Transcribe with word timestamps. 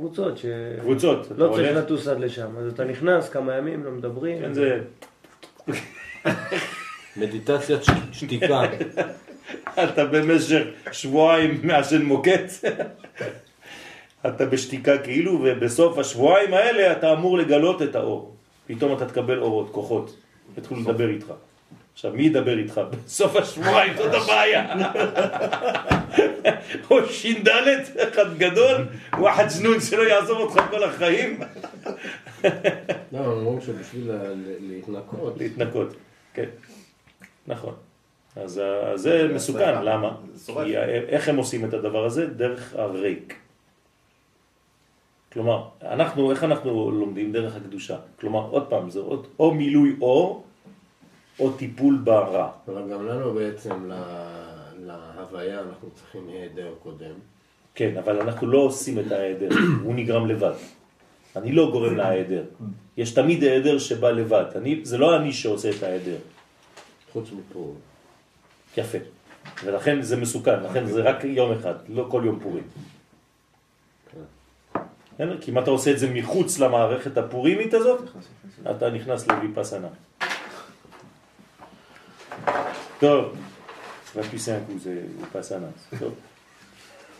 קבוצות 0.00 0.38
ש... 0.38 0.46
קבוצות. 0.80 1.26
לא 1.36 1.48
צריך 1.54 1.68
הולך- 1.68 1.76
לטוס 1.84 2.08
עד 2.08 2.20
לשם, 2.20 2.56
אז 2.58 2.72
אתה 2.72 2.84
נכנס 2.84 3.28
כמה 3.28 3.54
ימים, 3.56 3.84
לא 3.84 3.90
מדברים. 3.90 4.38
כן, 4.42 4.52
זה... 4.54 4.80
מדיטציית 7.16 7.84
ש- 7.84 7.90
שתיקה. 8.12 8.62
אתה 9.84 10.04
במשך 10.04 10.62
שבועיים 10.92 11.60
מעשן 11.62 12.02
מוקץ. 12.02 12.62
אתה 14.26 14.46
בשתיקה 14.46 14.98
כאילו, 14.98 15.40
ובסוף 15.44 15.98
השבועיים 15.98 16.54
האלה 16.54 16.92
אתה 16.92 17.12
אמור 17.12 17.38
לגלות 17.38 17.82
את 17.82 17.94
האור. 17.96 18.34
פתאום 18.66 18.96
אתה 18.96 19.06
תקבל 19.06 19.38
אורות, 19.38 19.68
כוחות, 19.72 20.16
יתחילו 20.58 20.80
לדבר 20.80 21.08
איתך. 21.08 21.32
עכשיו, 22.00 22.12
מי 22.12 22.22
ידבר 22.22 22.58
איתך? 22.58 22.80
בסוף 23.06 23.36
השבועיים, 23.36 23.96
זאת 23.96 24.14
הבעיה. 24.14 24.74
או 26.90 27.06
ש"ד, 27.06 27.48
אחד 27.98 28.38
גדול, 28.38 28.86
ואחד 29.22 29.48
זנון 29.48 29.80
שלא 29.80 30.02
יעזוב 30.02 30.38
אותך 30.38 30.60
כל 30.70 30.84
החיים. 30.84 31.40
לא, 33.12 33.18
אומרים 33.18 33.60
שבשביל 33.60 34.10
להתנקות, 34.60 35.38
להתנקות, 35.38 35.94
כן, 36.34 36.48
נכון. 37.46 37.74
אז 38.36 38.60
זה 38.94 39.28
מסוכן, 39.34 39.84
למה? 39.84 40.16
כי 40.46 40.76
איך 41.08 41.28
הם 41.28 41.36
עושים 41.36 41.64
את 41.64 41.74
הדבר 41.74 42.04
הזה? 42.04 42.26
דרך 42.26 42.74
הריק. 42.74 43.36
כלומר, 45.32 45.64
אנחנו, 45.82 46.30
איך 46.30 46.44
אנחנו 46.44 46.90
לומדים? 46.90 47.32
דרך 47.32 47.56
הקדושה. 47.56 47.96
כלומר, 48.20 48.46
עוד 48.50 48.66
פעם, 48.66 48.90
זה 48.90 49.00
עוד, 49.00 49.26
או 49.38 49.54
מילוי 49.54 49.96
אור, 50.00 50.44
או 51.40 51.52
טיפול 51.52 51.96
ברע. 52.04 52.50
אבל 52.68 52.82
גם 52.92 53.06
לנו 53.06 53.32
בעצם 53.34 53.90
ל- 53.90 54.86
להוויה 54.86 55.60
אנחנו 55.60 55.88
צריכים 55.94 56.28
היעדר 56.28 56.72
קודם. 56.82 57.12
כן, 57.74 57.96
אבל 57.96 58.20
אנחנו 58.20 58.46
לא 58.46 58.58
עושים 58.58 58.98
את 58.98 59.12
ההיעדר, 59.12 59.48
הוא 59.82 59.94
נגרם 59.94 60.26
לבד. 60.26 60.52
אני 61.36 61.52
לא 61.52 61.70
גורם 61.70 61.96
להיעדר. 61.96 62.44
יש 62.96 63.12
תמיד 63.12 63.42
היעדר 63.42 63.78
שבא 63.78 64.10
לבד. 64.10 64.44
אני, 64.56 64.80
זה 64.82 64.98
לא 64.98 65.16
אני 65.16 65.32
שעושה 65.32 65.70
את 65.70 65.82
ההיעדר. 65.82 66.16
חוץ 67.12 67.28
מפה. 67.32 67.72
יפה. 68.76 68.98
ולכן 69.64 70.02
זה 70.02 70.16
מסוכן, 70.16 70.62
לכן 70.62 70.86
זה 70.86 71.02
רק 71.02 71.24
יום 71.24 71.52
אחד, 71.52 71.74
לא 71.88 72.06
כל 72.10 72.22
יום 72.24 72.40
פורים. 72.40 72.62
בסדר? 75.14 75.40
כי 75.40 75.50
אם 75.50 75.58
אתה 75.58 75.70
עושה 75.70 75.90
את 75.90 75.98
זה 75.98 76.10
מחוץ 76.14 76.58
למערכת 76.58 77.18
הפורימית 77.18 77.74
הזאת, 77.74 78.00
אתה 78.70 78.90
נכנס 78.90 79.26
לוויפסנה. 79.28 79.88
טוב, 83.00 83.34
זה 84.14 84.20
ויפסנה. 85.34 85.66
טוב. 85.98 86.14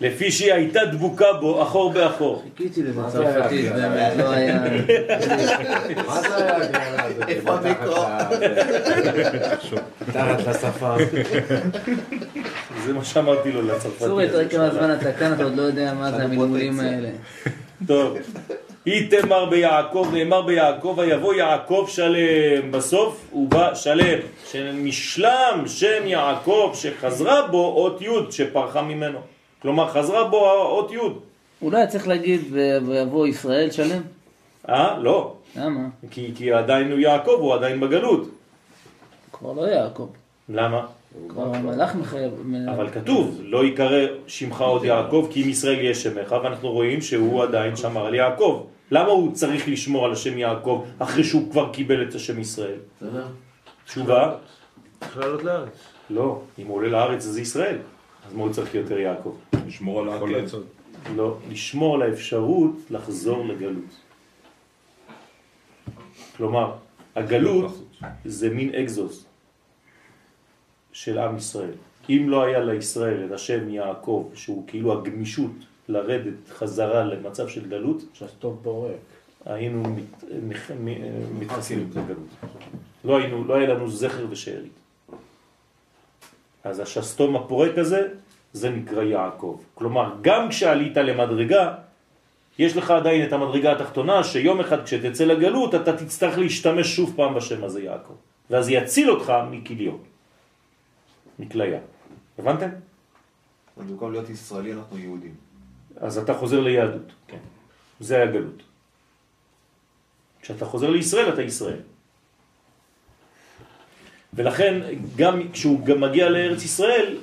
לפי 0.00 0.30
שהיא 0.30 0.52
הייתה 0.52 0.80
דבוקה 0.84 1.32
בו, 1.40 1.62
אחור 1.62 1.92
באחור. 1.92 2.42
חיכיתי 2.42 2.82
לזה 2.82 3.00
מה 3.00 3.10
זה 3.10 3.20
היה 3.20 3.34
צרפתית, 3.34 3.66
הגרלה? 3.66 3.88
באמת, 3.88 4.16
לא 4.16 4.30
היה... 4.30 4.54
מה 6.06 6.20
זה 6.20 6.36
היה 6.36 6.56
הגרלה 6.56 7.04
הזאת? 7.04 7.28
איפה 7.28 7.54
המיקרו? 7.54 8.04
מתחת 10.08 10.46
לשפה. 10.46 10.96
זה 12.86 12.92
מה 12.92 13.04
שאמרתי 13.04 13.52
לו 13.52 13.62
לצרפתי. 13.62 14.04
צורי, 14.04 14.28
תראה 14.28 14.48
כמה. 14.48 14.70
זמן 14.70 14.96
אתה 15.00 15.12
כאן, 15.12 15.32
אתה 15.32 15.44
עוד 15.44 15.56
לא 15.56 15.62
יודע 15.62 15.94
מה 15.94 16.10
זה 16.10 16.22
המילמולים 16.22 16.80
האלה. 16.80 17.08
טוב, 17.86 18.18
איתמר 18.86 19.44
ביעקב, 19.44 20.08
נאמר 20.12 20.42
ביעקב, 20.42 20.94
ויבוא 20.98 21.34
יעקב 21.34 21.86
שלם. 21.88 22.70
בסוף 22.70 23.28
הוא 23.30 23.48
בא 23.48 23.74
שלם, 23.74 24.18
שנשלם 24.50 25.62
שם 25.66 26.06
יעקב, 26.06 26.72
שחזרה 26.74 27.46
בו 27.46 27.66
אות 27.76 28.02
י' 28.02 28.08
שפרחה 28.30 28.82
ממנו. 28.82 29.18
כלומר, 29.62 29.88
חזרה 29.88 30.24
בו 30.24 30.50
האות 30.50 30.92
י'. 30.92 30.98
אולי 31.62 31.86
צריך 31.86 32.08
להגיד 32.08 32.40
ויבוא 32.86 33.26
ישראל 33.26 33.70
שלם? 33.70 34.02
אה? 34.68 34.98
לא. 34.98 35.34
למה? 35.56 35.80
כי, 36.10 36.32
כי 36.34 36.52
עדיין 36.52 36.92
הוא 36.92 36.98
יעקב, 36.98 37.36
הוא 37.40 37.54
עדיין 37.54 37.80
בגלות. 37.80 38.28
כבר 39.32 39.52
לא 39.52 39.62
יעקב. 39.62 40.08
למה? 40.48 40.86
כבר 41.28 41.54
המלאך 41.54 41.94
מחייב... 41.94 42.32
אבל 42.75 42.91
כתוב, 42.91 43.41
לא 43.43 43.65
יקרא 43.65 44.06
שמך 44.26 44.60
עוד 44.60 44.84
יעקב, 44.84 45.28
כי 45.31 45.44
אם 45.44 45.48
ישראל 45.48 45.78
יהיה 45.78 45.94
שמך, 45.94 46.34
ואנחנו 46.43 46.71
רואים 46.71 47.00
שהוא 47.00 47.43
עדיין 47.43 47.76
שמר 47.76 48.06
על 48.06 48.15
יעקב. 48.15 48.66
למה 48.91 49.09
הוא 49.09 49.32
צריך 49.32 49.69
לשמור 49.69 50.04
על 50.04 50.12
השם 50.12 50.38
יעקב 50.38 50.84
אחרי 50.99 51.25
שהוא 51.25 51.50
כבר 51.50 51.72
קיבל 51.72 52.09
את 52.09 52.15
השם 52.15 52.38
ישראל? 52.38 52.78
תשובה? 53.84 54.34
צריך 55.00 55.16
לעלות 55.16 55.44
לארץ. 55.44 55.78
לא, 56.10 56.43
אם 56.59 56.66
הוא 56.66 56.76
עולה 56.76 56.88
לארץ 56.88 57.22
זה 57.22 57.41
ישראל, 57.41 57.78
אז 58.26 58.34
מה 58.34 58.43
הוא 58.43 58.53
צריך 58.53 58.75
יותר 58.75 58.99
יעקב? 58.99 59.37
לשמור 59.66 60.00
על 60.00 60.09
העקב. 60.09 60.25
לעשות. 60.26 60.65
לא, 61.16 61.37
לשמור 61.50 61.94
על 61.94 62.03
האפשרות 62.03 62.76
לחזור 62.91 63.44
לגלות. 63.47 63.97
כלומר, 66.37 66.72
הגלות 67.16 67.82
זה 68.25 68.50
מין 68.50 68.75
אקזוס 68.75 69.29
של 70.92 71.18
עם 71.18 71.36
ישראל. 71.36 71.74
אם 72.08 72.26
לא 72.28 72.44
היה 72.44 72.60
לישראל 72.60 73.24
את 73.26 73.32
השם 73.32 73.68
יעקב, 73.70 74.30
שהוא 74.34 74.64
כאילו 74.66 74.92
הגמישות 74.92 75.50
לרדת 75.88 76.48
חזרה 76.48 77.04
למצב 77.04 77.48
של 77.48 77.68
גלות, 77.68 78.02
שסתום 78.14 78.56
פורק. 78.62 78.92
היינו 79.46 79.82
מת, 79.82 80.24
נח, 80.48 80.70
מ- 80.70 81.40
מתחסים 81.40 81.90
לגלות. 81.90 82.50
לא, 83.04 83.16
היינו, 83.16 83.44
לא 83.44 83.54
היה 83.54 83.68
לנו 83.68 83.90
זכר 83.90 84.26
ושארית. 84.30 84.72
אז 86.64 86.80
השסתום 86.80 87.36
הפורק 87.36 87.78
הזה, 87.78 88.08
זה 88.52 88.70
נקרא 88.70 89.02
יעקב. 89.02 89.60
כלומר, 89.74 90.14
גם 90.22 90.48
כשעלית 90.48 90.96
למדרגה, 90.96 91.74
יש 92.58 92.76
לך 92.76 92.90
עדיין 92.90 93.26
את 93.26 93.32
המדרגה 93.32 93.72
התחתונה, 93.72 94.24
שיום 94.24 94.60
אחד 94.60 94.84
כשתצא 94.84 95.24
לגלות, 95.24 95.74
אתה 95.74 95.96
תצטרך 95.96 96.38
להשתמש 96.38 96.96
שוב 96.96 97.12
פעם 97.16 97.34
בשם 97.34 97.64
הזה 97.64 97.82
יעקב. 97.82 98.14
ואז 98.50 98.68
יציל 98.68 99.10
אותך 99.10 99.32
מכליון, 99.50 99.98
מכליה. 101.40 101.80
הבנתם? 102.38 102.68
במקום 103.76 104.12
להיות 104.12 104.30
ישראלי 104.30 104.72
אנחנו 104.72 104.98
יהודים. 104.98 105.34
אז 105.96 106.18
אתה 106.18 106.34
חוזר 106.34 106.60
ליהדות, 106.60 107.12
כן. 107.26 107.38
זה 108.00 108.22
הגלות. 108.22 108.62
כשאתה 110.40 110.64
חוזר 110.64 110.90
לישראל, 110.90 111.32
אתה 111.32 111.42
ישראל. 111.42 111.80
ולכן, 114.34 114.80
גם 115.16 115.52
כשהוא 115.52 115.86
גם 115.86 116.00
מגיע 116.00 116.28
לארץ 116.28 116.64
ישראל, 116.64 117.18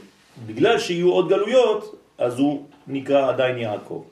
בגלל 0.46 0.80
שיהיו 0.80 1.10
עוד 1.12 1.30
גלויות, 1.30 1.96
אז 2.18 2.40
הוא 2.40 2.66
נקרא 2.88 3.30
עדיין 3.30 3.58
יעקב. 3.58 4.04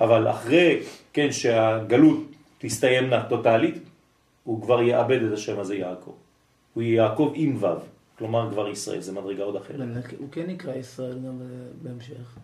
אבל 0.00 0.30
אחרי, 0.30 0.82
כן, 1.12 1.32
שהגלות 1.32 2.20
תסתיימנה 2.58 3.28
טוטלית, 3.28 3.78
הוא 4.44 4.62
כבר 4.62 4.82
יאבד 4.82 5.22
את 5.22 5.32
השם 5.32 5.58
הזה 5.60 5.76
יעקב. 5.76 6.14
הוא 6.74 6.82
יהיה 6.82 7.02
יעקב 7.02 7.32
עם 7.34 7.56
ו', 7.60 7.95
כלומר 8.18 8.50
כבר 8.52 8.68
ישראל, 8.68 9.00
זה 9.00 9.12
מדרגה 9.12 9.42
עוד 9.42 9.56
אחרת. 9.56 9.80
הוא 10.18 10.28
כן 10.32 10.46
נקרא 10.46 10.74
ישראל 10.74 11.18
גם 11.26 11.40
בהמשך. 11.82 12.36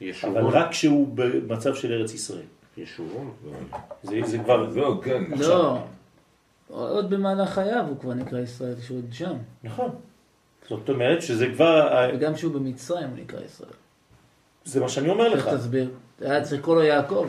אבל 0.00 0.08
ישורון. 0.08 0.46
רק 0.52 0.70
כשהוא 0.70 1.08
במצב 1.14 1.74
של 1.74 1.92
ארץ 1.92 2.14
ישראל. 2.14 2.42
ישורון. 2.76 3.30
זה, 4.02 4.20
זה 4.24 4.38
כבר... 4.38 4.70
זהו, 4.70 5.00
כן. 5.02 5.24
לא, 5.38 5.78
עוד 6.68 7.10
במהלך 7.10 7.48
חייו 7.50 7.84
הוא 7.88 7.98
כבר 8.00 8.14
נקרא 8.14 8.38
ישראל, 8.38 8.74
שהוא 8.80 8.98
עוד 8.98 9.12
שם. 9.12 9.34
נכון. 9.64 9.90
זאת 10.68 10.88
אומרת 10.88 11.22
שזה 11.22 11.46
כבר... 11.54 12.08
וגם 12.14 12.34
כשהוא 12.34 12.52
במצרים 12.52 13.08
הוא 13.08 13.18
נקרא 13.18 13.40
ישראל. 13.40 13.70
זה 14.64 14.80
מה 14.80 14.88
שאני 14.88 15.08
אומר 15.08 15.28
לך. 15.28 15.46
איך 15.46 15.54
תסביר? 15.54 15.90
היה 16.20 16.42
צריך 16.42 16.60
לקרוא 16.60 16.74
לו 16.74 16.82
יעקב. 16.82 17.26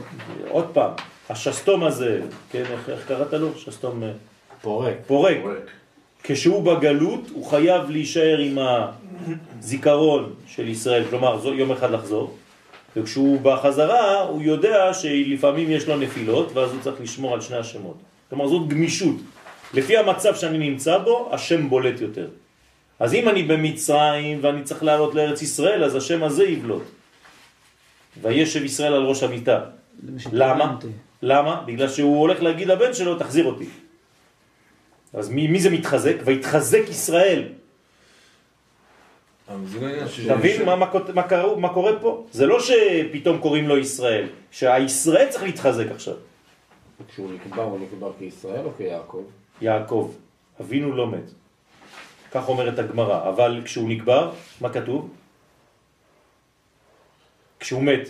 עוד 0.50 0.66
פעם, 0.74 0.92
השסתום 1.30 1.84
הזה, 1.84 2.22
כן, 2.50 2.64
איך, 2.66 2.90
איך 2.90 3.08
קראת 3.08 3.34
לו? 3.34 3.58
שסתום 3.58 4.04
אה, 4.04 4.12
פורק. 4.62 4.96
פורק. 5.08 5.38
כשהוא 6.28 6.64
בגלות, 6.64 7.30
הוא 7.34 7.46
חייב 7.46 7.90
להישאר 7.90 8.38
עם 8.38 8.58
הזיכרון 9.60 10.34
של 10.48 10.68
ישראל, 10.68 11.04
כלומר, 11.10 11.54
יום 11.54 11.72
אחד 11.72 11.92
לחזור, 11.92 12.36
וכשהוא 12.96 13.42
בחזרה, 13.42 14.22
הוא 14.22 14.42
יודע 14.42 14.94
שלפעמים 14.94 15.72
יש 15.72 15.88
לו 15.88 15.98
נפילות, 15.98 16.52
ואז 16.54 16.72
הוא 16.72 16.82
צריך 16.82 17.02
לשמור 17.02 17.34
על 17.34 17.42
שני 17.42 17.58
השמות. 17.58 17.98
כלומר, 18.30 18.48
זאת 18.48 18.68
גמישות. 18.68 19.16
לפי 19.74 19.98
המצב 19.98 20.36
שאני 20.36 20.58
נמצא 20.70 20.98
בו, 20.98 21.30
השם 21.32 21.70
בולט 21.70 22.02
יותר. 22.02 22.28
אז 23.00 23.14
אם 23.14 23.30
אני 23.30 23.44
במצרים 23.44 24.40
ואני 24.42 24.64
צריך 24.64 24.84
לעלות 24.84 25.16
לארץ 25.16 25.42
ישראל, 25.42 25.84
אז 25.84 25.96
השם 25.96 26.24
הזה 26.24 26.44
יבלוט. 26.44 26.84
וישב 28.22 28.64
ישראל 28.64 28.94
על 28.94 29.04
ראש 29.04 29.24
המיטה. 29.24 29.60
למה? 30.32 30.76
למה? 31.22 31.62
בגלל 31.66 31.90
שהוא 31.90 32.20
הולך 32.20 32.42
להגיד 32.42 32.68
לבן 32.68 32.94
שלו, 32.94 33.16
תחזיר 33.16 33.46
אותי. 33.46 33.87
אז 35.18 35.30
מי, 35.30 35.48
מי 35.48 35.60
זה 35.60 35.70
מתחזק? 35.70 36.16
ויתחזק 36.26 36.84
ישראל. 36.90 37.44
לא. 39.50 39.56
תבין 40.38 40.66
מה, 40.66 40.76
מה, 40.76 40.86
מה, 41.14 41.24
קורה, 41.30 41.56
מה 41.56 41.74
קורה 41.74 41.92
פה? 42.02 42.26
זה 42.32 42.46
לא 42.46 42.60
שפתאום 42.60 43.38
קוראים 43.40 43.68
לו 43.68 43.78
ישראל, 43.78 44.28
שהישראל 44.52 45.28
צריך 45.30 45.44
להתחזק 45.44 45.92
עכשיו. 45.92 46.14
כשהוא 47.08 47.32
נקבר, 47.34 47.64
הוא 47.64 47.80
נקבר 47.80 48.12
כישראל 48.20 48.66
או 48.66 48.72
כיעקב? 48.78 49.24
יעקב, 49.62 50.12
אבינו 50.62 50.96
לא 50.96 51.08
מת. 51.08 51.32
כך 52.32 52.50
אומרת 52.50 52.80
הגמרא, 52.80 53.30
אבל 53.30 53.62
כשהוא 53.66 53.90
נקבר, 53.90 54.32
מה 54.62 54.70
כתוב? 54.70 55.10
כשהוא 57.60 57.84
מת, 57.84 58.10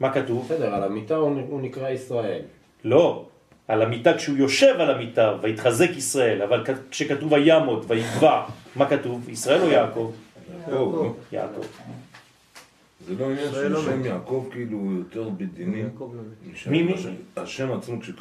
מה 0.00 0.12
כתוב? 0.12 0.44
בסדר, 0.44 0.74
על 0.74 0.82
המיטה 0.82 1.16
הוא 1.16 1.60
נקרא 1.60 1.88
ישראל. 1.88 2.42
לא, 2.84 3.24
על 3.68 3.82
המיטה 3.82 4.14
כשהוא 4.16 4.36
יושב 4.36 4.74
על 4.78 4.90
המיטה, 4.90 5.34
ויתחזק 5.42 5.90
ישראל, 5.96 6.42
אבל 6.42 6.64
כשכתוב 6.90 7.32
וימות, 7.32 7.84
ויגבע, 7.88 8.42
מה 8.76 8.90
כתוב? 8.90 9.28
ישראל 9.28 9.60
או 9.62 9.68
יעקב? 9.70 10.12
יעקב. 10.68 11.12
יעקב. 11.32 11.60
זה 13.06 13.14
לא 13.18 13.24
עניין 13.24 13.38
ישראל 13.48 13.66
של 13.68 13.72
לא 13.72 13.82
שם. 13.82 14.04
יעקב 14.04 14.44
כאילו 14.50 14.78
הוא 14.78 14.92
יותר 14.98 15.28
בדינים. 15.28 15.84
יעקב 15.84 16.10
לא 16.14 16.22
מי, 16.66 16.82
מי? 16.82 16.94
השם- 17.36 17.72
עצמו 17.72 18.00
כשהוא 18.00 18.16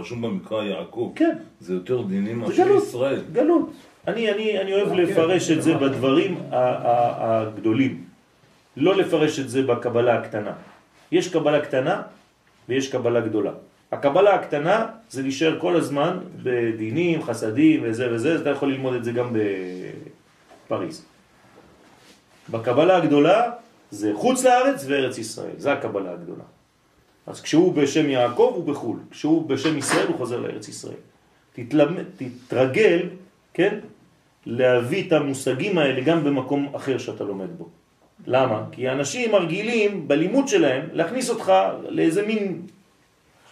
רשום 0.00 0.22
במקרא 0.22 0.64
יעקב, 0.64 1.12
כן. 1.16 1.36
זה 1.60 1.74
יותר 1.74 2.02
דינים 2.02 2.46
זה 2.46 2.62
מאשר. 2.64 2.76
ישראל. 2.88 3.20
גלות. 3.32 3.70
אני, 4.08 4.30
אני, 4.32 4.60
אני 4.60 4.74
אוהב 4.74 4.92
לפרש 4.92 5.50
את 5.50 5.62
זה 5.62 5.74
בדברים 5.74 6.38
הגדולים. 6.50 8.04
לא 8.76 8.96
לפרש 8.96 9.38
את 9.40 9.50
זה 9.50 9.62
בקבלה 9.62 10.18
הקטנה. 10.18 10.52
יש 11.12 11.28
קבלה 11.32 11.60
קטנה 11.60 12.02
ויש 12.68 12.92
קבלה 12.92 13.20
גדולה. 13.20 13.50
הקבלה 13.92 14.34
הקטנה 14.34 14.86
זה 15.10 15.22
להישאר 15.22 15.60
כל 15.60 15.76
הזמן 15.76 16.18
בדינים, 16.42 17.22
חסדים 17.22 17.80
וזה 17.84 18.12
וזה, 18.12 18.40
אתה 18.40 18.50
יכול 18.50 18.72
ללמוד 18.72 18.94
את 18.94 19.04
זה 19.04 19.12
גם 19.12 19.36
בפריז. 20.66 21.04
בקבלה 22.50 22.96
הגדולה 22.96 23.50
זה 23.90 24.12
חוץ 24.14 24.44
לארץ 24.44 24.84
וארץ 24.88 25.18
ישראל, 25.18 25.56
זה 25.56 25.72
הקבלה 25.72 26.12
הגדולה. 26.12 26.44
אז 27.26 27.40
כשהוא 27.40 27.74
בשם 27.74 28.08
יעקב 28.08 28.52
הוא 28.54 28.64
בחו"ל, 28.64 28.98
כשהוא 29.10 29.48
בשם 29.48 29.78
ישראל 29.78 30.06
הוא 30.06 30.16
חוזר 30.16 30.40
לארץ 30.40 30.68
ישראל. 30.68 31.00
תתלמד, 31.52 32.04
תתרגל, 32.16 33.08
כן, 33.54 33.78
להביא 34.46 35.06
את 35.06 35.12
המושגים 35.12 35.78
האלה 35.78 36.00
גם 36.00 36.24
במקום 36.24 36.74
אחר 36.74 36.98
שאתה 36.98 37.24
לומד 37.24 37.50
בו. 37.58 37.68
למה? 38.26 38.64
כי 38.72 38.88
אנשים 38.88 39.32
מרגילים 39.32 40.08
בלימוד 40.08 40.48
שלהם 40.48 40.88
להכניס 40.92 41.30
אותך 41.30 41.52
לאיזה 41.88 42.26
מין, 42.26 42.62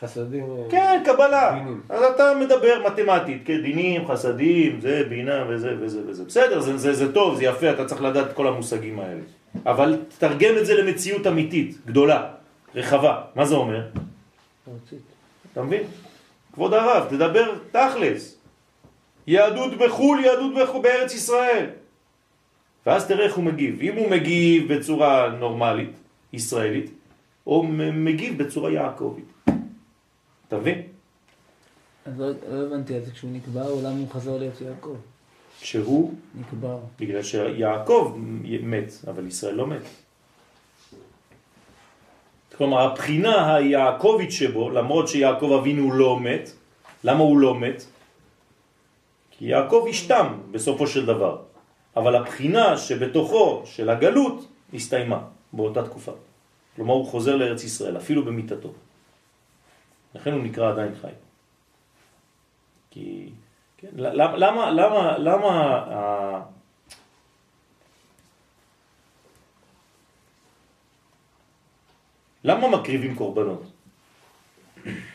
חסדים... 0.01 0.45
אה, 0.45 0.71
כן, 0.71 1.03
קבלה. 1.05 1.59
דינים. 1.59 1.81
אז 1.89 2.03
אתה 2.03 2.33
מדבר 2.41 2.83
מתמטית, 2.87 3.43
כן, 3.45 3.63
דינים, 3.63 4.09
חסדים, 4.09 4.81
זה, 4.81 5.03
בינה 5.09 5.45
וזה 5.49 5.75
וזה 5.81 6.01
וזה. 6.07 6.25
בסדר, 6.25 6.61
זה, 6.61 6.79
זה, 6.79 6.93
זה 6.93 7.13
טוב, 7.13 7.37
זה 7.37 7.45
יפה, 7.45 7.71
אתה 7.71 7.85
צריך 7.85 8.03
לדעת 8.03 8.27
את 8.27 8.33
כל 8.33 8.49
המושגים 8.49 9.01
האלה. 9.01 9.21
אבל 9.67 9.99
תתרגם 10.09 10.55
את 10.59 10.67
זה 10.67 10.75
למציאות 10.75 11.27
אמיתית, 11.27 11.77
גדולה, 11.87 12.31
רחבה. 12.75 13.21
מה 13.35 13.45
זה 13.45 13.55
אומר? 13.55 13.83
ארצית. 14.73 14.99
אתה 15.53 15.63
מבין? 15.63 15.83
כבוד 16.53 16.75
הרב, 16.75 17.07
תדבר 17.11 17.55
תכלס. 17.71 18.39
יהדות 19.27 19.79
בחו"ל, 19.79 20.21
יהדות 20.25 20.53
בחו"ל 20.55 20.83
בארץ 20.83 21.15
ישראל. 21.15 21.67
ואז 22.87 23.07
תראה 23.07 23.25
איך 23.25 23.35
הוא 23.35 23.45
מגיב. 23.45 23.81
אם 23.81 23.97
הוא 23.97 24.11
מגיב 24.11 24.75
בצורה 24.75 25.29
נורמלית, 25.29 25.93
ישראלית, 26.33 26.91
או 27.47 27.63
מגיב 27.93 28.43
בצורה 28.43 28.71
יעקבית. 28.71 29.25
אתה 30.49 30.57
מבין? 30.57 30.83
אז 32.07 32.21
לא 32.21 32.27
לא 32.29 32.67
הבנתי, 32.67 32.97
אז 32.97 33.11
כשהוא 33.13 33.31
נקבר, 33.33 33.75
למה 33.75 33.99
הוא 33.99 34.09
חזר 34.11 34.39
להיות 34.39 34.61
יעקב? 34.61 34.97
שהוא, 35.63 36.15
נקבר. 36.35 36.79
בגלל 37.01 37.23
שיעקב 37.23 38.17
מת, 38.63 38.93
אבל 39.09 39.27
ישראל 39.27 39.55
לא 39.55 39.67
מת. 39.67 39.83
כלומר, 42.57 42.81
הבחינה 42.81 43.55
היעקבית 43.55 44.33
שבו, 44.33 44.71
למרות 44.71 45.09
שיעקב 45.09 45.59
אבינו 45.61 45.93
לא 45.93 46.21
מת, 46.21 46.51
למה 47.05 47.21
הוא 47.21 47.39
לא 47.39 47.55
מת? 47.55 47.85
כי 49.31 49.45
יעקב 49.45 49.87
השתם 49.91 50.27
בסופו 50.51 50.87
של 50.87 51.07
דבר, 51.07 51.39
אבל 51.97 52.17
הבחינה 52.17 52.79
שבתוכו 52.79 53.63
של 53.65 53.91
הגלות 53.91 54.47
הסתיימה 54.75 55.21
באותה 55.53 55.85
תקופה. 55.85 56.13
כלומר, 56.77 56.95
הוא 56.95 57.07
חוזר 57.07 57.37
לארץ 57.37 57.65
ישראל, 57.65 57.97
אפילו 57.97 58.25
במיטתו. 58.25 58.73
לכן 60.17 60.33
הוא 60.33 60.43
נקרא 60.43 60.71
עדיין 60.71 60.95
חי. 61.01 61.13
כי... 62.91 63.31
כן, 63.77 63.89
למה, 63.95 64.37
למה, 64.37 64.71
למה, 64.71 65.19
למה, 65.19 66.43
למה 72.45 72.69
מקריבים 72.69 73.15
קורבנות? 73.15 73.63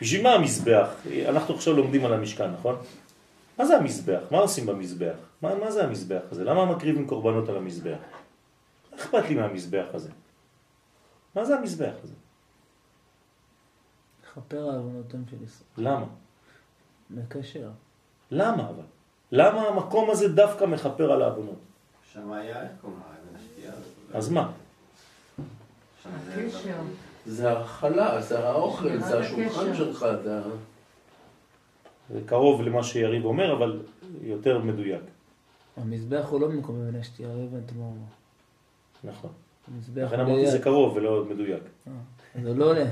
בשביל 0.00 0.22
מה 0.22 0.32
המזבח? 0.34 0.88
אנחנו 1.28 1.54
עכשיו 1.54 1.74
לומדים 1.74 2.04
על 2.04 2.12
המשכן, 2.12 2.50
נכון? 2.50 2.76
מה 3.58 3.66
זה 3.66 3.76
המזבח? 3.76 4.20
מה 4.30 4.38
עושים 4.38 4.66
במזבח? 4.66 5.16
מה, 5.42 5.54
מה 5.54 5.70
זה 5.70 5.84
המזבח 5.84 6.22
הזה? 6.30 6.44
למה 6.44 6.64
מקריבים 6.64 7.06
קורבנות 7.06 7.48
על 7.48 7.56
המזבח? 7.56 7.98
אכפת 8.94 9.28
לי 9.28 9.34
מהמזבח 9.34 9.86
הזה? 9.94 10.10
מה 11.34 11.44
זה 11.44 11.56
המזבח 11.56 11.94
הזה? 12.04 12.14
לכפר 14.36 14.68
על 14.68 14.76
עוונותיהם 14.76 15.22
של 15.30 15.36
ישראל. 15.44 15.88
למה? 15.88 16.06
מקשר. 17.10 17.70
למה 18.30 18.68
אבל? 18.68 18.82
למה 19.32 19.62
המקום 19.68 20.10
הזה 20.10 20.28
דווקא 20.28 20.64
מכפר 20.64 21.12
על 21.12 21.22
העוונות? 21.22 21.58
שם 22.12 22.32
היה 22.32 22.62
השתייה. 23.36 23.72
אז 24.14 24.28
מה? 24.28 24.52
זה- 26.26 26.44
הקשר. 26.46 26.76
זה 27.26 27.50
האכלה, 27.58 28.20
זה 28.22 28.48
האוכל, 28.48 28.98
זה 29.00 29.18
השולחן. 29.18 29.74
שלך, 29.74 30.06
זה... 30.24 30.40
זה 32.10 32.20
קרוב 32.26 32.62
למה 32.62 32.82
שיריב 32.82 33.24
אומר, 33.24 33.52
אבל 33.56 33.82
יותר 34.22 34.58
מדויק. 34.58 35.00
המזבח 35.76 36.26
הוא 36.30 36.40
לא 36.40 36.48
במקום 36.48 36.80
אבן 36.88 36.98
השתייה, 37.00 37.28
לא 37.28 37.42
הבנתי 37.42 37.74
מה 37.74 37.84
הוא 37.84 37.92
אמר. 37.92 39.12
נכון. 39.12 39.30
המזבח 39.74 40.02
לכן 40.02 40.14
הוא 40.20 40.24
אמרתי 40.24 40.40
ליד. 40.42 40.50
זה 40.50 40.58
קרוב 40.58 40.96
ולא 40.96 41.24
מדויק. 41.24 41.62
זה 42.34 42.54
לא 42.54 42.64
עולה. 42.64 42.84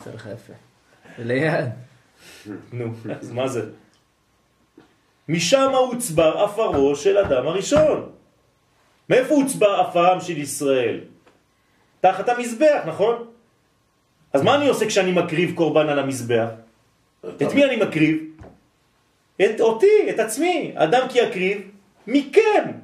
יצא 0.00 0.10
לך 0.14 0.28
יפה. 0.34 0.52
ליד. 1.18 1.64
נו, 2.72 2.84
אז 3.20 3.32
מה 3.32 3.48
זה? 3.48 3.70
משם 5.28 5.70
הוצבר 5.70 6.38
עפרו 6.44 6.96
של 6.96 7.18
אדם 7.18 7.46
הראשון. 7.46 8.10
מאיפה 9.10 9.34
הוצבר 9.34 9.80
עפרם 9.80 10.20
של 10.20 10.38
ישראל? 10.38 11.00
תחת 12.00 12.28
המזבח, 12.28 12.82
נכון? 12.86 13.26
אז 14.32 14.42
מה 14.42 14.54
אני 14.54 14.68
עושה 14.68 14.86
כשאני 14.86 15.12
מקריב 15.12 15.54
קורבן 15.54 15.88
על 15.88 15.98
המזבח? 15.98 16.48
את 17.26 17.54
מי 17.54 17.64
אני 17.64 17.76
מקריב? 17.76 18.22
את 19.36 19.60
אותי, 19.60 20.10
את 20.10 20.18
עצמי. 20.18 20.72
אדם 20.74 21.08
כי 21.08 21.18
יקריב 21.18 21.70
מכם. 22.06 22.83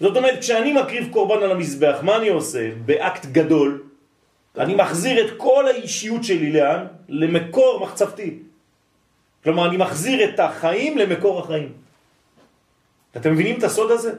זאת 0.00 0.16
אומרת, 0.16 0.38
כשאני 0.40 0.72
מקריב 0.72 1.08
קורבן 1.12 1.42
על 1.42 1.50
המזבח, 1.50 1.98
מה 2.02 2.16
אני 2.16 2.28
עושה? 2.28 2.70
באקט 2.86 3.26
גדול, 3.26 3.82
אני 4.58 4.74
מחזיר 4.74 5.26
את 5.26 5.30
כל 5.36 5.66
האישיות 5.66 6.24
שלי 6.24 6.52
לאן? 6.52 6.86
למקור 7.08 7.80
מחצבתי. 7.82 8.38
כלומר, 9.44 9.68
אני 9.68 9.76
מחזיר 9.76 10.24
את 10.24 10.40
החיים 10.40 10.98
למקור 10.98 11.40
החיים. 11.40 11.72
אתם 13.16 13.32
מבינים 13.32 13.58
את 13.58 13.64
הסוד 13.64 13.90
הזה? 13.90 14.12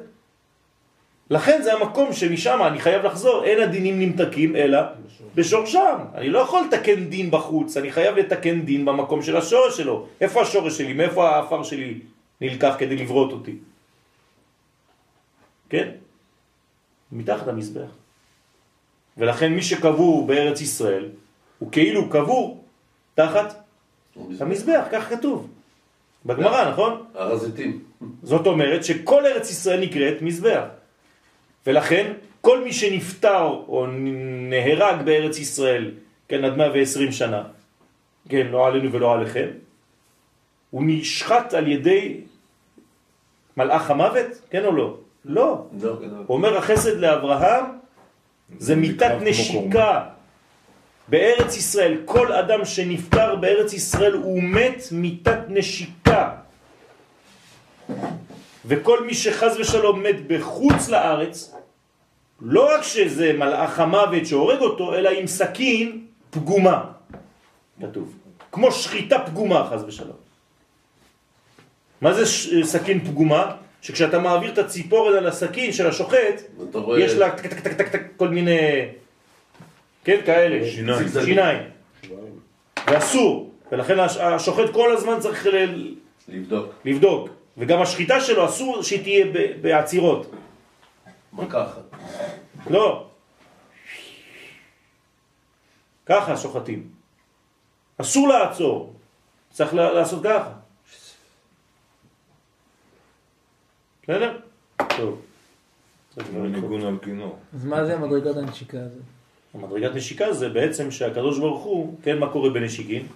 לכן 1.30 1.62
זה 1.62 1.74
המקום 1.74 2.14
שמשם 2.14 2.60
אני 2.64 2.80
חייב 2.80 3.06
לחזור. 3.06 3.44
אין 3.44 3.60
הדינים 3.60 4.00
נמתקים 4.00 4.56
אלא 4.56 4.80
בשורשם. 5.36 5.98
אני 6.16 6.30
לא 6.30 6.40
יכול 6.40 6.64
לתקן 6.68 7.06
דין 7.06 7.32
בחוץ, 7.32 7.78
אני 7.78 7.92
חייב 7.92 8.18
לתקן 8.18 8.62
דין 8.62 8.86
במקום 8.86 9.22
של 9.22 9.38
השורש 9.38 9.78
שלו. 9.78 10.06
איפה 10.22 10.42
השורש 10.42 10.78
שלי? 10.78 10.94
מאיפה 10.94 11.30
האפר 11.30 11.64
שלי 11.64 12.00
נלקח 12.42 12.76
כדי 12.78 12.96
לברות 12.96 13.32
אותי? 13.32 13.56
כן? 15.72 15.90
מתחת 17.12 17.48
המזבח. 17.48 17.92
ולכן 19.18 19.54
מי 19.54 19.64
שקבור 19.64 20.28
בארץ 20.28 20.62
ישראל, 20.62 21.10
הוא 21.60 21.72
כאילו 21.72 22.10
קבור 22.10 22.64
תחת 23.16 23.64
המזבח, 24.40 24.84
כך 24.92 25.10
כתוב. 25.10 25.48
בגמרא, 26.26 26.72
נכון? 26.72 27.06
הר 27.16 27.32
הזיתים. 27.32 27.84
זאת 28.24 28.48
אומרת 28.48 28.84
שכל 28.84 29.26
ארץ 29.26 29.52
ישראל 29.52 29.80
נקראת 29.80 30.22
מזבח. 30.22 30.64
ולכן 31.68 32.14
כל 32.42 32.64
מי 32.64 32.74
שנפטר 32.74 33.48
או 33.68 33.88
נהרג 34.50 35.06
בארץ 35.06 35.40
ישראל, 35.40 35.92
כן, 36.28 36.44
עד 36.46 36.58
120 36.58 37.12
שנה, 37.12 37.44
כן, 38.30 38.48
לא 38.48 38.68
עלינו 38.68 38.92
ולא 38.92 39.14
עליכם, 39.14 39.48
הוא 40.70 40.84
נשחט 40.86 41.54
על 41.54 41.68
ידי 41.68 42.22
מלאך 43.58 43.92
המוות, 43.92 44.28
כן 44.50 44.66
או 44.66 44.72
לא? 44.72 44.98
לא. 45.26 45.66
לא. 45.82 45.96
אומר 46.30 46.58
החסד 46.58 46.98
לאברהם, 46.98 47.66
זה 48.60 48.76
מיטת 48.76 49.12
נשיקה. 49.22 50.04
בארץ 51.08 51.58
ישראל, 51.58 51.98
כל 52.06 52.34
אדם 52.34 52.66
שנפטר 52.66 53.36
בארץ 53.36 53.74
ישראל 53.74 54.14
הוא 54.14 54.44
מת 54.44 54.84
מיטת 54.92 55.40
נשיקה. 55.48 56.32
וכל 58.66 59.06
מי 59.06 59.14
שחז 59.14 59.58
ושלום 59.60 60.04
מת 60.04 60.16
בחוץ 60.28 60.90
לארץ, 60.90 61.56
לא 62.42 62.76
רק 62.76 62.84
שזה 62.84 63.34
מלאך 63.34 63.80
המוות 63.80 64.26
שהורג 64.26 64.60
אותו, 64.60 64.94
אלא 64.96 65.10
עם 65.10 65.28
סכין 65.28 66.06
פגומה, 66.30 66.84
כתוב. 67.82 68.14
כמו 68.52 68.72
שחיטה 68.72 69.20
פגומה, 69.20 69.68
חז 69.72 69.84
ושלום. 69.88 70.18
מה 72.02 72.14
זה 72.14 72.26
ש- 72.26 72.50
סכין 72.64 73.00
פגומה? 73.06 73.56
שכשאתה 73.82 74.20
מעביר 74.20 74.54
את 74.54 74.58
הציפורת 74.58 75.16
על 75.18 75.28
הסכין 75.28 75.74
של 75.74 75.88
השוחט. 75.88 76.42
יש 77.00 77.14
לה 77.14 77.32
טק 77.38 77.48
טק 77.48 77.60
טק 77.60 77.74
טק 77.74 77.88
טק 77.88 78.02
כל 78.18 78.28
מיני 78.30 78.60
כן, 80.04 80.20
כאלה, 80.26 80.66
שיניים. 80.72 81.08
שיניים, 81.26 81.62
ואסור, 82.88 83.52
ולכן 83.72 84.00
הש- 84.00 84.18
השוחט 84.18 84.70
כל 84.74 84.94
הזמן 84.94 85.20
צריך 85.20 85.46
ל- 85.48 85.96
לבדוק. 86.28 86.74
לבדוק, 86.86 87.30
וגם 87.58 87.82
השחיטה 87.82 88.22
שלו 88.22 88.46
אסור 88.46 88.84
שהיא 88.84 89.02
תהיה 89.04 89.26
בעצירות, 89.62 90.32
מכה 91.34 91.64
אחת. 91.66 91.82
לא. 92.70 93.08
ככה 96.06 96.38
שוחטים. 96.38 96.88
אסור 97.98 98.28
לעצור, 98.28 98.94
צריך 99.52 99.74
לעשות 99.74 100.24
ככה. 100.24 100.50
בסדר? 104.12 104.38
טוב. 104.98 105.22
ניגון 106.34 106.82
על 106.82 106.98
כינור. 107.02 107.38
אז 107.56 107.66
מה 107.66 107.86
זה 107.86 107.94
המדרגת 107.94 108.38
הנשיקה 108.38 108.78
הזאת? 108.78 109.02
המדרגת 109.54 109.96
נשיקה 109.96 110.34
זה 110.34 110.50
בעצם 110.50 110.92
שהקדוש 110.92 111.40
ברוך 111.40 111.64
הוא, 111.64 111.98
כן, 112.04 112.20
מה 112.20 112.30
קורה 112.30 112.50
בנשיקים? 112.50 113.08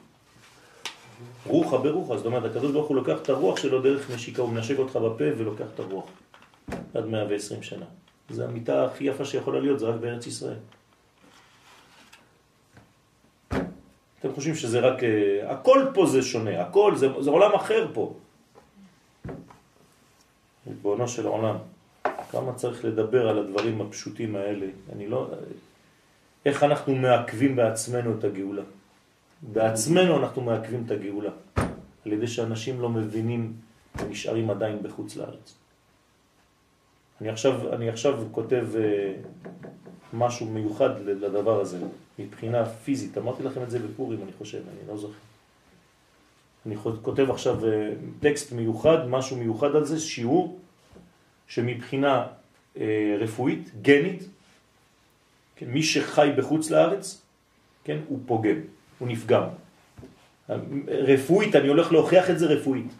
רוחה 1.45 1.77
ברוחה, 1.77 2.17
זאת 2.17 2.25
אומרת, 2.25 2.51
הקדוש 2.51 2.71
ברוך 2.71 2.87
הוא 2.87 2.95
לוקח 2.95 3.21
את 3.21 3.29
הרוח 3.29 3.57
שלו 3.57 3.81
דרך 3.81 4.11
נשיקה, 4.11 4.41
הוא 4.41 4.49
מנשק 4.49 4.79
אותך 4.79 4.95
בפה 4.95 5.23
ולוקח 5.37 5.65
את 5.73 5.79
הרוח 5.79 6.05
עד 6.93 7.05
120 7.05 7.63
שנה. 7.63 7.85
זה 8.29 8.45
המיטה 8.45 8.85
הכי 8.85 9.03
יפה 9.03 9.25
שיכולה 9.25 9.59
להיות, 9.59 9.79
זה 9.79 9.85
רק 9.85 9.95
בארץ 9.95 10.27
ישראל. 10.27 10.57
אתם 14.19 14.33
חושבים 14.35 14.55
שזה 14.55 14.79
רק... 14.79 15.03
אה, 15.03 15.51
הכל 15.51 15.85
פה 15.93 16.05
זה 16.05 16.21
שונה, 16.21 16.61
הכל, 16.61 16.95
זה, 16.95 17.07
זה 17.19 17.29
עולם 17.29 17.53
אחר 17.53 17.87
פה. 17.93 18.13
ריבונו 20.67 21.07
של 21.07 21.27
עולם, 21.27 21.55
כמה 22.31 22.53
צריך 22.53 22.85
לדבר 22.85 23.29
על 23.29 23.39
הדברים 23.39 23.81
הפשוטים 23.81 24.35
האלה. 24.35 24.65
אני 24.95 25.07
לא... 25.07 25.29
איך 26.45 26.63
אנחנו 26.63 26.95
מעכבים 26.95 27.55
בעצמנו 27.55 28.19
את 28.19 28.23
הגאולה. 28.23 28.61
בעצמנו 29.41 30.17
אנחנו 30.17 30.41
מעכבים 30.41 30.83
את 30.85 30.91
הגאולה, 30.91 31.31
על 32.05 32.13
ידי 32.13 32.27
שאנשים 32.27 32.81
לא 32.81 32.89
מבינים 32.89 33.53
ונשארים 33.95 34.49
עדיין 34.49 34.83
בחוץ 34.83 35.15
לארץ. 35.15 35.55
אני 37.21 37.29
עכשיו, 37.29 37.73
אני 37.73 37.89
עכשיו 37.89 38.23
כותב 38.31 38.67
אה, 38.75 39.13
משהו 40.13 40.45
מיוחד 40.45 40.89
לדבר 41.05 41.61
הזה, 41.61 41.77
מבחינה 42.19 42.65
פיזית. 42.65 43.17
אמרתי 43.17 43.43
לכם 43.43 43.63
את 43.63 43.71
זה 43.71 43.79
בפורים, 43.79 44.19
אני 44.23 44.31
חושב, 44.37 44.57
אני 44.57 44.87
לא 44.87 44.97
זוכר. 44.97 45.13
אני 46.65 46.75
כותב 47.01 47.29
עכשיו 47.29 47.65
אה, 47.65 47.89
טקסט 48.19 48.51
מיוחד, 48.51 49.09
משהו 49.09 49.37
מיוחד 49.37 49.75
על 49.75 49.85
זה, 49.85 49.99
שיעור 49.99 50.59
שמבחינה 51.47 52.27
אה, 52.77 53.15
רפואית, 53.19 53.71
גנית, 53.81 54.23
כן, 55.55 55.65
מי 55.65 55.83
שחי 55.83 56.29
בחוץ 56.37 56.71
לארץ, 56.71 57.21
כן, 57.83 57.97
הוא 58.07 58.19
פוגם, 58.25 58.59
הוא 58.99 59.07
נפגם. 59.07 59.43
רפואית, 60.87 61.55
אני 61.55 61.67
הולך 61.67 61.91
להוכיח 61.91 62.29
את 62.29 62.39
זה 62.39 62.45
רפואית, 62.45 62.93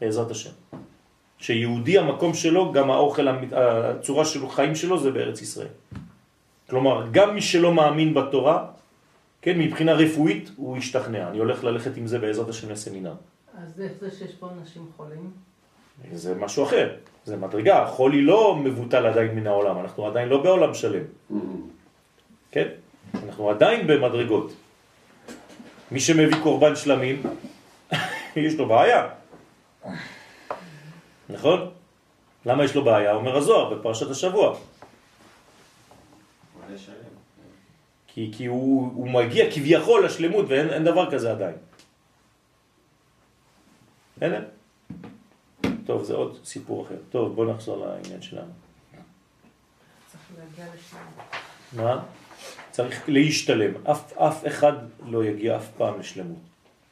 בעזרת 0.00 0.30
השם. 0.30 0.50
שיהודי 1.38 1.98
המקום 1.98 2.34
שלו, 2.34 2.72
גם 2.72 2.90
האוכל, 2.90 3.28
הצורה 3.52 4.24
של 4.24 4.48
חיים 4.48 4.74
שלו 4.74 4.98
זה 4.98 5.10
בארץ 5.10 5.42
ישראל. 5.42 5.72
כלומר, 6.70 7.06
גם 7.10 7.34
מי 7.34 7.42
שלא 7.42 7.74
מאמין 7.74 8.14
בתורה, 8.14 8.66
כן, 9.44 9.58
מבחינה 9.58 9.92
רפואית, 9.92 10.50
הוא 10.56 10.76
ישתכנע. 10.76 11.28
אני 11.28 11.38
הולך 11.38 11.64
ללכת 11.64 11.96
עם 11.96 12.06
זה 12.06 12.18
בעזרת 12.18 12.48
השם 12.48 12.70
לסמינר. 12.70 13.14
אז 13.58 13.80
איך 13.80 13.92
זה 14.00 14.10
שיש 14.10 14.34
פה 14.34 14.48
אנשים 14.60 14.88
חולים? 14.96 15.30
זה 16.12 16.34
משהו 16.34 16.64
אחר, 16.64 16.96
זה 17.24 17.36
מדרגה. 17.36 17.86
חולי 17.86 18.22
לא 18.22 18.56
מבוטל 18.56 19.06
עדיין 19.06 19.34
מן 19.34 19.46
העולם, 19.46 19.78
אנחנו 19.78 20.06
עדיין 20.06 20.28
לא 20.28 20.42
בעולם 20.42 20.74
שלם. 20.74 21.04
כן? 22.50 22.68
אנחנו 23.14 23.50
עדיין 23.50 23.86
במדרגות. 23.86 24.52
מי 25.90 26.00
שמביא 26.00 26.36
קורבן 26.42 26.76
שלמים, 26.76 27.22
יש 28.48 28.54
לו 28.54 28.68
בעיה. 28.68 29.08
נכון? 31.28 31.70
למה 32.46 32.64
יש 32.64 32.74
לו 32.74 32.84
בעיה? 32.84 33.12
אומר 33.14 33.36
הזוהר 33.36 33.74
בפרשת 33.74 34.10
השבוע. 34.10 34.56
כי, 38.14 38.30
כי 38.36 38.46
הוא, 38.46 38.92
הוא 38.94 39.10
מגיע 39.10 39.50
כביכול 39.50 40.04
לשלמות 40.06 40.46
ואין 40.48 40.70
אין 40.70 40.84
דבר 40.84 41.10
כזה 41.10 41.30
עדיין. 41.30 41.56
בסדר? 44.16 44.44
טוב, 45.86 46.02
זה 46.02 46.14
עוד 46.14 46.38
סיפור 46.44 46.86
אחר. 46.86 46.94
טוב, 47.10 47.34
בוא 47.34 47.46
נחזור 47.46 47.86
לעניין 47.86 48.22
שלנו. 48.22 48.52
צריך 50.12 50.22
להגיע 50.38 50.74
לשם. 50.74 50.96
מה? 51.82 52.02
צריך 52.70 53.02
להשתלם. 53.08 53.72
אף, 53.90 54.18
אף 54.18 54.46
אחד 54.46 54.72
לא 55.06 55.24
יגיע 55.24 55.56
אף 55.56 55.68
פעם 55.76 56.00
לשלמות. 56.00 56.38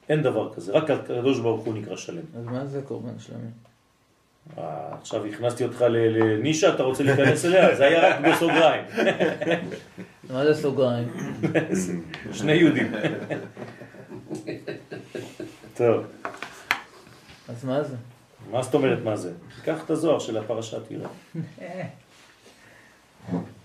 אין 0.08 0.22
דבר 0.22 0.54
כזה, 0.54 0.72
רק 0.72 0.90
הקדוש 0.90 1.38
ברוך 1.38 1.64
הוא 1.64 1.74
נקרא 1.74 1.96
שלם. 1.96 2.24
אז 2.38 2.44
מה 2.44 2.66
זה 2.66 2.82
קורבן 2.82 3.18
שלמים? 3.18 3.50
אה, 4.58 4.94
עכשיו 5.00 5.26
הכנסתי 5.26 5.64
אותך 5.64 5.84
לנישה, 5.88 6.74
אתה 6.74 6.82
רוצה 6.82 7.02
להיכנס 7.02 7.44
אליה? 7.44 7.74
זה 7.74 7.84
היה 7.84 8.08
רק 8.08 8.20
בסוגריים. 8.20 8.84
מה 10.30 10.44
זה 10.44 10.62
סוגריים? 10.62 11.08
שני 12.32 12.52
יהודים. 12.52 12.92
טוב, 15.76 16.04
אז 17.48 17.64
מה 17.64 17.82
זה? 17.82 17.96
מה 18.50 18.62
זאת 18.62 18.74
אומרת 18.74 18.98
מה 19.04 19.16
זה? 19.16 19.32
קח 19.64 19.84
את 19.84 19.90
הזוהר 19.90 20.18
של 20.18 20.36
הפרשה, 20.36 20.76
תראה. 20.80 21.08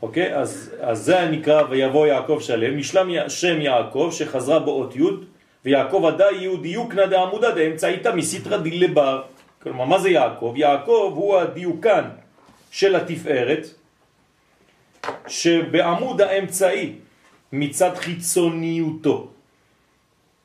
אוקיי? 0.02 0.36
אז, 0.36 0.72
אז 0.82 1.00
זה 1.00 1.30
נקרא 1.32 1.64
ויבוא 1.70 2.08
יעקב 2.08 2.40
שלם, 2.42 2.78
משלם 2.78 3.30
שם 3.30 3.62
יעקב 3.62 4.10
שחזרה 4.12 4.60
בו 4.60 4.72
אות 4.72 4.96
י' 4.96 5.02
ויעקב 5.66 6.04
עדה 6.08 6.26
יהוא 6.32 6.62
דיוקנא 6.62 7.06
דעמודא 7.06 7.56
דאמצעיתא 7.56 8.16
מסיתרא 8.16 8.58
דילבר. 8.58 9.24
כלומר, 9.64 9.86
מה 9.86 10.00
זה 10.00 10.10
יעקב? 10.10 10.54
יעקב 10.56 11.14
הוא 11.16 11.38
הדיוקן 11.38 12.04
של 12.72 12.96
התפארת 12.96 13.68
שבעמוד 15.28 16.22
האמצעי 16.22 16.94
מצד 17.54 17.96
חיצוניותו. 17.96 19.28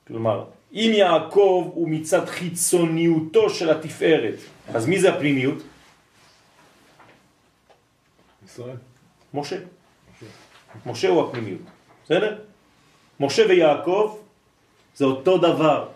כלומר, 0.07 0.45
אם 0.73 0.91
יעקב 0.95 1.71
הוא 1.75 1.89
מצד 1.89 2.29
חיצוניותו 2.29 3.51
של 3.51 3.71
התפארת, 3.71 4.35
אז 4.75 4.87
מי 4.87 5.01
זה 5.01 5.15
הפנימיות? 5.15 5.59
ישראל. 8.47 8.77
משה. 9.35 9.57
משה 10.87 11.09
הוא 11.09 11.29
הפנימיות, 11.29 11.61
בסדר? 12.05 12.39
משה 13.21 13.43
ויעקב 13.49 14.17
זה 14.95 15.05
אותו 15.05 15.39
דבר, 15.39 15.89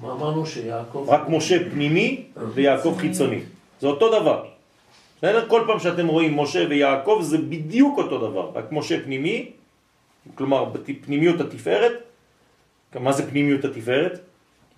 מה 0.00 0.12
אמרנו 0.12 0.46
שיעקב? 0.46 1.06
רק 1.08 1.28
משה 1.28 1.70
פנימי 1.70 2.26
ויעקב 2.54 2.96
חיצוני. 2.98 3.40
זה 3.80 3.86
אותו 3.86 4.20
דבר. 4.20 4.53
בסדר? 5.18 5.48
כל 5.48 5.62
פעם 5.66 5.78
שאתם 5.78 6.06
רואים 6.06 6.40
משה 6.40 6.66
ויעקב 6.68 7.18
זה 7.22 7.38
בדיוק 7.38 7.98
אותו 7.98 8.18
דבר, 8.18 8.50
רק 8.54 8.64
משה 8.72 9.02
פנימי, 9.04 9.50
כלומר 10.34 10.72
פנימיות 11.04 11.40
התפארת, 11.40 11.92
מה 13.00 13.12
זה 13.12 13.30
פנימיות 13.30 13.64
התפארת? 13.64 14.18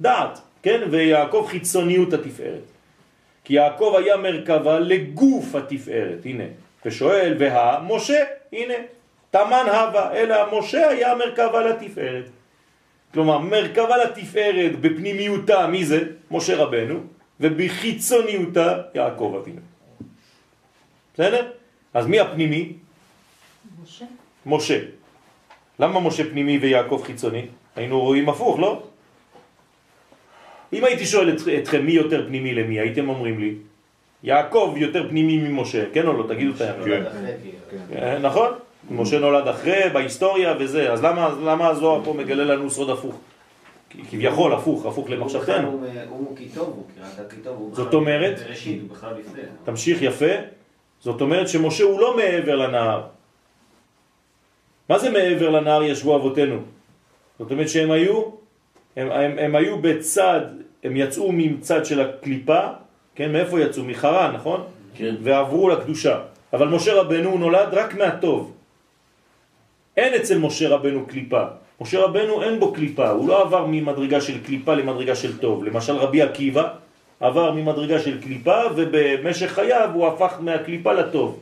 דעת, 0.01 0.41
כן? 0.63 0.81
ויעקב 0.91 1.47
חיצוניות 1.49 2.13
התפארת. 2.13 2.65
כי 3.45 3.55
יעקב 3.55 3.95
היה 3.99 4.17
מרכבה 4.17 4.79
לגוף 4.79 5.55
התפארת, 5.55 6.19
הנה. 6.25 6.45
ושואל, 6.85 7.37
והה, 7.39 7.81
משה, 7.89 8.25
הנה. 8.53 8.75
תמן 9.31 9.67
הווה, 9.67 10.13
אלא 10.13 10.59
משה 10.59 10.89
היה 10.89 11.15
מרכבה 11.15 11.61
לתפארת. 11.61 12.25
כלומר, 13.13 13.39
מרכבה 13.39 13.97
לתפארת 13.97 14.81
בפנימיותה, 14.81 15.67
מי 15.67 15.85
זה? 15.85 16.01
משה 16.31 16.57
רבנו, 16.57 17.01
ובחיצוניותה 17.41 18.83
יעקב 18.95 19.37
אבינו. 19.43 19.61
בסדר? 21.17 21.47
אז 21.95 22.07
מי 22.07 22.21
הפנימי? 22.21 22.73
משה? 23.83 24.05
משה. 24.47 24.79
למה 25.79 26.01
משה 26.01 26.25
פנימי 26.31 26.59
ויעקב 26.59 27.03
חיצוני? 27.05 27.47
היינו 27.77 28.01
רואים 28.01 28.29
הפוך, 28.29 28.59
לא? 28.59 28.83
אם 30.73 30.85
הייתי 30.85 31.07
שואל 31.07 31.29
את, 31.29 31.37
אתכם 31.63 31.87
מי 31.87 31.93
יותר 31.93 32.27
פנימי 32.27 32.55
למי, 32.55 32.81
הייתם 32.81 33.09
אומרים 33.09 33.39
לי, 33.41 33.55
יעקב 34.23 34.75
יותר 34.77 35.09
פנימי 35.09 35.37
ממשה, 35.37 35.85
כן 35.93 36.07
או 36.07 36.13
לא? 36.13 36.25
תגידו 36.29 36.53
את 36.57 36.61
האמת. 36.61 36.85
כן. 36.85 37.03
כאילו. 37.91 38.03
אה, 38.03 38.19
נכון? 38.19 38.53
משה 38.91 39.19
נולד 39.19 39.49
אחרי, 39.49 39.81
בהיסטוריה 39.93 40.55
וזה, 40.61 40.93
אז 40.93 41.05
למה, 41.05 41.29
למה 41.45 41.69
הזוהר 41.69 42.05
פה 42.05 42.13
מגלה 42.13 42.45
לנו 42.45 42.71
סוד 42.71 42.91
הפוך? 42.91 43.15
כי- 43.91 44.03
כביכול 44.11 44.53
הפוך, 44.53 44.87
הפוך 44.87 45.11
למחשבתנו. 45.11 45.81
הוא 46.09 46.37
כיתוב, 46.37 46.69
הוא 46.69 46.85
קריאת 46.95 47.27
הכיתוב. 47.27 47.57
הוא 47.59 47.75
זאת 47.75 47.87
בכלל- 47.87 47.99
אומרת? 48.01 48.39
בראשית, 48.47 48.81
הוא 48.83 48.91
בכלל 48.91 49.15
לפני. 49.19 49.43
תמשיך 49.65 50.03
יפה. 50.03 50.27
זאת 51.07 51.21
אומרת 51.21 51.49
שמשה 51.49 51.85
הוא 51.85 52.01
לא 52.01 52.17
מעבר 52.17 52.57
לנהר. 52.57 53.01
מה 54.91 54.99
זה 54.99 55.11
מעבר 55.11 55.49
לנהר 55.51 55.83
ישבו 55.83 56.17
אבותינו? 56.17 56.59
זאת 57.39 57.51
אומרת 57.51 57.69
שהם 57.69 57.91
היו, 57.91 58.23
הם, 58.97 59.11
הם, 59.11 59.39
הם 59.39 59.53
היו 59.57 59.79
בצד, 59.79 60.41
הם 60.83 60.97
יצאו 60.97 61.33
מצד 61.33 61.87
של 61.87 62.01
הקליפה, 62.01 62.61
כן, 63.15 63.33
מאיפה 63.33 63.61
יצאו? 63.61 63.85
מחרן, 63.85 64.35
נכון? 64.35 64.61
כן. 64.99 65.15
ועברו 65.23 65.69
לקדושה. 65.69 66.21
אבל 66.53 66.69
משה 66.69 66.95
רבנו 66.95 67.31
הוא 67.31 67.41
נולד 67.41 67.69
רק 67.73 67.95
מהטוב. 67.95 68.55
אין 69.97 70.15
אצל 70.15 70.39
משה 70.39 70.69
רבנו 70.69 71.07
קליפה. 71.07 71.43
משה 71.81 71.99
רבנו 72.01 72.43
אין 72.43 72.61
בו 72.61 72.73
קליפה, 72.73 73.09
הוא 73.11 73.29
לא 73.29 73.43
עבר 73.43 73.67
ממדרגה 73.69 74.21
של 74.21 74.43
קליפה 74.43 74.75
למדרגה 74.75 75.15
של 75.15 75.39
טוב. 75.39 75.65
למשל 75.65 75.97
רבי 75.97 76.23
עקיבא 76.23 76.86
עבר 77.21 77.53
ממדרגה 77.53 77.99
של 77.99 78.23
קליפה 78.23 78.61
ובמשך 78.77 79.53
חייו 79.53 79.91
הוא 79.95 80.07
הפך 80.07 80.35
מהקליפה 80.41 80.93
לטוב. 80.93 81.39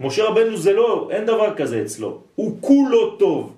משה 0.00 0.24
רבנו 0.24 0.56
זה 0.56 0.72
לא, 0.72 1.08
אין 1.10 1.26
דבר 1.26 1.54
כזה 1.56 1.82
אצלו. 1.82 2.20
הוא 2.34 2.56
כולו 2.60 3.16
טוב. 3.16 3.52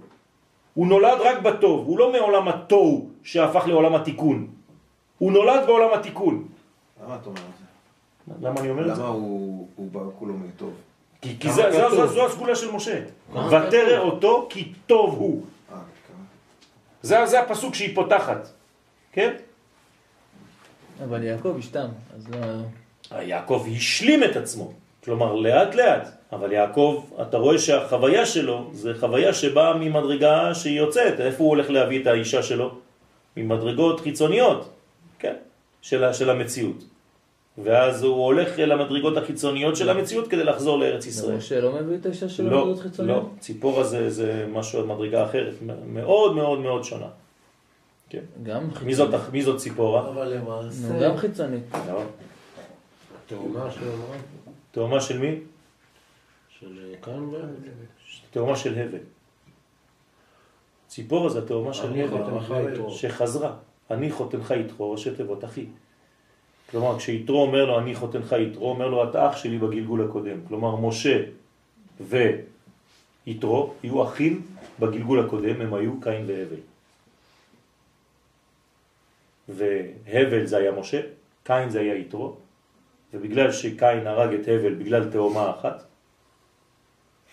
הוא 0.74 0.86
נולד 0.86 1.18
רק 1.20 1.38
בטוב, 1.42 1.86
הוא 1.86 1.98
לא 1.98 2.12
מעולם 2.12 2.48
התוהו 2.48 3.08
שהפך 3.22 3.66
לעולם 3.66 3.94
התיקון. 3.94 4.46
הוא 5.18 5.32
נולד 5.32 5.66
בעולם 5.66 5.88
התיקון. 5.94 6.44
למה 7.04 7.16
אתה 7.16 7.26
אומר 7.26 7.40
את 7.40 7.58
זה? 7.58 8.46
למה 8.46 8.60
אני 8.60 8.70
אומר 8.70 8.90
את 8.90 8.96
זה? 8.96 9.02
למה 9.02 9.10
הוא 9.10 9.68
הוא 9.76 9.90
בא 9.92 10.00
כולו 10.18 10.34
מטוב? 10.34 10.74
כי, 11.22 11.36
כי 11.40 11.52
זה, 11.52 11.62
זה, 11.72 11.78
כתוב? 11.78 11.94
זו, 11.94 12.06
זו 12.06 12.26
הסגולה 12.26 12.56
של 12.56 12.70
משה. 12.70 13.00
ותרא 13.32 13.98
אותו 13.98 14.46
כי 14.50 14.72
טוב 14.86 15.14
הוא. 15.14 15.42
אה, 15.72 15.76
כמה? 15.76 16.24
זה, 17.02 17.26
זה 17.26 17.40
הפסוק 17.40 17.74
שהיא 17.74 17.94
פותחת. 17.94 18.48
כן? 19.12 19.34
אבל 21.04 21.22
יעקב 21.22 21.56
השתם, 21.58 21.88
אז 22.16 22.28
לא... 22.30 23.20
יעקב 23.20 23.66
השלים 23.76 24.24
את 24.24 24.36
עצמו. 24.36 24.72
כלומר, 25.04 25.34
לאט 25.34 25.74
לאט. 25.74 26.08
אבל 26.32 26.52
יעקב, 26.52 27.04
אתה 27.22 27.36
רואה 27.36 27.58
שהחוויה 27.58 28.26
שלו 28.26 28.70
זה 28.72 28.92
חוויה 29.00 29.34
שבאה 29.34 29.74
ממדרגה 29.74 30.54
שהיא 30.54 30.78
יוצאת. 30.78 31.20
איפה 31.20 31.44
הוא 31.44 31.48
הולך 31.48 31.70
להביא 31.70 32.02
את 32.02 32.06
האישה 32.06 32.42
שלו? 32.42 32.74
ממדרגות 33.36 34.00
חיצוניות, 34.00 34.68
כן? 35.18 35.34
של, 35.82 36.12
של 36.12 36.30
המציאות. 36.30 36.84
ואז 37.58 38.02
הוא 38.02 38.24
הולך 38.24 38.58
אל 38.58 38.72
המדרגות 38.72 39.16
החיצוניות 39.16 39.76
של 39.76 39.88
המציאות 39.90 40.28
כדי 40.28 40.44
לחזור 40.44 40.78
לארץ 40.78 41.06
ישראל. 41.06 41.36
משה 41.36 41.60
לא 41.60 41.72
מביא 41.72 41.96
את 41.96 42.06
האישה 42.06 42.28
שלו 42.28 42.50
לא, 42.50 42.58
לבריאות 42.58 42.80
חיצוניות? 42.80 43.22
לא, 43.22 43.40
ציפורה 43.40 43.84
זה, 43.84 44.10
זה 44.10 44.46
משהו, 44.52 44.86
מדרגה 44.86 45.24
אחרת, 45.24 45.54
מאוד 45.86 46.34
מאוד 46.34 46.58
מאוד 46.58 46.84
שונה. 46.84 47.06
כן. 48.08 48.22
גם 48.42 48.64
מי 48.66 48.74
חיצונית. 48.74 48.96
זאת, 48.96 49.32
מי 49.32 49.42
זאת 49.42 49.58
ציפורה? 49.58 50.08
אבל 50.08 50.34
למעשה... 50.34 50.88
נו, 50.88 51.00
גם 51.00 51.16
חיצונית. 51.16 51.62
לא. 51.88 52.02
תאומה 53.26 53.70
של 53.70 53.90
תאומה 54.70 55.00
של 55.00 55.18
מי? 55.18 55.40
של 56.48 56.94
כאן 57.02 57.24
והבל. 57.24 57.46
תאומה 58.30 58.56
של 58.56 58.78
הבל. 58.78 58.98
ציפורה 60.88 61.28
זה 61.28 61.38
התאומה 61.38 61.74
של 61.74 62.00
הבל. 62.00 62.90
שחזרה. 62.90 63.56
אני 63.90 64.10
חותנך 64.10 64.54
יתרו, 64.60 64.92
ראשי 64.92 65.14
תיבות 65.14 65.44
אחי. 65.44 65.66
כלומר, 66.70 66.98
כשיתרו 66.98 67.42
אומר 67.42 67.64
לו, 67.64 67.78
אני 67.78 67.94
חותנך 67.94 68.32
יתרו, 68.32 68.70
אומר 68.70 68.88
לו, 68.88 69.10
אתה 69.10 69.30
אח 69.30 69.36
שלי 69.36 69.58
בגלגול 69.58 70.04
הקודם. 70.04 70.38
כלומר, 70.48 70.76
משה 70.76 71.22
ויתרו 72.00 73.74
יהיו 73.82 74.02
אחים 74.02 74.42
בגלגול 74.80 75.20
הקודם, 75.20 75.60
הם 75.60 75.74
היו 75.74 76.00
קין 76.00 76.24
והבל. 76.26 76.56
והבל 79.48 80.46
זה 80.46 80.56
היה 80.56 80.72
משה, 80.72 81.00
קין 81.44 81.70
זה 81.70 81.80
היה 81.80 81.94
יתרו, 81.94 82.36
ובגלל 83.14 83.52
שקין 83.52 84.06
הרג 84.06 84.34
את 84.34 84.48
הבל 84.48 84.74
בגלל 84.74 85.10
תאומה 85.10 85.50
אחת, 85.50 85.84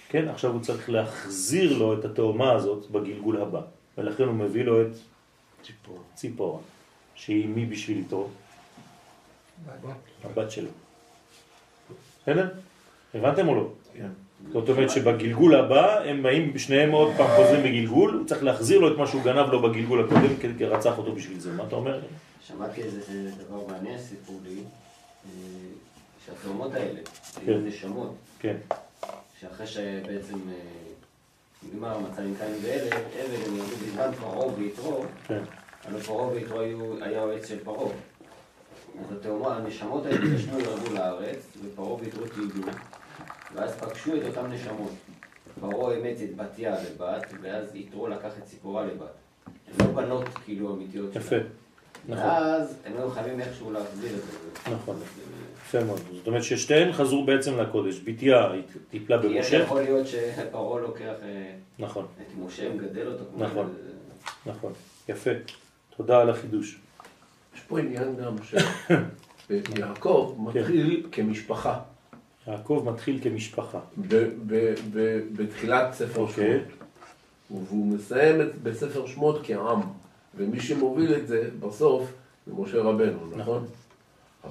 כן, 0.09 0.27
עכשיו 0.27 0.51
הוא 0.51 0.61
צריך 0.61 0.89
להחזיר 0.89 1.77
לו 1.77 1.99
את 1.99 2.05
התאומה 2.05 2.51
הזאת 2.53 2.91
בגלגול 2.91 3.41
הבא, 3.41 3.61
ולכן 3.97 4.23
הוא 4.23 4.33
מביא 4.33 4.63
לו 4.63 4.81
את 4.81 4.91
ציפור. 5.63 5.99
ציפורה, 6.15 6.59
שהיא 7.15 7.47
מי 7.47 7.65
בשביל 7.65 7.99
יתרו? 7.99 8.27
הבת 10.23 10.51
שלו. 10.51 10.69
בסדר? 12.21 12.49
הבנתם 13.13 13.47
או 13.47 13.55
לא? 13.55 13.69
כן. 13.93 14.09
זאת 14.51 14.69
אומרת 14.69 14.89
שבגלגול 14.89 15.55
הבא 15.55 15.99
הם 16.03 16.23
באים, 16.23 16.57
שניהם 16.57 16.91
עוד 16.91 17.11
פעם 17.17 17.27
חוזרים 17.35 17.63
בגלגול, 17.63 18.13
הוא 18.13 18.25
צריך 18.25 18.43
להחזיר 18.43 18.79
לו 18.79 18.93
את 18.93 18.97
מה 18.97 19.07
שהוא 19.07 19.23
גנב 19.23 19.49
לו 19.51 19.61
בגלגול 19.61 20.05
הקודם 20.05 20.53
כי 20.57 20.65
רצח 20.65 20.97
אותו 20.97 21.15
בשביל 21.15 21.39
זה. 21.39 21.51
מה 21.51 21.63
אתה 21.67 21.75
אומר? 21.75 21.99
שמעתי 22.47 22.81
איזה 22.81 23.31
דבר 23.47 23.67
מעניין, 23.67 23.99
סיפרו 23.99 24.39
לי, 24.43 24.55
אה, 25.25 25.31
שהתאומות 26.25 26.73
האלה, 26.73 26.99
כן. 27.35 27.51
היו 27.51 27.59
נשמות, 27.59 28.15
כן, 28.39 28.55
שאחרי 29.41 29.67
שבעצם 29.67 30.37
אה, 30.49 30.53
נגמר 31.63 31.95
המצב 31.95 32.21
עם 32.21 32.33
קין 32.35 32.53
ואבל, 32.61 32.97
אבל 32.97 33.35
הם 33.47 33.57
ירדו 33.57 33.75
בזמן 33.85 34.11
פרעה 34.19 34.47
ויתרו, 34.47 35.03
כן, 35.27 35.43
הלוא 35.85 35.99
פרעה 35.99 36.27
ויתרו 36.27 36.59
היה 37.01 37.21
יועץ 37.21 37.47
של 37.47 37.59
פרעה. 37.63 37.93
אז 38.99 39.17
התאומה, 39.17 39.57
הנשמות 39.57 40.05
האלה 40.05 40.35
ישנו 40.35 40.59
ירדו 40.59 40.93
לארץ, 40.93 41.37
ופרעה 41.63 41.93
ויתרו 41.93 42.25
תהיגו, 42.25 42.71
ואז 43.55 43.75
פגשו 43.75 44.15
את 44.15 44.21
אותן 44.27 44.51
נשמות. 44.51 44.91
פרעה 45.59 45.93
אימץ 45.95 46.21
את 46.21 46.35
בתיה 46.35 46.75
לבת, 46.83 47.33
ואז 47.41 47.75
יתרו 47.75 48.07
לקח 48.07 48.37
את 48.37 48.43
ציפורה 48.45 48.85
לבת. 48.85 49.13
הן 49.45 49.85
לא 49.85 49.91
בנות 49.93 50.23
כאילו 50.45 50.75
אמיתיות. 50.75 51.15
יפה. 51.15 51.35
נכון, 52.07 52.25
ואז 52.25 52.77
הם 52.85 52.93
היו 52.97 53.09
חייבים 53.09 53.39
איכשהו 53.39 53.71
להחזיר 53.71 54.11
את 54.15 54.21
זה. 54.21 54.75
נכון. 54.75 54.99
יפה 55.61 55.83
מאוד. 55.83 55.99
זאת 56.13 56.27
אומרת 56.27 56.43
ששתיהן 56.43 56.91
חזרו 56.91 57.25
בעצם 57.25 57.59
לקודש. 57.59 57.99
בתיה 58.03 58.51
טיפלה 58.89 59.21
כי 59.21 59.27
במשה, 59.27 59.57
יכול 59.57 59.81
להיות 59.81 60.07
שפרעה 60.07 60.81
לוקח 60.81 61.13
אה, 61.23 61.55
נכון, 61.79 62.05
את 62.21 62.45
משה, 62.45 62.73
מגדל 62.73 63.07
אותו. 63.07 63.23
נכון. 63.37 63.73
נכון, 64.45 64.73
יפה. 65.09 65.31
תודה 65.97 66.21
על 66.21 66.29
החידוש. 66.29 66.79
יש 67.55 67.61
פה 67.61 67.79
עניין 67.79 68.15
גם 68.15 68.35
שיעקב 69.47 70.35
מתחיל 70.45 71.07
כמשפחה 71.11 71.79
יעקב 72.47 72.83
מתחיל 72.93 73.19
כמשפחה. 73.23 73.79
ב- 73.97 74.15
ב- 74.47 74.73
ב- 74.93 75.19
בתחילת 75.35 75.93
ספר 75.93 76.19
אוקיי. 76.21 76.59
שמות, 77.49 77.63
והוא 77.69 77.85
מסיים 77.95 78.41
את- 78.41 78.55
בספר 78.63 79.07
שמות 79.07 79.39
כעם, 79.43 79.79
ומי 80.37 80.59
שמוביל 80.59 81.13
את 81.15 81.27
זה 81.27 81.43
בסוף 81.59 82.11
זה 82.47 82.53
משה 82.57 82.77
רבנו, 82.77 83.19
נכון? 83.37 83.65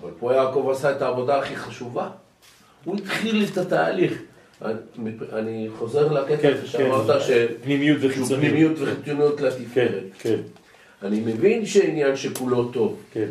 אבל 0.01 0.11
פה 0.19 0.35
יעקב 0.35 0.69
עשה 0.73 0.97
את 0.97 1.03
העבודה 1.03 1.39
הכי 1.39 1.57
חשובה. 1.57 2.11
הוא 2.85 2.97
התחיל 2.97 3.45
את 3.53 3.59
התהליך. 3.59 4.23
אני- 4.65 4.81
אני 5.33 5.69
חוזר 5.79 6.09
כן, 6.27 6.35
לקטע 6.35 6.67
שאמרת 6.67 7.21
ש... 7.23 7.31
פנימיות 7.63 7.99
וחיצוניות. 8.03 8.41
פנימיות 8.41 8.73
וחיצוניות 8.81 9.39
כן, 9.39 9.45
לתפארת. 9.45 10.03
כן, 10.19 10.37
אני 11.03 11.21
מבין 11.21 11.67
שעניין 11.67 12.17
שכולו 12.17 12.69
טוב, 12.73 13.01
כן. 13.13 13.29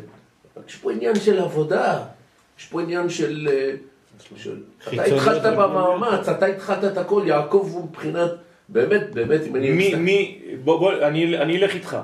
רק 0.58 0.70
יש 0.70 0.76
פה 0.76 0.92
עניין 0.92 1.16
של 1.16 1.40
עבודה, 1.40 2.04
יש 2.60 2.66
פה 2.66 2.82
עניין 2.82 3.10
של... 3.10 3.48
של... 3.50 3.78
אתה 4.94 5.04
התחלת. 5.04 5.42
במאמץ, 5.58 6.30
אתה 6.30 6.46
התחלת 6.46 6.84
את 6.84 6.98
הכל, 6.98 7.24
יעקב 7.26 7.68
הוא 7.72 7.84
מבחינת, 7.84 8.32
באמת, 8.70 9.12
באמת, 9.14 9.42
אם 9.48 9.56
אני... 9.56 9.72
מי, 9.72 9.96
מי, 9.96 10.42
בוא, 10.64 10.80
בוא, 10.80 10.94
אני, 11.08 11.38
אני 11.38 11.58
אלך 11.58 11.76
איתך. 11.76 11.98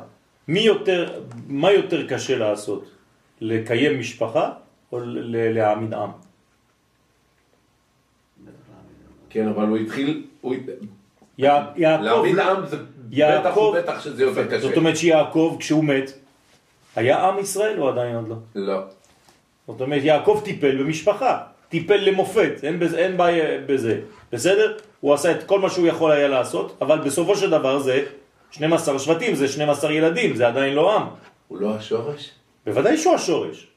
מי 0.47 0.59
יותר, 0.59 1.21
מה 1.47 1.71
יותר 1.71 2.07
קשה 2.07 2.37
לעשות? 2.37 2.85
לקיים 3.41 3.99
משפחה 3.99 4.51
או 4.91 4.99
להעמיד 5.03 5.93
עם? 5.93 6.09
כן, 9.29 9.47
אבל 9.47 9.67
הוא 9.67 9.77
התחיל, 9.77 10.23
הוא... 10.41 10.55
יע- 11.37 11.65
יעקב, 11.75 12.03
להעמיד 12.03 12.39
עם 12.39 12.65
זה 12.65 12.77
בטח 13.09 13.57
ובטח 13.57 14.01
שזה 14.01 14.23
יותר 14.23 14.47
קשה. 14.47 14.59
זאת 14.59 14.77
אומרת 14.77 14.97
שיעקב 14.97 15.55
כשהוא 15.59 15.83
מת, 15.83 16.11
היה 16.95 17.27
עם 17.27 17.39
ישראל 17.39 17.79
או 17.79 17.89
עדיין 17.89 18.15
עוד 18.15 18.27
לא? 18.27 18.35
לא. 18.55 18.79
זאת 19.67 19.81
אומרת 19.81 20.03
יעקב 20.03 20.41
טיפל 20.45 20.83
במשפחה, 20.83 21.43
טיפל 21.69 21.95
למופת, 21.97 22.51
אין, 22.63 22.79
בזה, 22.79 22.97
אין 22.97 23.17
בעיה 23.17 23.57
בזה, 23.65 23.99
בסדר? 24.31 24.77
הוא 24.99 25.13
עשה 25.13 25.31
את 25.31 25.43
כל 25.43 25.59
מה 25.59 25.69
שהוא 25.69 25.87
יכול 25.87 26.11
היה 26.11 26.27
לעשות, 26.27 26.77
אבל 26.81 26.97
בסופו 26.99 27.35
של 27.37 27.49
דבר 27.49 27.79
זה 27.79 28.03
12 28.51 28.99
שבטים, 28.99 29.35
זה 29.35 29.47
12 29.47 29.91
ילדים, 29.93 30.35
זה 30.35 30.47
עדיין 30.47 30.73
לא 30.73 30.95
עם. 30.95 31.03
הוא 31.47 31.57
לא 31.61 31.75
השורש? 31.75 32.29
בוודאי 32.65 32.97
שהוא 32.97 33.15
השורש. 33.15 33.67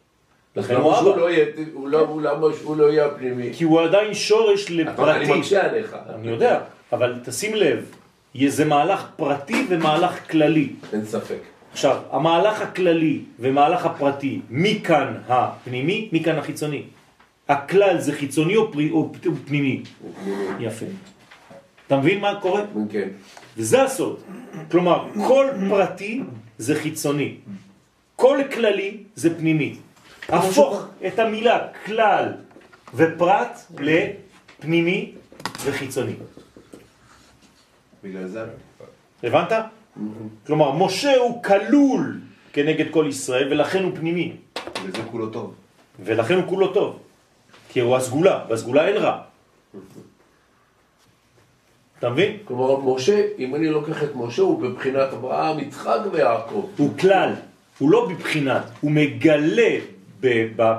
לכן 0.57 0.75
הוא 0.75 0.93
אבא. 0.93 1.01
לא 1.03 1.29
הוא 1.73 1.89
לא, 1.89 1.99
הוא- 2.65 2.77
לא 2.77 2.85
יהיה 2.91 3.07
הפנימי? 3.07 3.51
כי 3.55 3.65
הוא 3.65 3.81
עדיין 3.81 4.15
שורש 4.15 4.71
אבל 4.71 5.11
אני 5.11 5.21
לפרטי. 5.25 5.39
מקשה 5.41 5.65
עליך. 5.71 5.97
אני 6.15 6.29
יודע, 6.31 6.61
אבל 6.93 7.15
תשים 7.25 7.55
לב, 7.55 7.85
זה 8.49 8.65
מהלך 8.65 9.07
פרטי 9.17 9.67
ומהלך 9.69 10.31
כללי. 10.31 10.69
אין 10.93 11.05
ספק. 11.05 11.39
עכשיו, 11.73 11.97
המהלך 12.11 12.61
הכללי 12.63 13.21
ומהלך 13.39 13.87
הפרטי, 13.87 14.41
מי 14.51 14.81
כאן 14.85 15.15
הפנימי, 15.29 16.09
מי 16.13 16.25
כאן 16.25 16.39
החיצוני? 16.39 16.83
הכלל 17.51 18.01
זה 18.01 18.13
חיצוני 18.13 18.57
או, 18.57 18.73
פרי, 18.73 18.91
או 18.91 19.11
פנימי? 19.47 19.83
יפה. 20.61 20.87
אתה 21.87 21.97
מבין 21.97 22.21
מה 22.21 22.41
קורה? 22.41 22.63
כן. 22.91 23.09
וזה 23.57 23.83
הסוד. 23.83 24.21
כלומר, 24.71 25.09
כל 25.27 25.47
פרטי 25.69 26.23
זה 26.59 26.75
חיצוני. 26.75 27.35
כל 28.17 28.39
כללי 28.55 28.97
זה 29.15 29.39
פנימי. 29.39 29.77
הפוך 30.29 30.87
את 31.07 31.19
המילה 31.19 31.59
כלל 31.87 32.33
ופרט 32.95 33.61
לפנימי 33.79 35.13
וחיצוני. 35.65 36.15
בגלל 38.05 38.27
זה, 38.27 38.45
הבנת? 39.23 39.53
כלומר, 40.47 40.73
משה 40.73 41.17
הוא 41.17 41.43
כלול 41.43 42.21
כנגד 42.53 42.91
כל 42.91 43.07
ישראל 43.09 43.53
ולכן 43.53 43.83
הוא 43.83 43.93
פנימי. 43.95 44.33
בגלל 44.75 44.93
זה 44.93 45.03
כולו 45.11 45.31
טוב. 45.31 45.55
ולכן 46.05 46.35
הוא 46.35 46.45
כולו 46.47 46.73
טוב. 46.73 46.99
כי 47.73 47.81
הוא 47.81 47.97
הסגולה, 47.97 48.45
בסגולה 48.49 48.89
אין 48.89 48.97
רע. 48.97 49.21
אתה 51.99 52.11
מבין? 52.11 52.37
כלומר, 52.45 52.77
משה, 52.77 53.27
אם 53.39 53.55
אני 53.55 53.69
לוקח 53.69 54.03
את 54.03 54.11
משה, 54.15 54.43
הוא 54.43 54.63
בבחינת 54.63 55.13
אברהם, 55.13 55.59
יצחק 55.59 55.99
ויעקב. 56.13 56.67
הוא 56.77 56.99
כלל, 56.99 57.33
הוא 57.79 57.91
לא 57.91 58.09
בבחינת, 58.09 58.63
הוא 58.81 58.91
מגלה 58.91 59.79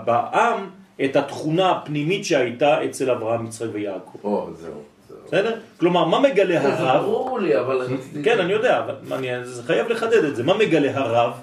בעם 0.06 0.70
את 1.04 1.16
התכונה 1.16 1.72
הפנימית 1.72 2.26
שהייתה 2.26 2.86
אצל 2.86 3.12
אברהם, 3.12 3.46
יצחק 3.46 3.68
ויעקב. 3.74 4.18
או, 4.24 4.50
זהו. 4.54 4.82
בסדר? 5.28 5.60
כלומר, 5.80 6.06
מה 6.06 6.20
מגלה 6.20 6.62
זה 6.62 6.68
הרב? 6.68 7.04
ברור 7.04 7.40
לי, 7.40 7.60
אבל. 7.60 7.88
כן, 8.24 8.40
אני 8.40 8.54
יודע, 8.54 8.86
אני 9.12 9.46
זה 9.46 9.64
חייב 9.64 9.88
לחדד 9.88 10.24
את 10.24 10.36
זה. 10.36 10.44
מה 10.44 10.58
מגלה 10.58 10.98
הרב? 10.98 11.34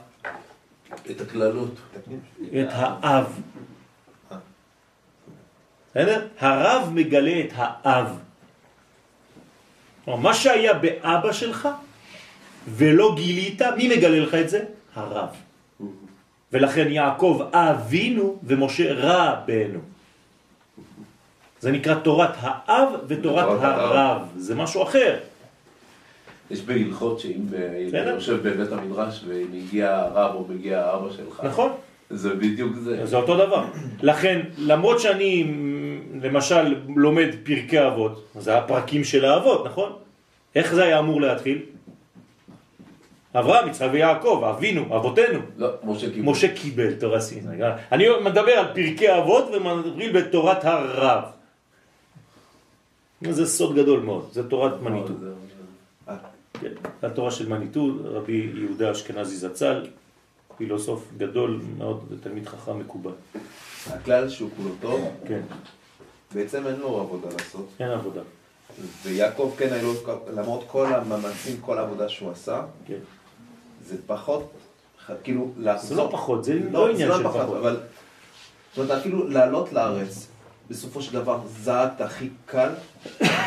את 1.11 1.21
הכללות. 1.21 1.75
את 2.43 2.69
האב. 2.71 3.41
הרב 6.39 6.91
מגלה 6.95 7.41
את 7.41 7.53
האב. 7.55 8.19
מה 10.07 10.35
שהיה 10.35 10.75
באבא 10.75 11.33
שלך 11.33 11.69
ולא 12.69 13.15
גילית, 13.17 13.63
מי 13.77 13.97
מגלה 13.97 14.21
לך 14.21 14.35
את 14.35 14.49
זה? 14.49 14.65
הרב. 14.95 15.29
ולכן 16.53 16.89
יעקב 16.89 17.49
אבינו 17.53 18.39
ומשה 18.45 18.93
רבנו. 18.93 19.79
זה 21.61 21.73
נקרא 21.73 21.95
תורת 21.95 22.31
האב 22.41 22.89
ותורת. 23.07 23.45
הרב. 23.63 24.23
זה 24.37 24.55
משהו 24.55 24.83
אחר. 24.83 25.17
יש 26.51 26.61
בהלכות 26.61 27.21
שאם. 27.21 27.43
אני 27.95 28.11
יושב 28.11 28.49
בבית 28.49 28.73
המדרש 28.73 29.25
ומגיע 29.27 29.97
הרב 29.97 30.35
או 30.35 30.47
מגיע 30.49 30.85
האבא 30.85 31.13
שלך, 31.13 31.41
נכון? 31.45 31.73
זה 32.11 32.35
בדיוק 32.35 32.77
זה. 32.77 33.07
זה 33.07 33.17
אותו 33.17 33.37
דבר. 33.37 33.65
לכן, 34.03 34.41
למרות 34.59 35.01
שאני 35.01 35.45
למשל 36.23 36.75
לומד 36.97 37.29
פרקי 37.45 37.87
אבות, 37.87 38.25
זה 38.39 38.59
הפרקים 38.59 39.05
של 39.05 39.25
האבות, 39.25 39.67
נכון? 39.67 39.93
איך 40.55 40.75
זה 40.75 40.85
היה 40.85 40.99
אמור 40.99 41.21
להתחיל? 41.21 41.63
אברהם, 43.35 43.69
יצחק 43.69 43.89
ויעקב, 43.93 44.53
אבינו, 44.57 44.97
אבותינו. 44.97 45.41
לא, 45.57 45.69
משה 45.85 46.11
קיבל. 46.11 46.31
משה 46.31 46.55
קיבל 46.55 46.95
תורה 46.95 47.21
סיני. 47.21 47.65
אני 47.93 48.05
מדבר 48.25 48.53
על 48.53 48.67
פרקי 48.75 49.19
אבות 49.19 49.45
ומדברים 49.53 50.13
בתורת 50.13 50.65
הרב. 50.65 51.25
זה 53.31 53.47
סוד 53.47 53.77
גדול 53.77 54.01
מאוד, 54.01 54.29
זה 54.33 54.49
תורת 54.49 54.81
מניטו. 54.83 55.13
כן, 56.61 56.73
התורה 57.03 57.31
של 57.31 57.49
מניטו, 57.49 57.91
רבי 58.05 58.51
יהודה 58.55 58.93
אשכנזי 58.93 59.37
זצ"ל, 59.37 59.87
פילוסוף 60.57 61.09
גדול 61.17 61.61
מאוד, 61.79 62.05
תלמיד 62.23 62.49
חכם 62.49 62.79
מקובל. 62.79 63.11
הכלל 63.87 64.29
שהוא 64.29 64.51
כולו 64.57 64.71
טוב, 64.81 65.11
כן, 65.29 65.41
בעצם 66.35 66.67
אין 66.67 66.77
לו 66.77 67.01
עבודה 67.01 67.29
לעשות. 67.39 67.69
אין 67.81 67.91
עבודה. 67.91 68.21
ויעקב 69.03 69.55
כן, 69.59 69.73
היה 69.73 69.83
לו, 69.83 69.93
למרות 70.35 70.65
כל 70.67 70.95
המאמצים, 70.95 71.61
כל 71.61 71.79
העבודה 71.79 72.09
שהוא 72.09 72.31
עשה, 72.31 72.63
כן. 72.87 72.99
זה 73.87 73.97
פחות, 74.07 74.53
כאילו, 75.23 75.49
לחזור. 75.57 75.89
זה 75.89 75.95
לא 75.95 76.09
פחות, 76.13 76.45
זה 76.45 76.59
לא 76.71 76.91
עניין 76.91 77.09
זה 77.09 77.15
של 77.15 77.23
לא 77.23 77.29
פחות, 77.29 77.43
פחות. 77.43 77.57
אבל, 77.57 77.81
זאת 78.75 78.79
אומרת, 78.79 78.99
אפילו 79.01 79.29
לעלות 79.29 79.73
לארץ, 79.73 80.27
בסופו 80.71 81.03
של 81.03 81.13
דבר, 81.13 81.41
זה 81.47 81.75
האקט 81.75 82.01
הכי 82.01 82.29
קל, 82.47 82.71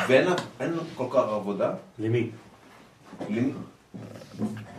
ואין 0.07 0.27
אין 0.59 0.73
לו 0.73 0.81
כל 0.95 1.07
כך 1.09 1.23
עבודה. 1.29 1.73
למי? 1.99 2.29
למי? 3.29 3.51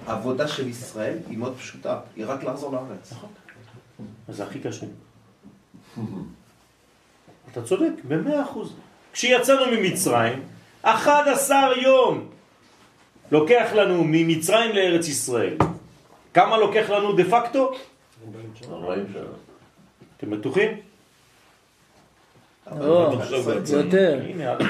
העבודה 0.06 0.48
של 0.48 0.68
ישראל 0.68 1.18
היא 1.28 1.38
מאוד 1.38 1.56
פשוטה, 1.56 2.00
היא 2.16 2.24
רק 2.26 2.44
לחזור 2.44 2.72
לארץ. 2.72 3.12
אז 4.28 4.36
זה 4.36 4.44
הכי 4.44 4.60
קשה. 4.60 4.86
אתה 7.52 7.62
צודק, 7.62 7.90
במאה 8.08 8.42
אחוז. 8.42 8.72
כשיצאנו 9.12 9.66
ממצרים, 9.72 10.40
11 10.82 11.76
יום 11.76 12.26
לוקח 13.32 13.70
לנו 13.74 14.04
ממצרים 14.04 14.74
לארץ 14.74 15.08
ישראל. 15.08 15.56
כמה 16.34 16.56
לוקח 16.56 16.90
לנו 16.90 17.12
דה 17.12 17.24
פקטו? 17.24 17.72
40 18.72 19.04
שנה. 19.12 19.20
אתם 20.16 20.30
בטוחים? 20.30 20.70
לא, 22.80 23.12
יותר. 23.76 24.20
הנה, 24.28 24.50
עד. 24.52 24.62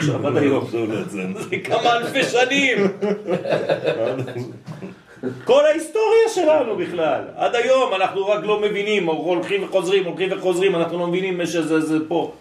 זה 1.50 1.58
כמה 1.64 1.96
אלפי 1.96 2.22
שנים. 2.24 2.78
כל 5.44 5.64
ההיסטוריה 5.66 6.28
שלנו 6.34 6.76
בכלל. 6.76 7.24
עד 7.36 7.54
היום 7.54 7.94
אנחנו 7.94 8.26
רק 8.26 8.44
לא 8.44 8.60
מבינים, 8.60 9.06
הולכים 9.06 9.64
וחוזרים, 9.64 10.04
הולכים 10.04 10.28
וחוזרים, 10.32 10.76
אנחנו 10.76 10.98
לא 10.98 11.06
מבינים 11.06 11.46
שזה 11.46 11.80
זה 11.80 12.08
פה. 12.08 12.32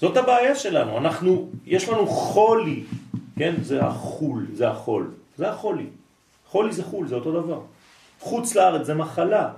זאת 0.00 0.16
הבעיה 0.16 0.54
שלנו, 0.54 0.98
אנחנו, 0.98 1.50
יש 1.66 1.88
לנו 1.88 2.06
חולי, 2.06 2.82
כן? 3.38 3.54
זה 3.62 3.84
החול, 3.84 4.46
זה 4.52 4.68
החול, 4.68 5.10
זה 5.36 5.50
החולי. 5.50 5.86
חולי 6.48 6.72
זה 6.72 6.84
חול, 6.84 7.08
זה 7.08 7.14
אותו 7.14 7.32
דבר. 7.32 7.60
חוץ 8.20 8.54
לארץ 8.54 8.86
זה 8.86 8.94
מחלה 8.94 9.52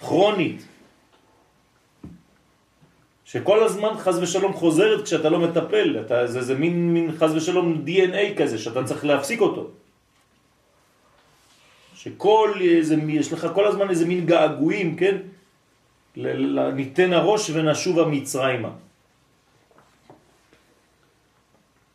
כרונית, 0.00 0.66
שכל 3.24 3.64
הזמן 3.64 3.98
חז 3.98 4.18
ושלום 4.18 4.52
חוזרת 4.52 5.04
כשאתה 5.04 5.28
לא 5.28 5.38
מטפל, 5.38 6.00
אתה, 6.06 6.26
זה, 6.26 6.42
זה 6.42 6.54
מין, 6.54 6.94
מין 6.94 7.12
חז 7.18 7.34
ושלום 7.34 7.82
DNA 7.86 8.38
כזה 8.38 8.58
שאתה 8.58 8.84
צריך 8.84 9.04
להפסיק 9.04 9.40
אותו. 9.40 9.70
שכל 11.94 12.52
איזה, 12.60 12.96
יש 13.08 13.32
לך 13.32 13.46
כל 13.54 13.66
הזמן 13.66 13.90
איזה 13.90 14.06
מין 14.06 14.26
געגועים, 14.26 14.96
כן? 14.96 15.16
ניתן 16.74 17.12
הראש 17.12 17.50
ונשובה 17.50 18.04
מצרימה. 18.06 18.70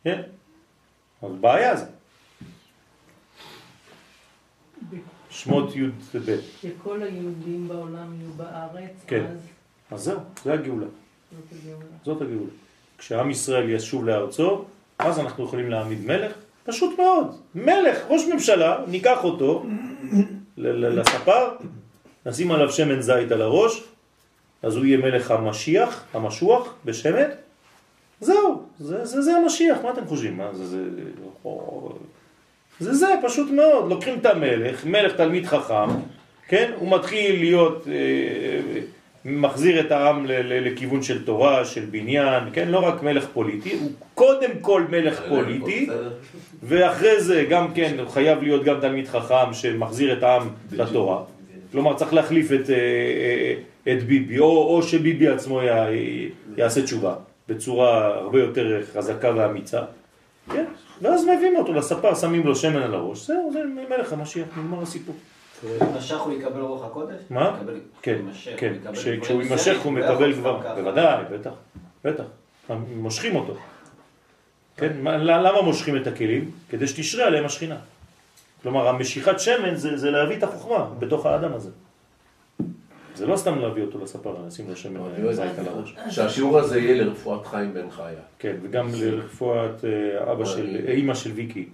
כן? 0.04 0.22
אז 1.22 1.30
בעיה 1.40 1.76
זה. 1.76 1.86
שמות 5.30 5.76
י' 5.76 5.84
וב'. 6.14 6.40
שכל 6.60 7.02
היהודים 7.02 7.68
בעולם 7.68 8.14
יהיו 8.20 8.32
בארץ, 8.32 8.92
כן. 9.06 9.24
אז 9.24 9.38
אז 9.90 10.00
זהו, 10.02 10.20
זה 10.44 10.52
הגאולה. 10.52 10.86
זאת 11.32 11.52
הגאולה. 11.52 11.84
זאת 12.04 12.22
הגאולה. 12.22 12.50
כשעם 12.98 13.30
ישראל 13.30 13.70
ישוב 13.70 14.04
לארצו, 14.04 14.64
אז 14.98 15.18
אנחנו 15.18 15.44
יכולים 15.44 15.70
להעמיד 15.70 16.06
מלך, 16.06 16.32
פשוט 16.64 16.98
מאוד. 16.98 17.40
מלך, 17.54 17.98
ראש 18.08 18.22
ממשלה, 18.32 18.78
ניקח 18.88 19.24
אותו 19.24 19.66
לספר, 20.56 21.56
נשים 22.26 22.52
עליו 22.52 22.72
שמן 22.72 23.00
זית 23.00 23.32
על 23.32 23.42
הראש, 23.42 23.84
אז 24.62 24.76
הוא 24.76 24.84
יהיה 24.84 24.98
מלך 24.98 25.30
המשיח, 25.30 26.04
המשוח, 26.14 26.74
בשמן, 26.84 27.28
זהו, 28.20 28.62
זה, 28.78 29.04
זה, 29.04 29.22
זה 29.22 29.36
המשיח, 29.36 29.78
מה 29.84 29.90
אתם 29.90 30.06
חושבים? 30.06 30.36
מה, 30.36 30.48
זה, 30.54 30.64
זה, 30.66 30.84
זה 32.80 32.94
זה, 32.94 33.06
פשוט 33.22 33.50
מאוד, 33.50 33.88
לוקחים 33.90 34.18
את 34.20 34.26
המלך, 34.26 34.86
מלך 34.86 35.12
תלמיד 35.16 35.46
חכם, 35.46 35.88
כן? 36.48 36.70
הוא 36.76 36.90
מתחיל 36.90 37.38
להיות, 37.40 37.86
אה, 37.88 38.80
מחזיר 39.24 39.80
את 39.80 39.92
העם 39.92 40.26
ל- 40.26 40.32
ל- 40.32 40.66
לכיוון 40.72 41.02
של 41.02 41.24
תורה, 41.24 41.64
של 41.64 41.84
בניין, 41.90 42.44
כן? 42.52 42.68
לא 42.68 42.78
רק 42.78 43.02
מלך 43.02 43.26
פוליטי, 43.32 43.74
הוא 43.80 43.90
קודם 44.14 44.50
כל 44.60 44.82
מלך 44.90 45.22
פוליטי, 45.28 45.86
בסדר? 45.86 46.10
ואחרי 46.62 47.20
זה 47.20 47.44
גם 47.50 47.74
כן 47.74 47.94
הוא 47.98 48.08
חייב 48.08 48.42
להיות 48.42 48.64
גם 48.64 48.80
תלמיד 48.80 49.08
חכם 49.08 49.52
שמחזיר 49.52 50.12
את 50.18 50.22
העם 50.22 50.48
לתורה. 50.72 51.22
כלומר 51.72 51.94
צריך 51.96 52.14
להחליף 52.14 52.52
את, 52.52 52.70
אה, 52.70 52.74
אה, 52.76 53.54
את 53.92 54.02
ביבי, 54.02 54.38
או, 54.38 54.74
או 54.76 54.82
שביבי 54.82 55.28
עצמו 55.28 55.62
י- 55.62 56.28
יעשה 56.56 56.82
תשובה 56.82 57.14
בצורה 57.50 58.06
הרבה 58.06 58.38
יותר 58.40 58.80
חזקה 58.94 59.30
ואמיצה. 59.36 59.82
כן? 60.52 60.64
ואז 61.02 61.24
מביאים 61.24 61.56
אותו 61.56 61.72
לספר, 61.72 62.14
שמים 62.14 62.46
לו 62.46 62.56
שמן 62.56 62.82
על 62.82 62.94
הראש, 62.94 63.26
זהו, 63.26 63.50
זה 63.52 63.60
מלך 63.88 64.12
המשיח, 64.12 64.46
נגמר 64.58 64.82
הסיפור. 64.82 65.14
יימשך 65.80 66.20
הוא 66.20 66.32
יקבל 66.32 66.60
רוח 66.60 66.84
הקודש? 66.84 67.16
מה? 67.30 67.58
כן, 68.02 68.18
כן, 68.56 68.72
כשהוא 68.92 69.16
מסוימים, 69.20 69.46
יימשך 69.46 69.76
הוא 69.82 69.98
לא 69.98 70.04
מקבל 70.12 70.32
כבר. 70.34 70.74
בוודאי, 70.74 71.24
בטח, 71.32 71.50
בטח, 72.04 72.24
מושכים 72.96 73.36
אותו. 73.36 73.54
כן, 74.76 74.92
מה- 75.02 75.16
למה 75.16 75.62
מושכים 75.62 75.96
את 75.96 76.06
הכלים? 76.06 76.50
כדי 76.70 76.86
שתשרה 76.86 77.26
עליהם 77.26 77.44
השכינה. 77.44 77.76
כלומר, 78.62 78.88
המשיכת 78.88 79.40
שמן 79.40 79.74
זה, 79.74 79.96
זה 79.96 80.10
להביא 80.10 80.36
את 80.36 80.42
החוכמה 80.42 80.86
בתוך 80.98 81.26
האדם 81.26 81.52
הזה. 81.54 81.70
זה 83.20 83.26
לא 83.26 83.36
סתם 83.36 83.58
להביא 83.58 83.82
אותו 83.82 83.98
לספר, 83.98 84.46
לשים 84.46 84.68
לו 84.68 84.76
שמן 84.76 85.32
זית. 85.32 85.58
על 85.58 85.68
הראש. 85.68 85.96
שהשיעור 86.10 86.58
הזה 86.58 86.78
יהיה 86.78 87.04
לרפואת 87.04 87.46
חיים 87.46 87.74
בן 87.74 87.90
חיה. 87.90 88.20
כן, 88.38 88.56
וגם 88.62 88.88
לרפואת 88.94 89.84
אה, 89.84 90.32
אבא 90.32 90.44
של, 90.44 90.76
אה, 90.86 90.92
אימא 90.92 91.14
של 91.14 91.32
ויקי, 91.32 91.68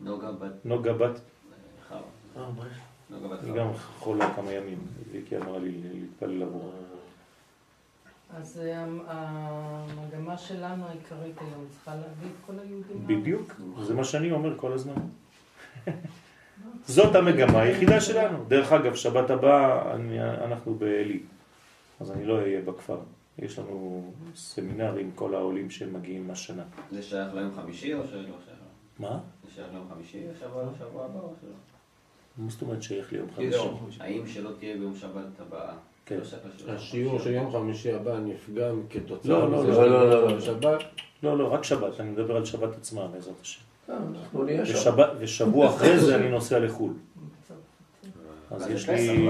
נוגה 0.00 0.32
בת 0.32 0.50
נוגה 0.64 0.92
בת, 0.92 1.20
בת 1.90 3.44
היא. 3.44 3.52
גם 3.52 3.66
חולה 3.98 4.34
כמה 4.34 4.52
ימים, 4.52 4.78
ויקי 5.12 5.36
אמרה 5.36 5.58
לי 5.58 5.72
להתפלל 5.92 6.42
עבורה. 6.42 6.70
אז 8.36 8.60
אה, 8.64 8.84
המגמה 9.06 10.38
שלנו 10.38 10.84
העיקרית 10.86 11.38
היום 11.40 11.66
צריכה 11.70 11.94
להביא 11.94 12.28
את 12.28 12.46
כל 12.46 12.52
היהודים. 12.62 13.06
בדיוק, 13.06 13.52
זה 13.82 13.94
מה 13.94 14.04
שאני 14.04 14.32
אומר 14.32 14.58
כל 14.58 14.72
הזמן. 14.72 14.94
זאת 16.86 17.14
המגמה 17.16 17.60
היחידה 17.60 18.00
שלנו. 18.00 18.44
דרך 18.48 18.72
אגב, 18.72 18.94
שבת 18.94 19.30
הבאה 19.30 19.94
אני- 19.94 20.22
אנחנו 20.24 20.74
בעלי, 20.74 21.20
אז 22.00 22.10
אני 22.10 22.24
לא 22.24 22.40
אהיה 22.40 22.60
בכפר. 22.62 22.98
יש 23.38 23.58
לנו 23.58 24.12
סמינר 24.34 24.96
עם 24.96 25.10
כל 25.14 25.34
העולים 25.34 25.70
שמגיעים 25.70 26.30
השנה. 26.30 26.62
זה 26.92 27.02
שייך 27.02 27.34
ליום 27.34 27.50
חמישי 27.56 27.94
או 27.94 28.00
שלא 28.10 28.20
שייך? 28.22 28.58
מה? 28.98 29.18
זה 29.44 29.54
שייך 29.54 29.66
ליום 29.72 29.86
חמישי 29.94 30.18
או 30.28 30.34
שבוע 30.78 31.04
הבא 31.04 31.20
או 31.20 31.32
שלא? 31.40 31.50
מה 32.38 32.50
זאת 32.50 32.62
אומרת 32.62 32.82
שייך 32.82 33.12
ליום 33.12 33.28
חמישי? 33.36 33.50
לא, 33.56 33.78
האם 34.00 34.26
שלא 34.26 34.50
תהיה 34.58 34.76
ביום 34.76 34.96
שבת 34.96 35.40
הבאה? 35.40 35.74
כן. 36.06 36.18
לא. 36.66 36.72
השיעור 36.72 37.18
של 37.18 37.30
יום 37.30 37.52
חמישי 37.52 37.92
הבא 37.92 38.18
נפגע 38.18 38.70
כתוצאה 38.90 39.32
לא, 39.38 39.50
לא, 39.50 39.62
מזה 39.62 39.70
לא, 39.72 39.86
לא, 39.90 40.10
לא, 40.10 40.32
לא. 40.32 40.40
שבת. 40.40 40.80
לא, 41.22 41.38
לא, 41.38 41.52
רק 41.52 41.64
שבת, 41.64 42.00
אני 42.00 42.10
מדבר 42.10 42.36
על 42.36 42.44
שבת 42.44 42.76
עצמה 42.76 43.06
בעזרת 43.06 43.40
השם. 43.42 43.60
אנחנו 43.96 44.44
נהיה 44.44 44.66
שם. 44.66 44.96
ושבוע 45.18 45.68
אחרי 45.76 45.98
זה 46.00 46.16
אני 46.16 46.28
נוסע 46.30 46.58
לחו"ל. 46.58 46.92
אז 48.50 48.66
יש 48.70 48.88
לי... 48.88 49.28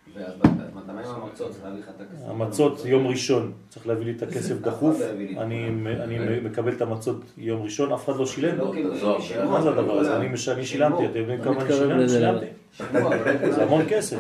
המצות? 2.28 2.86
יום 2.86 3.08
ראשון, 3.08 3.52
צריך 3.70 3.88
להביא 3.88 4.06
לי 4.06 4.12
את 4.12 4.24
הכסף 4.24 4.56
דחוף, 4.62 5.00
לא. 5.00 5.41
אני 5.41 5.70
אני 6.04 6.39
מקבל 6.39 6.74
את 6.74 6.82
המצות 6.82 7.22
יום 7.38 7.62
ראשון, 7.63 7.94
אף 7.94 8.06
אחד 8.06 8.15
לא 8.15 8.26
שילם? 8.26 8.58
לא, 8.58 8.74
עזוב, 8.94 9.22
שילמו, 9.22 9.52
מה 9.52 9.62
זה 9.62 9.70
הדבר 9.70 10.00
הזה? 10.00 10.18
אני. 10.18 10.65
שילמתי, 10.65 11.06
אתם 11.06 11.20
יודעים 11.20 11.41
כמה 11.44 11.62
אני 11.62 11.74
שילמתי? 12.10 12.46
לא 12.94 13.52
זה. 13.52 13.63
המון 13.63 13.86
כסף. 13.89 14.20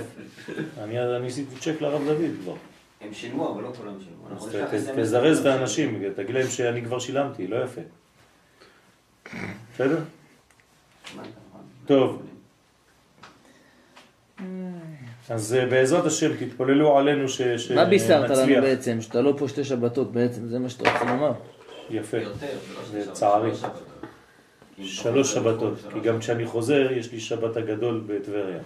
אני 0.83 1.15
אני 1.15 1.27
עשיתי 1.27 1.55
צ'ק 1.59 1.81
לרב 1.81 2.01
דוד 2.05 2.31
כבר. 2.43 2.53
הם 3.01 3.13
שילמו, 3.13 3.53
אבל 3.53 3.63
לא 3.63 3.71
כולם 3.77 3.93
שילמו. 3.99 4.35
אז 4.71 4.89
תזרז 4.95 5.39
את 5.39 5.45
האנשים, 5.45 6.03
תגיד 6.15 6.35
להם 6.35 6.47
שאני 6.47 6.83
כבר 6.83 6.99
שילמתי, 6.99 7.47
לא 7.47 7.63
יפה. 7.63 7.81
בסדר? 9.73 9.99
טוב. 11.85 12.21
אז 15.29 15.53
אה, 15.59 15.65
בעזרת 15.65 16.05
השם 16.05 16.31
תתפללו 16.35 16.97
עלינו 16.97 17.29
ש- 17.29 17.41
שנצליח. 17.41 17.77
מה 17.79 17.85
בישרת 17.85 18.29
לנו 18.29 18.61
בעצם? 18.61 19.01
שאתה 19.01 19.21
לא 19.21 19.33
פה 19.37 19.47
שתי 19.47 19.63
שבתות 19.63 20.11
בעצם, 20.11 20.47
זה 20.47 20.59
מה 20.59 20.69
שאתה 20.69 20.91
רוצה 20.91 21.05
לומר. 21.11 21.31
יפה. 21.89 22.17
לא 22.17 22.29
לצערי. 22.99 23.51
שלוש 23.55 23.61
שבתות. 23.61 23.83
כי 24.75 24.85
שלוש 24.85 25.37
אם 25.37 25.41
אתה 25.41 25.49
שבתות, 25.51 25.73
חוזר 25.73 25.81
כי 25.81 25.97
לחו"ל, 25.97 26.01
גם 26.03 26.19
כשאני 26.19 26.45
חוזר 26.45 26.91
יש 26.91 27.11
לי 27.11 27.19
שבת 27.19 27.57
הגדול 27.57 28.03
בטבריה. 28.07 28.59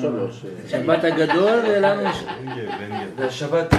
שלוש. 0.00 0.44
שבת 0.68 1.04
הגדול 1.04 1.58
ולנו 1.68 2.08
שבת 3.30 3.74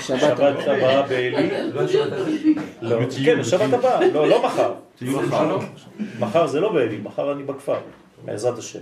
שבת 0.00 0.30
הבאה 0.66 1.02
בעלי, 1.02 1.50
לא. 1.72 1.82
לא, 2.82 2.98
כן, 3.24 3.44
שבת 3.44 3.72
הבאה, 3.72 4.06
לא, 4.12 4.28
לא 4.28 4.42
מחר. 4.44 4.72
מחר 6.18 6.46
זה 6.46 6.60
לא 6.60 6.72
בעלי, 6.72 6.98
מחר 7.02 7.32
אני 7.32 7.42
בכפר, 7.42 7.78
בעזרת 8.24 8.58
השם. 8.58 8.78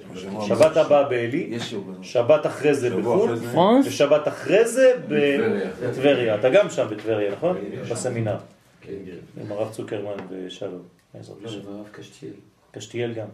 שבת 0.49 0.77
הבאה 0.77 1.09
בעלי. 1.09 1.59
שבת 2.03 2.47
אחרי 2.47 2.75
זה 2.75 2.97
בחו"ל? 2.97 3.39
ושבת 3.87 4.29
אחרי 4.29 4.69
זה 4.69 4.93
טבריה. 5.05 5.71
בטבריה. 5.91 6.35
אתה 6.35 6.51
גם 6.51 6.71
שם 6.71 6.87
בטבריה, 6.91 7.33
נכון? 7.33 7.57
בסמינר. 7.91 8.37
כן, 8.81 8.93
כן. 9.07 9.43
עם 9.43 9.53
הרב 9.53 9.73
צוקרמן 9.73 10.17
ושלום. 10.31 10.83
בעזרת 11.15 11.37
לא, 11.43 11.49
השם. 11.49 11.61
הרב 11.69 11.89
קשתיאל. 11.93 12.33
קשתיאל 12.71 13.13
גם, 13.13 13.27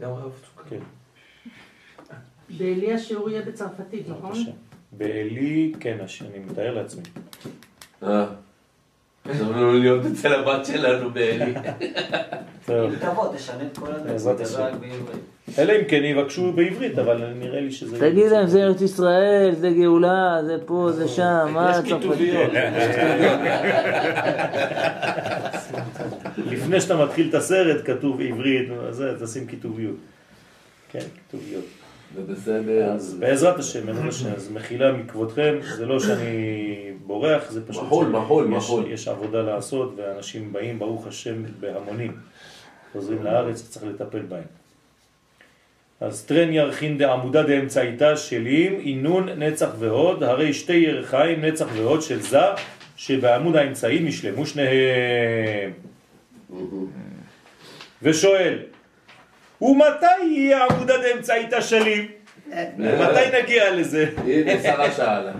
גם 0.00 0.10
הרב 0.10 0.32
צוקר. 0.46 0.70
כן. 0.70 0.78
בעלי 2.58 2.92
השיעור 2.92 3.30
יהיה 3.30 3.42
בצרפתית, 3.42 4.08
נכון? 4.08 4.32
בעלי, 4.92 5.72
כן, 5.80 5.98
אני 6.20 6.38
מתאר 6.38 6.74
לעצמי. 6.74 7.02
אה. 9.28 9.34
זמנו 9.34 9.72
להיות 9.72 10.06
אצל 10.06 10.34
הבת 10.34 10.66
שלנו. 10.66 11.10
טוב. 12.66 12.92
אם 12.92 12.98
תבוא, 12.98 13.34
תשנה 13.36 13.62
את 13.72 13.78
כל 13.78 13.92
הזה. 13.92 14.08
בעזרת 14.08 14.36
תדבר 14.36 14.46
השם. 14.46 14.62
רק 14.62 14.72
בעברית. 14.72 15.20
אלא 15.58 15.72
אם 15.72 15.84
כן 15.88 16.04
יבקשו 16.04 16.52
בעברית, 16.52 16.98
אבל 16.98 17.24
נראה 17.38 17.60
לי 17.60 17.70
שזה... 17.70 17.98
תגיד 17.98 18.30
להם, 18.32 18.46
זה 18.46 18.62
ארץ 18.62 18.80
ישראל, 18.80 19.54
זה 19.54 19.70
גאולה, 19.70 20.38
זה 20.46 20.56
פה, 20.66 20.88
זה 20.92 21.08
שם, 21.08 21.48
מה 21.52 21.70
יש? 21.72 21.92
כיתוביות. 21.92 22.50
לפני 26.46 26.80
שאתה 26.80 27.04
מתחיל 27.04 27.28
את 27.28 27.34
הסרט, 27.34 27.86
כתוב 27.86 28.20
עברית, 28.20 28.68
זה, 28.90 29.12
תשים 29.24 29.46
כיתוביות. 29.46 29.96
כן, 30.92 30.98
כיתוביות. 31.30 31.64
זה 32.14 32.32
בסדר. 32.32 32.84
אז 32.84 33.14
בעזרת 33.14 33.58
השם, 33.58 33.86
בעזרת 33.86 34.08
השם, 34.08 34.28
אז 34.36 34.50
מחילה 34.52 34.92
מכבודכם, 34.92 35.54
זה 35.76 35.86
לא 35.86 36.00
שאני 36.00 36.85
בורח, 37.06 37.50
זה 37.50 37.66
פשוט... 37.66 37.82
מחול, 37.82 38.06
מחול, 38.06 38.44
יש- 38.44 38.50
מחול. 38.64 38.84
יש 38.92 39.08
עבודה 39.08 39.42
לעשות, 39.42 39.92
ואנשים 39.96 40.52
באים, 40.52 40.78
ברוך 40.78 41.06
השם, 41.06 41.42
בהמונים. 41.60 42.16
חוזרים 42.92 43.22
לארץ, 43.22 43.68
צריך 43.68 43.84
לטפל 43.84 44.18
בהם. 44.18 44.42
אז 46.00 46.24
טרן 46.24 46.52
ירחין 46.52 46.98
דעמודה 46.98 47.42
דאמצעיתה 47.42 48.16
שלים, 48.16 48.80
אינון 48.80 49.28
נצח 49.28 49.68
והוד, 49.78 50.22
הרי 50.22 50.54
שתי 50.54 50.72
ירחיים 50.72 51.44
נצח 51.44 51.66
והוד 51.74 52.02
של 52.02 52.20
זר, 52.20 52.54
שבעמוד 52.96 53.56
האמצעי 53.56 53.98
נשלמו 53.98 54.46
שניהם. 54.46 55.70
ושואל, 58.02 58.58
ומתי 59.62 60.06
יהיה 60.26 60.64
עמודה 60.66 60.94
דאמצעיתה 60.98 61.62
שלים? 61.62 62.08
מתי 62.78 63.42
נגיע 63.42 63.72
לזה? 63.72 64.06
הנה, 64.24 64.62
שרה 64.62 64.90
שאלה. 64.90 65.32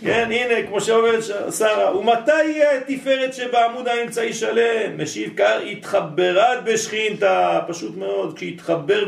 כן, 0.00 0.28
הנה, 0.32 0.66
כמו 0.68 0.80
שאומרת 0.80 1.20
שרה, 1.58 1.96
ומתי 1.96 2.44
יהיה 2.44 2.70
התפארת 2.88 3.34
שבעמוד 3.34 3.88
האמצעי 3.88 4.32
שלם? 4.32 5.02
משיב 5.02 5.32
קר, 5.36 5.60
התחברת 5.70 6.64
בשכינתה, 6.64 7.60
פשוט 7.68 7.96
מאוד, 7.96 8.36
כשהתחבר 8.36 9.04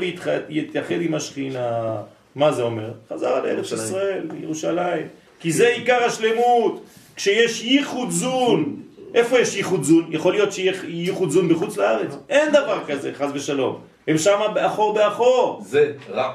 והתייחד 0.49 1.01
עם 1.01 1.15
השכינה. 1.15 1.97
מה 2.35 2.53
זה 2.53 2.63
אומר? 2.63 2.91
חזר 3.13 3.43
לארץ 3.43 3.73
ישראל, 3.73 4.27
ירושלים. 4.43 5.09
כי 5.41 5.53
זה 5.53 5.69
עיקר 5.69 6.05
השלמות, 6.05 6.85
כשיש 7.17 7.65
ייחוד 7.65 8.11
זון. 8.11 8.77
איפה 9.15 9.39
יש 9.39 9.57
ייחוד 9.57 9.83
זון? 9.83 10.07
יכול 10.11 10.33
להיות 10.33 10.53
שיהיה 10.53 10.73
ייחוד 10.89 11.31
זון 11.31 11.49
בחוץ 11.49 11.77
לארץ? 11.77 12.15
אין 12.29 12.53
דבר 12.53 12.81
כזה, 12.87 13.11
חז 13.15 13.31
ושלום. 13.35 13.81
הם 14.09 14.19
שמה 14.19 14.49
באחור 14.49 14.95
באחור. 14.95 15.63
זה 15.67 15.93
רע. 16.11 16.31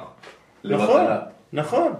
נכון. 0.63 1.05
נכון. 1.53 1.91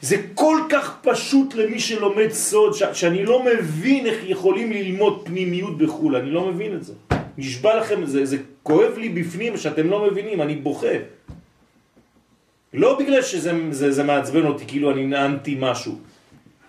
זה 0.00 0.16
כל 0.34 0.60
כך 0.68 0.96
פשוט 1.02 1.54
למי 1.54 1.80
שלומד 1.80 2.30
סוד, 2.30 2.74
ש- 2.74 2.82
שאני 2.92 3.24
לא 3.24 3.42
מבין 3.44 4.06
איך 4.06 4.18
יכולים 4.26 4.72
ללמוד 4.72 5.22
פנימיות 5.24 5.78
בחו"ל, 5.78 6.16
אני 6.16 6.30
לא 6.30 6.46
מבין 6.52 6.76
את 6.76 6.84
זה. 6.84 6.92
נשבע 7.38 7.76
לכם, 7.80 8.06
זה, 8.06 8.24
זה 8.26 8.36
כואב 8.62 8.98
לי 8.98 9.08
בפנים 9.08 9.56
שאתם 9.56 9.90
לא 9.90 10.06
מבינים, 10.10 10.42
אני 10.42 10.56
בוכה. 10.56 10.96
לא 12.74 12.98
בגלל 12.98 13.22
שזה 13.22 13.52
זה, 13.70 13.92
זה 13.92 14.02
מעצבן 14.04 14.46
אותי, 14.46 14.64
כאילו 14.68 14.90
אני 14.90 15.06
נענתי 15.06 15.56
משהו. 15.60 15.98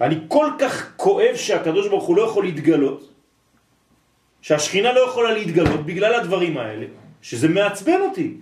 אני 0.02 0.16
כל 0.28 0.48
כך 0.60 0.92
כואב 0.96 1.36
שהקדוש 1.36 1.88
ברוך 1.88 2.04
הוא 2.04 2.18
לא 2.18 2.22
יכול 2.24 2.44
להתגלות, 2.46 3.10
שהשכינה 4.42 4.94
לא 4.94 5.00
יכולה 5.10 5.32
להתגלות 5.34 5.86
בגלל 5.86 6.14
הדברים 6.14 6.58
האלה, 6.58 6.86
שזה 7.22 7.48
מעצבן 7.48 8.00
אותי. 8.02 8.34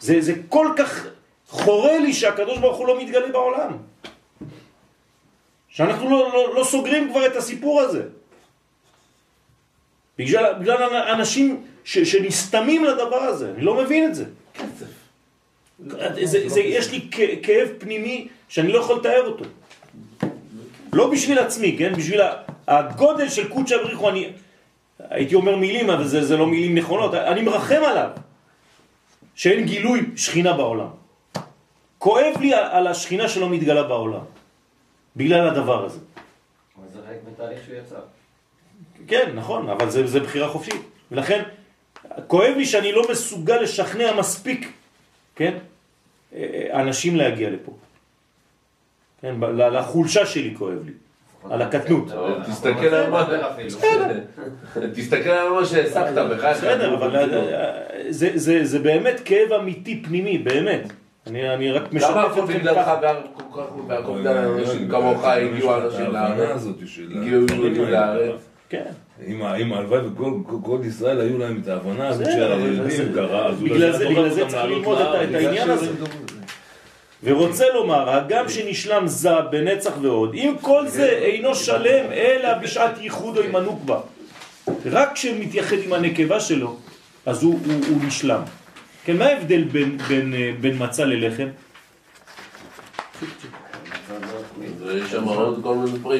זה, 0.00 0.20
זה 0.20 0.32
כל 0.48 0.72
כך 0.76 1.06
חורה 1.48 1.98
לי 1.98 2.12
שהקדוש 2.12 2.58
ברוך 2.58 2.76
הוא 2.76 2.86
לא 2.86 3.02
מתגלה 3.02 3.28
בעולם. 3.32 3.76
שאנחנו 5.68 6.10
לא, 6.10 6.32
לא, 6.32 6.54
לא 6.54 6.64
סוגרים 6.64 7.10
כבר 7.10 7.26
את 7.26 7.36
הסיפור 7.36 7.80
הזה. 7.80 8.02
בגלל, 10.18 10.54
בגלל 10.60 10.96
אנשים 10.96 11.64
ש, 11.84 11.98
שנסתמים 11.98 12.84
לדבר 12.84 13.16
הזה, 13.16 13.50
אני 13.56 13.64
לא 13.64 13.74
מבין 13.74 14.04
את 14.06 14.14
זה. 14.14 14.24
זה, 16.22 16.48
זה, 16.48 16.60
יש 16.60 16.90
לי 16.90 17.08
כ- 17.10 17.38
כאב 17.42 17.68
פנימי 17.78 18.28
שאני 18.48 18.72
לא 18.72 18.78
יכול 18.78 18.96
לתאר 18.96 19.26
אותו. 19.26 19.44
לא 20.92 21.10
בשביל 21.10 21.38
עצמי, 21.38 21.76
כן? 21.78 21.92
בשביל 21.96 22.20
הגודל 22.68 23.28
של 23.28 23.48
קודשא 23.48 23.76
בריחו, 23.76 24.08
אני 24.08 24.32
הייתי 25.00 25.34
אומר 25.34 25.56
מילים, 25.56 25.90
אבל 25.90 26.06
זה, 26.08 26.24
זה 26.24 26.36
לא 26.36 26.46
מילים 26.46 26.78
נכונות, 26.78 27.14
אני 27.14 27.42
מרחם 27.42 27.82
עליו. 27.86 28.10
שאין 29.38 29.66
גילוי 29.66 30.00
שכינה 30.16 30.52
בעולם. 30.52 30.88
כואב 31.98 32.34
לי 32.40 32.54
על- 32.54 32.86
השכינה 32.86 33.28
שלא 33.28 33.48
מתגלה 33.50 33.82
בעולם, 33.82 34.24
בגלל 35.16 35.48
הדבר 35.48 35.84
הזה. 35.84 35.98
אבל 36.78 36.86
זה 36.92 36.98
חלק 37.06 37.18
מתהליך 37.32 37.58
שהוא 37.64 37.76
יצר. 37.76 38.00
כן, 39.06 39.30
נכון, 39.34 39.68
אבל 39.68 39.90
זה, 39.90 40.06
זה 40.06 40.20
בחירה 40.20 40.48
חופשית. 40.48 40.82
ולכן, 41.10 41.42
כואב 42.26 42.54
לי 42.56 42.66
שאני 42.66 42.92
לא 42.92 43.02
מסוגל 43.10 43.56
לשכנע 43.62 44.16
מספיק, 44.18 44.72
כן, 45.36 45.58
אה, 46.34 46.68
אנשים 46.82 47.16
להגיע 47.16 47.50
לפה. 47.50 47.72
כן, 49.22 49.34
לחולשה 49.56 50.26
שלי 50.26 50.54
כואב 50.58 50.82
לי, 50.84 50.92
על 51.50 51.62
הקטנות. 51.62 52.12
תסתכל 52.50 52.86
על 52.86 53.10
מה... 53.10 53.26
תסתכל 54.94 55.28
על 55.30 55.48
מה 55.52 55.64
שהעסקת 55.64 56.12
בחייך. 56.30 56.56
בסדר, 56.56 56.94
אבל 56.94 57.16
אה, 57.16 57.70
זה, 58.64 58.78
באמת 58.78 59.20
כאב 59.24 59.52
אמיתי 59.52 60.02
פנימי, 60.02 60.38
באמת. 60.38 60.92
אני, 61.26 61.54
אני 61.54 61.72
רק 61.72 61.92
משתף 61.92 62.10
למה 62.10 62.26
אתכם 62.26 62.46
בגללך 62.46 62.90
כל 63.36 63.60
כך 63.60 63.66
והכל 63.88 64.20
גדל 64.20 64.36
אנשים 64.36 64.88
כמוך 64.88 65.24
הגיעו 65.24 65.76
אנשים 65.76 66.16
ההבנה 66.16 66.36
לארץ? 66.44 66.62
הגיעו 67.16 67.42
יהודים 67.50 67.84
לארץ. 67.90 68.40
כן. 68.68 68.84
אם 69.26 69.42
הלוואי 69.42 70.00
וכל 70.06 70.32
כל- 70.46 70.56
כל 70.62 70.78
ישראל 70.84 71.20
היו 71.20 71.38
להם 71.38 71.60
את 71.62 71.68
ההבנה 71.68 72.08
הזאת 72.08 72.24
זה- 72.24 72.32
של 72.32 72.52
היהודים 72.52 73.12
קרה, 73.14 73.46
אז 73.46 73.60
אולי 73.62 73.70
בגלל 73.74 73.92
זה, 73.92 74.04
גם 74.42 74.48
צריך 74.48 74.64
ללמוד 74.64 74.98
את 75.00 75.06
העניין 75.34 75.70
הזה. 75.70 75.90
ורוצה 77.22 77.64
לומר, 77.74 78.10
הגם 78.10 78.48
שנשלם 78.48 79.06
זה 79.06 79.40
בנצח 79.50 79.92
ועוד, 80.02 80.34
אם 80.34 80.54
כל 80.60 80.88
זה 80.88 81.08
אינו 81.08 81.54
שלם 81.54 82.12
אלא 82.12 82.54
בשעת 82.54 82.98
ייחוד 83.00 83.38
או 83.38 83.42
עם 83.42 83.56
הנוקבה. 83.56 84.00
רק 84.86 85.12
כשמתייחד 85.14 85.76
עם 85.84 85.92
הנקבה 85.92 86.40
שלו, 86.40 86.76
אז 87.26 87.42
הוא, 87.42 87.60
הוא, 87.64 87.74
הוא 87.88 88.04
נשלם. 88.04 88.42
כן, 89.04 89.16
מה 89.16 89.24
ההבדל 89.26 89.64
בין, 89.64 89.98
בין, 89.98 90.34
אה, 90.34 90.52
בין 90.60 90.74
מצה 90.78 91.04
ללחם? 91.04 91.48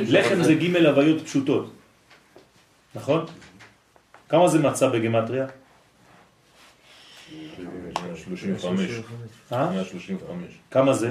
לחם 0.09 0.43
זה 0.43 0.55
ג' 0.55 0.77
הוויות 0.87 1.23
פשוטות, 1.25 1.71
נכון? 2.95 3.25
כמה 4.29 4.49
זה 4.49 4.59
מצה 4.59 4.89
בגמטריה? 4.89 5.47
135. 8.29 8.91
אה? 9.53 9.71
135. 9.71 10.59
כמה 10.71 10.95
זה? 10.95 11.11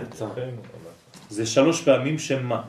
זה 1.29 1.45
שלוש 1.45 1.81
פעמים 1.81 2.19
שם 2.19 2.45
מה. 2.45 2.63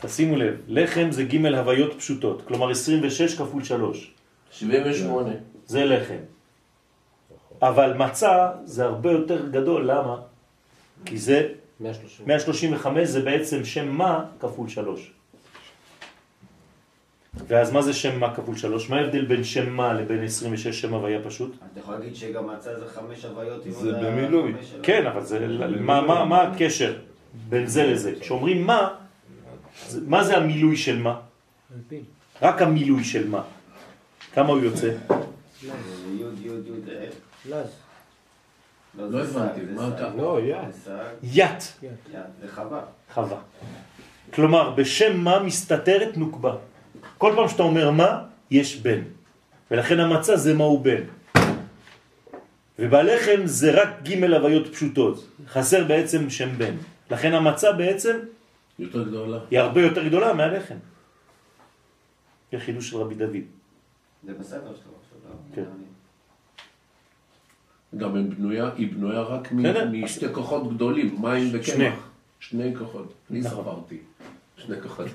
תשימו 0.00 0.36
לב, 0.36 0.54
לחם 0.68 1.08
זה 1.10 1.24
ג' 1.24 1.46
הוויות 1.46 1.98
פשוטות, 1.98 2.42
כלומר 2.46 2.70
26 2.70 3.34
כפול 3.34 3.64
3. 3.64 4.10
78. 4.50 5.30
זה 5.66 5.84
לחם. 5.84 6.22
אבל 7.62 7.96
מצה 7.96 8.50
זה 8.64 8.84
הרבה 8.84 9.10
יותר 9.10 9.48
גדול, 9.48 9.90
למה? 9.90 10.16
כי 11.04 11.18
זה 11.18 11.48
130. 11.80 12.26
135 12.26 13.08
זה 13.08 13.20
בעצם 13.20 13.64
שם 13.64 13.88
מה 13.88 14.24
כפול 14.40 14.68
3. 14.68 15.10
ואז 17.48 17.72
מה 17.72 17.82
זה 17.82 17.92
שם 17.92 18.20
מה 18.20 18.34
כפול 18.34 18.56
3? 18.56 18.90
מה 18.90 18.96
ההבדל 18.96 19.24
בין 19.24 19.44
שם 19.44 19.70
מה 19.72 19.92
לבין 19.92 20.22
26 20.24 20.80
שם 20.80 20.94
הוויה 20.94 21.18
פשוט? 21.24 21.54
אתה 21.72 21.80
יכול 21.80 21.94
להגיד 21.94 22.16
שגם 22.16 22.46
מצה 22.50 22.78
זה 22.78 22.86
חמש 22.88 23.24
הוויות. 23.24 23.62
זה 23.70 23.92
במילוי. 23.92 24.54
כן, 24.82 25.06
אבל 25.06 25.24
זה, 25.24 25.46
מה, 25.80 26.00
מה, 26.00 26.24
מה 26.24 26.42
הקשר 26.42 26.96
בין 27.48 27.66
זה 27.66 27.86
לזה? 27.86 28.12
כשאומרים 28.20 28.66
מה, 28.66 28.88
מה 30.06 30.24
זה 30.24 30.36
המילוי 30.36 30.76
של 30.76 30.98
מה? 30.98 31.20
רק 32.42 32.62
המילוי 32.62 33.04
של 33.04 33.28
מה. 33.28 33.42
כמה 34.34 34.48
הוא 34.48 34.60
יוצא? 34.60 34.88
אה? 34.88 35.20
לא 38.98 39.08
זה 39.10 39.20
הבנתי, 39.20 39.60
מה. 39.74 39.88
אתה- 39.88 40.10
לא. 40.16 40.38
ית, 40.42 41.76
יא, 41.82 41.88
זה 42.40 42.48
חווה. 42.54 42.80
חווה. 43.14 43.38
כלומר, 44.34 44.70
בשם 44.70 45.20
מה 45.20 45.42
מסתתרת 45.42 46.16
נוקבה. 46.16 46.56
כל 47.20 47.32
פעם 47.36 47.48
שאתה 47.48 47.62
אומר 47.62 47.90
מה, 47.90 48.24
יש 48.50 48.76
בן. 48.80 49.00
ולכן 49.70 50.00
המצה 50.00 50.36
זה 50.36 50.54
מהו 50.54 50.80
בן. 50.80 51.02
ובלחם 52.78 53.40
זה 53.44 53.82
רק 53.82 53.88
ג' 54.08 54.24
הוויות 54.24 54.72
פשוטות. 54.72 55.28
חסר 55.46 55.84
בעצם 55.84 56.30
שם 56.30 56.48
בן. 56.58 56.74
לכן 57.10 57.32
המצה 57.32 57.72
בעצם 57.72 58.16
יותר 58.78 59.02
גדולה. 59.08 59.38
היא 59.50 59.58
הרבה 59.58 59.80
יותר 59.80 60.08
גדולה 60.08 60.32
מהלחם. 60.32 60.74
זה 62.52 62.58
חידוש 62.58 62.90
של 62.90 62.96
רבי 62.96 63.14
דוד. 63.14 63.44
זה 64.24 64.32
בסדר 64.34 64.60
שלו 64.60 64.92
עכשיו, 65.00 65.18
לא? 65.28 65.36
כן. 65.54 65.68
גם 67.96 68.16
היא 68.16 68.24
בנויה, 68.24 68.70
היא 68.76 68.92
בנויה 68.92 69.20
רק. 69.20 69.52
משתי 69.92 70.26
כוחות 70.32 70.74
גדולים, 70.74 71.16
מים. 71.20 71.48
וקמח. 71.52 72.08
שני 72.40 72.76
כוחות. 72.76 73.14
אני 73.30 73.40
נכון. 73.40 73.64
ספרתי. 73.64 73.98
שני 74.56 74.80
כוחות. 74.82 75.06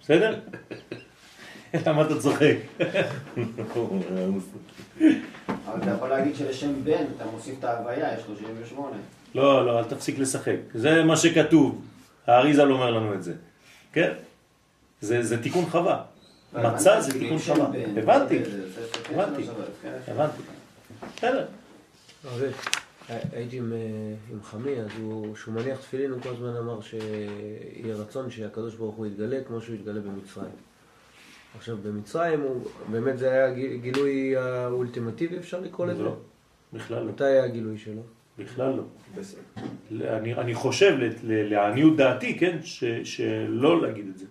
בסדר? 0.00 0.40
למה 1.86 2.02
אתה 2.02 2.20
צוחק? 2.20 2.56
אבל 5.66 5.82
אתה 5.82 5.90
יכול 5.90 6.08
להגיד 6.08 6.36
שלשם 6.36 6.84
בן 6.84 7.04
אתה 7.16 7.24
מוסיף 7.32 7.58
את 7.58 7.64
ההוויה, 7.64 8.14
יש 8.14 8.22
38. 8.26 8.96
לא, 9.34 9.66
לא, 9.66 9.78
אל 9.78 9.84
תפסיק 9.84 10.18
לשחק. 10.18 10.56
זה 10.74 11.04
מה 11.04 11.16
שכתוב. 11.16 11.82
האריזל 12.26 12.70
אומר 12.70 12.90
לנו 12.90 13.14
את 13.14 13.22
זה. 13.22 13.34
כן? 13.92 14.12
זה, 15.00 15.22
זה 15.22 15.42
תיקון 15.42 15.66
חווה. 15.66 16.02
מצה 16.52 17.00
זה 17.00 17.12
תיקון 17.12 17.38
חווה. 17.38 17.66
הבנתי, 17.96 18.42
הבנתי. 19.10 19.42
הבנתי. 20.08 20.42
בסדר. 21.16 21.46
הרבה. 22.24 22.46
הייתי 23.32 23.58
עם, 23.58 23.72
אה, 23.72 23.78
עם 24.32 24.42
חמי, 24.42 24.80
אז 24.80 24.88
הוא, 25.00 25.34
כשהוא 25.34 25.54
מניח 25.54 25.78
תפילין, 25.78 26.10
הוא 26.10 26.20
כל 26.22 26.28
הזמן 26.28 26.56
אמר 26.56 26.80
שיהיה 26.80 27.94
רצון 27.94 28.30
שהקדוש 28.30 28.74
ברוך 28.74 28.94
הוא 28.94 29.06
יתגלה 29.06 29.38
כמו 29.46 29.60
שהוא 29.60 29.74
יתגלה 29.74 30.00
במצרים. 30.00 30.50
עכשיו, 31.58 31.76
במצרים, 31.82 32.40
הוא, 32.40 32.64
באמת 32.90 33.18
זה 33.18 33.30
היה 33.30 33.50
גיל- 33.54 33.76
גילוי 33.76 34.36
האולטימטיבי, 34.36 35.38
אפשר 35.38 35.60
לקרוא 35.60 35.86
לזה? 35.86 36.02
לא, 36.02 36.14
בכלל 36.72 37.02
לא. 37.02 37.08
מתי 37.12 37.24
היה 37.24 37.44
הגילוי 37.44 37.78
שלו? 37.78 38.00
בכלל 38.38 38.74
לא. 38.76 38.82
אני, 40.16 40.34
אני 40.34 40.54
חושב, 40.54 40.96
לעניות 41.24 41.96
דעתי, 41.96 42.38
כן, 42.38 42.58
ש, 42.62 42.84
שלא 43.04 43.82
להגיד 43.82 44.06
את 44.08 44.18
זה. 44.18 44.26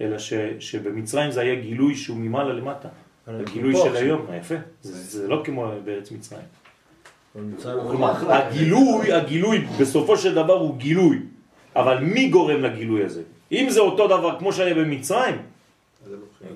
אלא 0.00 0.18
ש, 0.18 0.32
שבמצרים 0.58 1.30
זה 1.30 1.40
היה 1.40 1.54
גילוי 1.54 1.94
שהוא 1.94 2.16
ממעלה 2.16 2.52
למטה. 2.52 2.88
הגילוי 3.26 3.72
של 3.76 3.80
עכשיו. 3.80 3.96
היום, 3.96 4.26
יפה. 4.40 4.54
זה, 4.82 4.92
זה 5.20 5.28
לא 5.28 5.42
כמו 5.44 5.72
בארץ 5.84 6.10
מצרים. 6.12 6.42
כלומר, 7.62 8.32
הגילוי, 8.32 9.12
הגילוי 9.12 9.66
בסופו 9.80 10.16
של 10.16 10.34
דבר 10.34 10.52
הוא 10.58 10.76
גילוי. 10.76 11.18
אבל 11.76 11.98
מי 12.04 12.28
גורם 12.28 12.62
לגילוי 12.62 13.04
הזה? 13.04 13.22
אם 13.52 13.66
זה 13.70 13.80
אותו 13.80 14.06
דבר 14.06 14.38
כמו 14.38 14.52
שהיה 14.52 14.74
במצרים, 14.74 15.34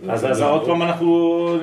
אז, 0.08 0.26
אז 0.30 0.40
עוד 0.40 0.66
פעם 0.66 0.82
אנחנו. 0.82 1.58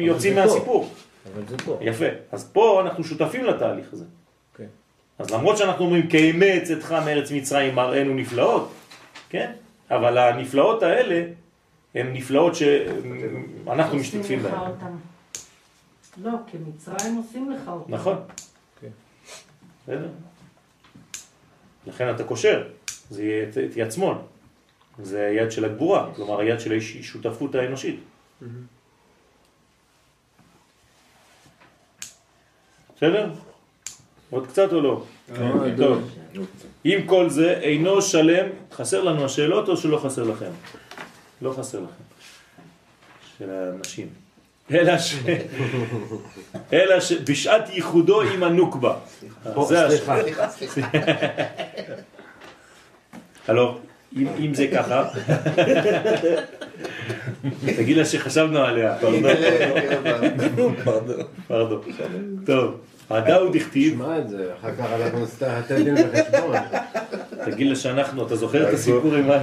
יוצאים. 0.00 0.34
מהסיפור. 0.34 0.90
אבל 1.34 1.42
זה 1.48 1.56
פה. 1.58 1.78
יפה. 1.80 2.04
אז 2.32 2.50
פה 2.52 2.80
אנחנו 2.80 3.04
שותפים 3.04 3.44
לתהליך 3.44 3.92
הזה. 3.92 4.04
כן. 4.56 4.66
אז 5.18 5.30
למרות 5.30 5.56
שאנחנו 5.56 5.84
אומרים 5.84 6.08
כאמת 6.08 6.62
צאתך 6.62 6.92
מארץ 6.92 7.30
מצרים 7.30 7.74
מראינו 7.74 8.14
נפלאות, 8.14 8.72
כן? 9.28 9.52
אבל 9.90 10.18
הנפלאות 10.18 10.82
האלה 10.82 11.24
הן 11.94 12.12
נפלאות 12.12 12.54
שאנחנו 12.54 13.96
משתתפים 13.98 14.42
בהן. 14.42 14.54
לא, 16.22 16.30
כי 16.46 16.56
מצרים 16.68 17.16
עושים 17.16 17.50
לך 17.50 17.68
אותם. 17.68 17.94
נכון. 17.94 18.16
כן. 18.80 18.88
בסדר. 19.82 20.08
לכן 21.86 22.14
אתה 22.14 22.24
קושר, 22.24 22.68
זה 23.10 23.22
יהיה 23.22 23.46
יד 23.76 23.92
שמאל. 23.92 24.16
זה 25.02 25.26
היד 25.26 25.50
של 25.52 25.64
הגבורה, 25.64 26.08
כלומר 26.16 26.40
היד 26.40 26.60
של 26.60 26.72
השותפות 26.78 27.54
האנושית. 27.54 28.00
בסדר? 32.96 33.30
עוד 34.30 34.46
קצת 34.46 34.72
או 34.72 34.80
לא? 34.80 35.02
טוב. 35.76 36.10
אם 36.84 36.98
כל 37.06 37.30
זה 37.30 37.52
אינו 37.52 38.02
שלם, 38.02 38.46
חסר 38.72 39.02
לנו 39.04 39.24
השאלות 39.24 39.68
או 39.68 39.76
שלא 39.76 39.98
חסר 40.04 40.24
לכם? 40.24 40.50
לא 41.42 41.52
חסר 41.52 41.80
לכם. 41.80 42.02
של 43.38 43.50
האנשים. 43.50 44.08
אלא 44.70 44.98
ש... 44.98 45.14
אלא 46.72 47.00
שבשעת 47.00 47.68
ייחודו 47.70 48.22
עם 48.22 48.42
הנוקבה. 48.42 48.98
זה 49.68 49.86
הש- 49.86 49.92
סליחה. 49.94 50.16
הלו, 53.48 53.78
אם, 54.16 54.26
אם 54.38 54.54
זה 54.54 54.66
ככה, 54.74 55.04
תגיד 57.76 57.96
לה 57.96 58.04
שחשבנו 58.04 58.58
עליה. 58.58 58.96
פרדו. 61.48 61.80
טוב, 62.46 62.80
הדאו 63.10 63.48
דכתיב, 63.52 63.92
תשמע 63.92 64.18
את 64.18 64.28
זה, 64.28 64.50
אחר 64.60 64.70
כך 64.78 64.84
אנחנו 65.02 65.22
נצטרך 65.22 65.52
לתת 65.58 65.76
דין 65.84 65.94
וחשבון. 65.94 66.56
תגיד 67.44 67.66
לה 67.66 67.76
שאנחנו, 67.76 68.26
אתה 68.26 68.36
זוכר 68.36 68.68
את 68.68 68.74
הסיפור 68.74 69.14
עם 69.14 69.30
ה... 69.30 69.38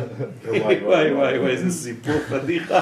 וואי 0.48 0.84
וואי 0.84 1.14
וואי, 1.39 1.52
איזה 1.52 1.72
סיפור 1.72 2.16
פדיחה. 2.30 2.80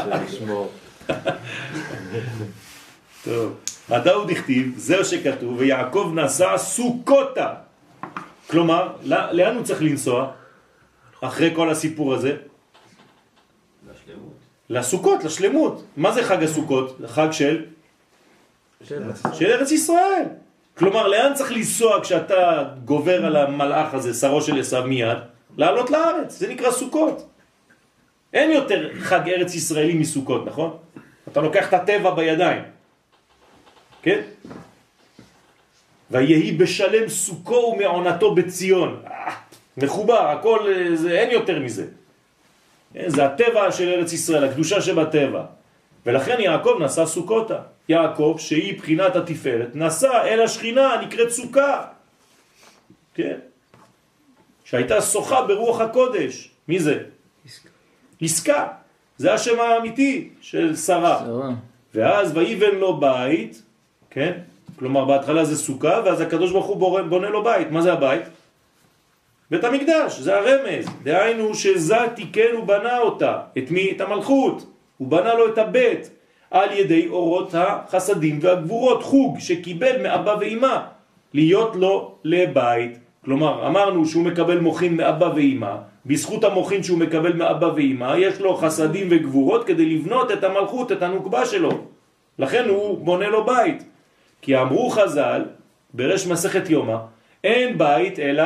טוב, 3.25 3.55
הדאו 3.89 4.25
דכתיב, 4.25 4.73
זהו 4.77 5.05
שכתוב, 5.05 5.55
ויעקב 5.59 6.11
נסע 6.15 6.57
סוכותה. 6.57 7.49
כלומר, 8.49 8.89
ל- 9.03 9.31
לאן 9.31 9.55
הוא 9.55 9.63
צריך 9.63 9.81
לנסוע? 9.81 10.31
אחרי 11.23 11.55
כל 11.55 11.69
הסיפור 11.69 12.13
הזה? 12.13 12.35
לשלמות. 13.91 14.33
לסוכות, 14.69 15.23
לשלמות. 15.23 15.83
מה 15.97 16.11
זה 16.11 16.23
חג 16.23 16.43
הסוכות? 16.43 16.97
חג 17.07 17.31
של? 17.31 17.65
של 19.33 19.45
ארץ 19.45 19.71
ישראל. 19.71 20.25
כלומר, 20.77 21.07
לאן 21.07 21.33
צריך 21.33 21.51
לנסוע 21.51 22.01
כשאתה 22.01 22.63
גובר 22.85 23.25
על 23.25 23.35
המלאך 23.35 23.93
הזה, 23.93 24.13
שרו 24.13 24.41
של 24.41 24.59
עשיו 24.59 24.83
מיד? 24.87 25.17
לעלות 25.57 25.89
לארץ, 25.89 26.37
זה 26.37 26.47
נקרא 26.49 26.71
סוכות. 26.71 27.29
אין 28.33 28.51
יותר 28.51 28.89
חג 28.99 29.29
ארץ 29.29 29.55
ישראלי 29.55 29.93
מסוכות, 29.93 30.45
נכון? 30.45 30.77
אתה 31.31 31.41
לוקח 31.41 31.67
את 31.67 31.73
הטבע 31.73 32.11
בידיים, 32.11 32.63
כן? 34.01 34.21
ויהי 36.11 36.51
בשלם 36.51 37.09
סוכו 37.09 37.73
ומעונתו 37.75 38.35
בציון. 38.35 39.01
מחובר, 39.77 40.27
הכל, 40.27 40.59
אה, 40.67 40.95
זה, 40.95 41.11
אין 41.11 41.31
יותר 41.31 41.59
מזה. 41.59 41.85
אה, 42.95 43.03
זה 43.07 43.25
הטבע 43.25 43.71
של 43.71 43.89
ארץ 43.89 44.13
ישראל, 44.13 44.43
הקדושה 44.43 44.81
שבטבע. 44.81 45.43
ולכן 46.05 46.35
יעקב 46.39 46.77
נשא 46.81 47.05
סוכותה. 47.05 47.59
יעקב, 47.89 48.35
שהיא 48.39 48.77
בחינת 48.77 49.15
התפארת, 49.15 49.75
נשא 49.75 50.11
אל 50.23 50.41
השכינה 50.41 50.93
הנקראת 50.93 51.29
סוכה. 51.29 51.85
כן? 53.13 53.37
שהייתה 54.63 55.01
שוחה 55.01 55.41
ברוח 55.41 55.81
הקודש. 55.81 56.51
מי 56.67 56.79
זה? 56.79 57.03
עסקה. 58.21 58.67
זה 59.17 59.33
השם 59.33 59.59
האמיתי 59.59 60.29
של 60.41 60.75
שרה. 60.75 61.25
ואז 61.95 62.37
ויבן 62.37 62.75
לו 62.75 62.99
בית, 62.99 63.61
כן? 64.09 64.31
כלומר 64.79 65.05
בהתחלה 65.05 65.45
זה 65.45 65.57
סוכה, 65.57 66.01
ואז 66.05 66.21
הקדוש 66.21 66.51
ברוך 66.51 66.65
הוא 66.65 67.01
בונה 67.09 67.29
לו 67.29 67.43
בית. 67.43 67.71
מה 67.71 67.81
זה 67.81 67.93
הבית? 67.93 68.23
בית 69.51 69.63
המקדש, 69.63 70.19
זה 70.19 70.35
הרמז. 70.35 70.85
דהיינו 71.03 71.55
שזה 71.55 71.97
תיקן 72.15 72.55
ובנה 72.57 72.99
אותה. 72.99 73.39
את 73.57 73.71
מי? 73.71 73.91
את 73.91 74.01
המלכות. 74.01 74.65
הוא 74.97 75.07
בנה 75.07 75.33
לו 75.33 75.47
את 75.47 75.57
הבית 75.57 76.09
על 76.51 76.71
ידי 76.71 77.07
אורות 77.07 77.55
החסדים 77.57 78.39
והגבורות, 78.41 79.03
חוג 79.03 79.39
שקיבל 79.39 80.01
מאבא 80.03 80.35
ואימא 80.39 80.77
להיות 81.33 81.75
לו 81.75 82.15
לבית. 82.23 82.97
כלומר, 83.25 83.67
אמרנו 83.67 84.05
שהוא 84.05 84.23
מקבל 84.23 84.59
מוחין 84.59 84.97
מאבא 84.97 85.25
ואימא, 85.35 85.75
בזכות 86.05 86.43
המוחין 86.43 86.83
שהוא 86.83 86.99
מקבל 86.99 87.33
מאבא 87.33 87.65
ואימא, 87.65 88.13
יש 88.17 88.41
לו 88.41 88.55
חסדים 88.55 89.07
וגבורות 89.09 89.67
כדי 89.67 89.85
לבנות 89.85 90.31
את 90.31 90.43
המלכות, 90.43 90.91
את 90.91 91.01
הנוקבה 91.01 91.45
שלו. 91.45 91.71
לכן 92.39 92.69
הוא 92.69 92.97
בונה 92.97 93.29
לו 93.29 93.45
בית. 93.45 93.83
כי 94.41 94.57
אמרו 94.57 94.89
חז"ל, 94.89 95.45
ברש 95.93 96.27
מסכת 96.27 96.69
יומא, 96.69 96.97
אין 97.43 97.77
בית 97.77 98.19
אלא 98.19 98.43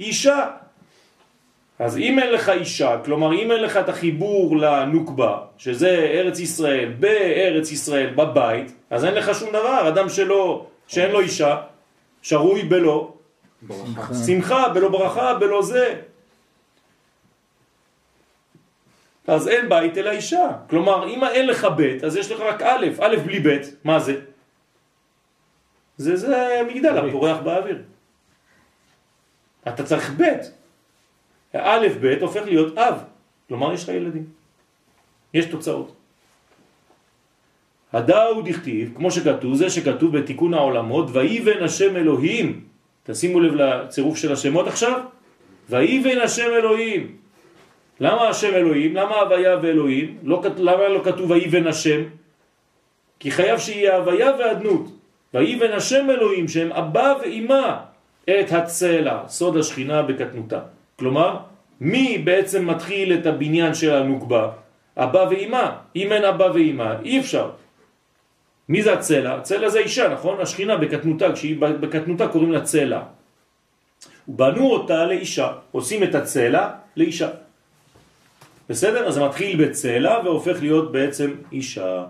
אישה. 0.00 0.50
אז 1.78 1.98
אם 1.98 2.18
אין 2.18 2.32
לך 2.32 2.48
אישה, 2.48 2.98
כלומר 3.04 3.32
אם 3.32 3.52
אין 3.52 3.62
לך 3.62 3.76
את 3.76 3.88
החיבור 3.88 4.56
לנוקבה, 4.56 5.38
שזה 5.58 5.88
ארץ 5.88 6.38
ישראל, 6.38 6.92
בארץ 6.98 7.72
ישראל, 7.72 8.10
בבית, 8.14 8.72
אז 8.90 9.04
אין 9.04 9.14
לך 9.14 9.34
שום 9.34 9.48
דבר, 9.48 9.88
אדם 9.88 10.08
שלא, 10.08 10.66
שאין 10.86 11.10
לו 11.10 11.20
אישה, 11.20 11.56
שרוי 12.22 12.62
בלא 12.62 13.12
שמחה, 14.26 14.68
בלא 14.68 14.88
ברכה, 14.88 15.34
בלא 15.34 15.62
זה. 15.62 15.94
אז 19.26 19.48
אין 19.48 19.68
בית 19.68 19.98
אלא 19.98 20.10
אישה. 20.10 20.48
כלומר, 20.70 21.08
אם 21.08 21.24
אין 21.24 21.46
לך 21.46 21.64
בית, 21.76 22.04
אז 22.04 22.16
יש 22.16 22.30
לך 22.30 22.40
רק 22.40 22.62
א', 22.62 22.86
א' 23.00 23.16
בלי 23.24 23.40
בית, 23.40 23.74
מה 23.84 23.98
זה? 23.98 24.20
זה, 25.96 26.16
זה 26.16 26.60
מגדל 26.68 26.98
הפורח 26.98 27.36
באוויר. 27.44 27.78
אתה 29.74 29.82
צריך 29.82 30.10
בית. 30.10 30.40
א' 31.54 31.86
ב' 32.00 32.06
הופך 32.20 32.42
להיות 32.44 32.78
אב, 32.78 32.94
כלומר 33.48 33.72
יש 33.72 33.82
לך 33.82 33.88
ילדים. 33.88 34.24
יש 35.34 35.46
תוצאות. 35.46 35.96
הדאו 37.92 38.42
דכתיב, 38.42 38.92
כמו 38.96 39.10
שכתוב, 39.10 39.54
זה 39.54 39.70
שכתוב 39.70 40.18
בתיקון 40.18 40.54
העולמות, 40.54 41.06
ויבן 41.12 41.62
השם 41.62 41.96
אלוהים, 41.96 42.64
תשימו 43.02 43.40
לב 43.40 43.54
לצירוף 43.54 44.16
של 44.18 44.32
השמות 44.32 44.66
עכשיו, 44.66 45.00
ויבן 45.70 46.18
השם 46.18 46.46
אלוהים. 46.58 47.16
למה 48.00 48.28
השם 48.28 48.54
אלוהים? 48.54 48.96
למה 48.96 49.14
הוויה 49.14 49.58
ואלוהים? 49.62 50.18
לא, 50.22 50.42
למה 50.56 50.88
לא 50.88 51.00
כתוב 51.04 51.30
ויבן 51.30 51.66
השם? 51.66 52.00
כי 53.18 53.30
חייב 53.30 53.58
שיהיה 53.58 53.96
הוויה 53.96 54.30
ואדנות. 54.38 54.86
ויבן 55.34 55.72
השם 55.72 56.10
אלוהים 56.10 56.48
שהם 56.48 56.72
אבא 56.72 57.14
ואימא 57.20 57.76
את 58.40 58.52
הצלע, 58.52 59.28
סוד 59.28 59.56
השכינה 59.56 60.02
בקטנותה. 60.02 60.60
כלומר, 60.98 61.36
מי 61.80 62.18
בעצם 62.18 62.66
מתחיל 62.66 63.14
את 63.14 63.26
הבניין 63.26 63.74
של 63.74 63.94
הנוקבה? 63.94 64.50
אבא 64.96 65.26
ואימא. 65.30 65.70
אם 65.96 66.12
אין 66.12 66.24
אבא 66.24 66.44
ואימא, 66.44 66.94
אי 67.04 67.20
אפשר. 67.20 67.50
מי 68.68 68.82
זה 68.82 68.92
הצלע? 68.92 69.34
הצלע 69.34 69.68
זה 69.68 69.78
אישה, 69.78 70.08
נכון? 70.08 70.40
השכינה 70.40 70.76
בקטנותה, 70.76 71.32
כשהיא 71.32 71.56
בקטנותה 71.60 72.28
קוראים 72.28 72.52
לה 72.52 72.60
צלע. 72.60 73.02
בנו 74.28 74.70
אותה 74.70 75.04
לאישה, 75.04 75.52
עושים 75.72 76.02
את 76.02 76.14
הצלע 76.14 76.68
לאישה. 76.96 77.28
בסדר? 78.68 79.08
אז 79.08 79.14
זה 79.14 79.24
מתחיל 79.24 79.64
בצלע 79.64 80.20
והופך 80.24 80.56
להיות 80.60 80.92
בעצם 80.92 81.30
אישה. 81.52 82.04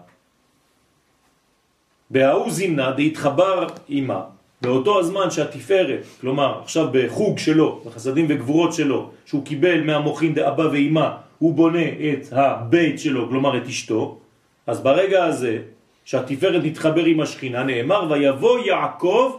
בהאו 2.11 2.51
זימנה 2.51 2.93
דהתחבר 2.93 3.67
אימה, 3.89 4.23
באותו 4.61 4.99
הזמן 4.99 5.31
שהתפארת, 5.31 6.05
כלומר 6.21 6.61
עכשיו 6.63 6.89
בחוג 6.93 7.39
שלו, 7.39 7.81
בחסדים 7.87 8.27
וגבורות 8.29 8.73
שלו, 8.73 9.11
שהוא 9.27 9.45
קיבל 9.45 9.81
מהמוחין 9.81 10.35
דאבא 10.35 10.63
ואימה, 10.63 11.17
הוא 11.39 11.55
בונה 11.55 11.89
את 11.89 12.33
הבית 12.33 13.01
שלו, 13.01 13.29
כלומר 13.29 13.57
את 13.57 13.67
אשתו, 13.67 14.19
אז 14.67 14.81
ברגע 14.81 15.25
הזה 15.25 15.59
שהתפארת 16.05 16.65
נתחבר 16.65 17.05
עם 17.05 17.21
השכינה, 17.21 17.63
נאמר 17.63 18.07
ויבוא 18.11 18.59
יעקב 18.59 19.37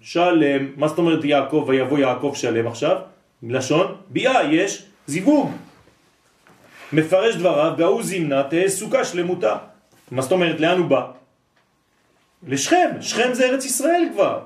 שלם. 0.00 0.66
מה 0.76 0.88
זאת 0.88 0.98
אומרת 0.98 1.24
יעקב 1.24 1.64
ויבוא 1.68 1.98
יעקב 1.98 2.32
שלם 2.34 2.66
עכשיו? 2.66 2.96
לשון 3.42 3.94
ביאה, 4.10 4.52
יש 4.52 4.82
זיווג. 5.06 5.50
מפרש 6.92 7.36
דבריו, 7.36 7.72
והוא 7.78 8.02
זימנה 8.02 8.42
תהא 8.42 8.68
סוכה 8.68 9.04
שלמותה. 9.04 9.56
מה 10.10 10.22
זאת 10.22 10.32
אומרת, 10.32 10.60
לאן 10.60 10.78
הוא 10.78 10.86
בא? 10.86 11.23
לשכם, 12.46 12.90
שכם 13.00 13.34
זה 13.34 13.44
ארץ 13.44 13.64
ישראל 13.64 14.08
כבר. 14.12 14.40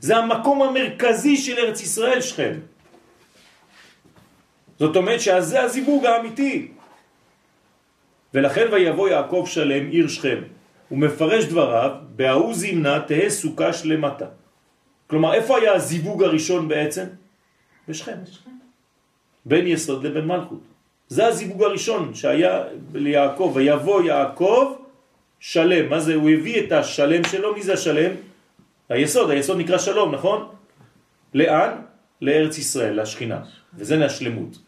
זה 0.00 0.16
המקום 0.16 0.62
המרכזי 0.62 1.36
של 1.36 1.58
ארץ 1.58 1.80
ישראל, 1.80 2.20
שכם. 2.20 2.52
זאת 4.78 4.96
אומרת 4.96 5.20
שזה 5.20 5.62
הזיווג 5.62 6.06
האמיתי. 6.06 6.68
ולכן 8.34 8.66
ויבוא 8.72 9.08
יעקב 9.08 9.44
שלם 9.46 9.90
עיר 9.90 10.08
שכם. 10.08 10.40
הוא 10.88 10.98
מפרש 10.98 11.44
דבריו, 11.44 11.90
בהוא 12.16 12.54
זימנה 12.54 13.00
תהא 13.06 13.28
סוכה 13.28 13.72
שלמתה. 13.72 14.26
כלומר, 15.06 15.34
איפה 15.34 15.58
היה 15.58 15.74
הזיווג 15.74 16.22
הראשון 16.22 16.68
בעצם? 16.68 17.04
בשכם. 17.88 18.16
בין 19.44 19.66
יסוד 19.66 20.04
לבין 20.04 20.26
מלכות. 20.26 20.60
זה 21.08 21.26
הזיווג 21.26 21.62
הראשון 21.62 22.14
שהיה 22.14 22.64
ליעקב, 22.94 23.52
ויבוא 23.54 24.02
יעקב 24.02 24.74
שלם. 25.40 25.90
מה 25.90 26.00
זה? 26.00 26.14
הוא 26.14 26.30
הביא 26.30 26.60
את 26.60 26.72
השלם 26.72 27.24
שלו, 27.24 27.54
מי 27.54 27.62
זה 27.62 27.72
השלם? 27.72 28.12
היסוד, 28.88 29.30
היסוד 29.30 29.58
נקרא 29.58 29.78
שלום, 29.78 30.14
נכון? 30.14 30.48
לאן? 31.34 31.70
לארץ 32.22 32.58
ישראל, 32.58 33.00
לשכינה. 33.00 33.40
וזה 33.74 33.96
להשלמות. 33.96 34.58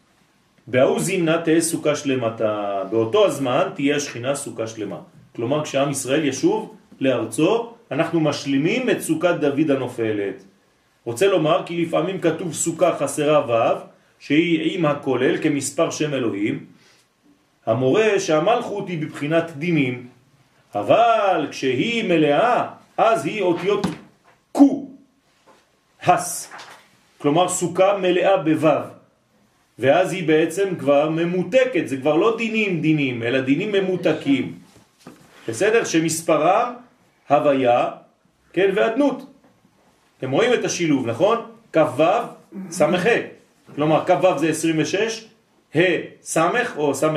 בהוא 0.67 0.99
זימנה 0.99 1.41
תהיה 1.41 1.61
סוכה 1.61 1.95
שלמתה, 1.95 2.83
באותו 2.91 3.25
הזמן 3.25 3.69
תהיה 3.75 3.95
השכינה 3.95 4.35
סוכה 4.35 4.67
שלמה. 4.67 4.99
כלומר, 5.35 5.63
כשעם 5.63 5.91
ישראל 5.91 6.25
ישוב 6.25 6.75
לארצו, 6.99 7.73
אנחנו 7.91 8.19
משלימים 8.19 8.89
את 8.89 9.01
סוכת 9.01 9.35
דוד 9.41 9.71
הנופלת. 9.71 10.43
רוצה 11.05 11.27
לומר 11.27 11.63
כי 11.65 11.85
לפעמים 11.85 12.21
כתוב 12.21 12.53
סוכה 12.53 12.97
חסרה 12.99 13.45
ו' 13.47 13.79
שהיא 14.19 14.77
עם 14.77 14.85
הכולל 14.85 15.37
כמספר 15.37 15.89
שם 15.89 16.13
אלוהים, 16.13 16.65
המורה 17.65 18.19
שהמלכות 18.19 18.87
היא 18.87 19.01
בבחינת 19.01 19.51
דינים, 19.57 20.07
אבל 20.75 21.47
כשהיא 21.51 22.03
מלאה, 22.03 22.67
אז 22.97 23.25
היא 23.25 23.41
אותיות 23.41 23.87
קו, 24.51 24.89
הס, 26.03 26.51
כלומר 27.17 27.49
סוכה 27.49 27.97
מלאה 27.97 28.37
בו' 28.37 28.69
ואז 29.79 30.13
היא 30.13 30.27
בעצם 30.27 30.75
כבר 30.79 31.09
ממותקת, 31.09 31.87
זה 31.87 31.97
כבר 31.97 32.15
לא 32.15 32.35
דינים 32.37 32.81
דינים, 32.81 33.23
אלא 33.23 33.41
דינים 33.41 33.71
ממותקים. 33.71 34.59
בסדר? 35.47 35.83
שמספרם 35.83 36.73
הוויה, 37.29 37.89
כן, 38.53 38.69
ואדנות. 38.75 39.25
אתם 40.17 40.31
רואים 40.31 40.53
את 40.53 40.65
השילוב, 40.65 41.07
נכון? 41.07 41.37
כ"ו, 41.73 42.03
ס"ה. 42.69 42.87
כלומר, 43.75 44.05
כ"ו 44.05 44.37
זה 44.37 44.49
26, 44.49 45.25
ה' 45.75 45.79
ס' 46.21 46.37
או 46.75 46.95
ס"ה 46.95 47.09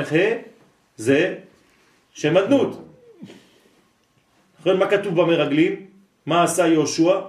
זה 0.97 1.35
שם 2.13 2.37
אדנות. 2.37 2.86
מה 4.65 4.89
כתוב 4.89 5.21
במרגלים? 5.21 5.85
מה 6.25 6.43
עשה 6.43 6.67
יהושע? 6.67 7.19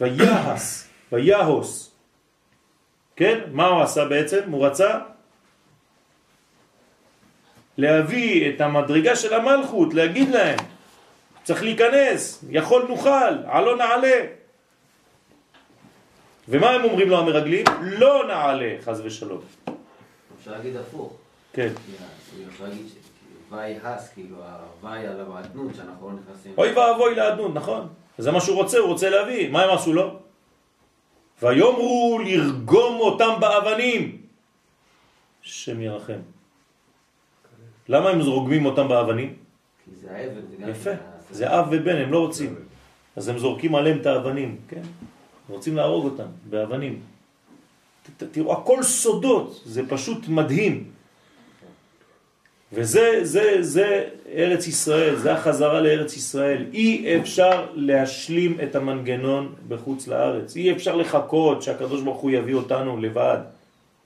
ויהס, 0.00 0.88
ויהוס. 1.12 1.92
כן? 3.16 3.38
מה 3.52 3.66
הוא 3.66 3.82
עשה 3.82 4.04
בעצם? 4.04 4.50
הוא 4.50 4.66
רצה 4.66 4.98
להביא 7.78 8.50
את 8.50 8.60
המדרגה 8.60 9.16
של 9.16 9.34
המלכות, 9.34 9.94
להגיד 9.94 10.28
להם, 10.28 10.58
צריך 11.44 11.62
להיכנס, 11.62 12.44
יכול 12.50 12.86
נוכל, 12.88 13.34
עלו 13.46 13.76
נעלה. 13.76 14.20
ומה 16.48 16.70
הם 16.70 16.84
אומרים 16.84 17.08
לו 17.10 17.18
המרגלים? 17.18 17.64
לא 17.82 18.24
נעלה, 18.28 18.74
חז 18.84 19.00
ושלום. 19.04 19.40
אפשר 20.40 20.50
להגיד 20.50 20.76
הפוך. 20.76 21.16
כן. 21.52 21.68
אפשר 22.52 22.64
להגיד 22.64 22.86
כאילו, 24.14 24.36
הוואי 24.80 25.06
על 25.06 25.20
האדנות 25.20 25.74
שאנחנו 25.74 26.08
לא 26.08 26.14
נכנסים. 26.14 26.52
אוי 26.58 26.72
ואבוי 26.72 27.14
לאדנות, 27.14 27.54
נכון? 27.54 27.88
זה 28.18 28.30
מה 28.32 28.40
שהוא 28.40 28.56
רוצה, 28.56 28.78
הוא 28.78 28.88
רוצה 28.88 29.10
להביא. 29.10 29.50
מה 29.50 29.62
הם 29.62 29.70
עשו 29.70 29.92
לו? 29.92 30.18
ויאמרו 31.42 32.18
לרגום 32.24 33.00
אותם 33.00 33.40
באבנים. 33.40 34.22
השם 35.44 35.80
ירחם. 35.80 36.20
למה 37.88 38.10
הם 38.10 38.20
רוגמים 38.20 38.66
אותם 38.66 38.88
באבנים? 38.88 39.34
כי 39.84 39.90
זה 39.96 40.08
גם... 40.60 40.68
יפה. 40.68 40.90
זה 41.30 41.58
אב 41.58 41.66
ובן, 41.70 41.96
הם 41.96 42.12
לא 42.12 42.18
רוצים. 42.18 42.54
אז 43.16 43.28
הם 43.28 43.38
זורקים 43.38 43.74
עליהם 43.74 44.00
את 44.00 44.06
האבנים, 44.06 44.56
כן? 44.68 44.82
רוצים 45.48 45.76
להרוג 45.76 46.04
אותם 46.04 46.26
באבנים. 46.50 47.00
תראו, 48.16 48.52
הכל 48.52 48.82
סודות, 48.82 49.62
זה 49.64 49.82
פשוט 49.88 50.28
מדהים. 50.28 50.90
וזה 52.72 53.20
זה, 53.22 53.56
זה 53.60 54.04
ארץ 54.34 54.66
ישראל, 54.66 55.16
זה 55.16 55.32
החזרה 55.32 55.80
לארץ 55.80 56.16
ישראל. 56.16 56.66
אי 56.72 57.16
אפשר 57.20 57.66
להשלים 57.74 58.58
את 58.62 58.74
המנגנון 58.74 59.54
בחוץ 59.68 60.08
לארץ. 60.08 60.56
אי 60.56 60.72
אפשר 60.72 60.96
לחכות 60.96 61.62
שהקדוש 61.62 62.02
ברוך 62.02 62.20
הוא 62.20 62.30
יביא 62.30 62.54
אותנו 62.54 62.96
לבד. 63.00 63.38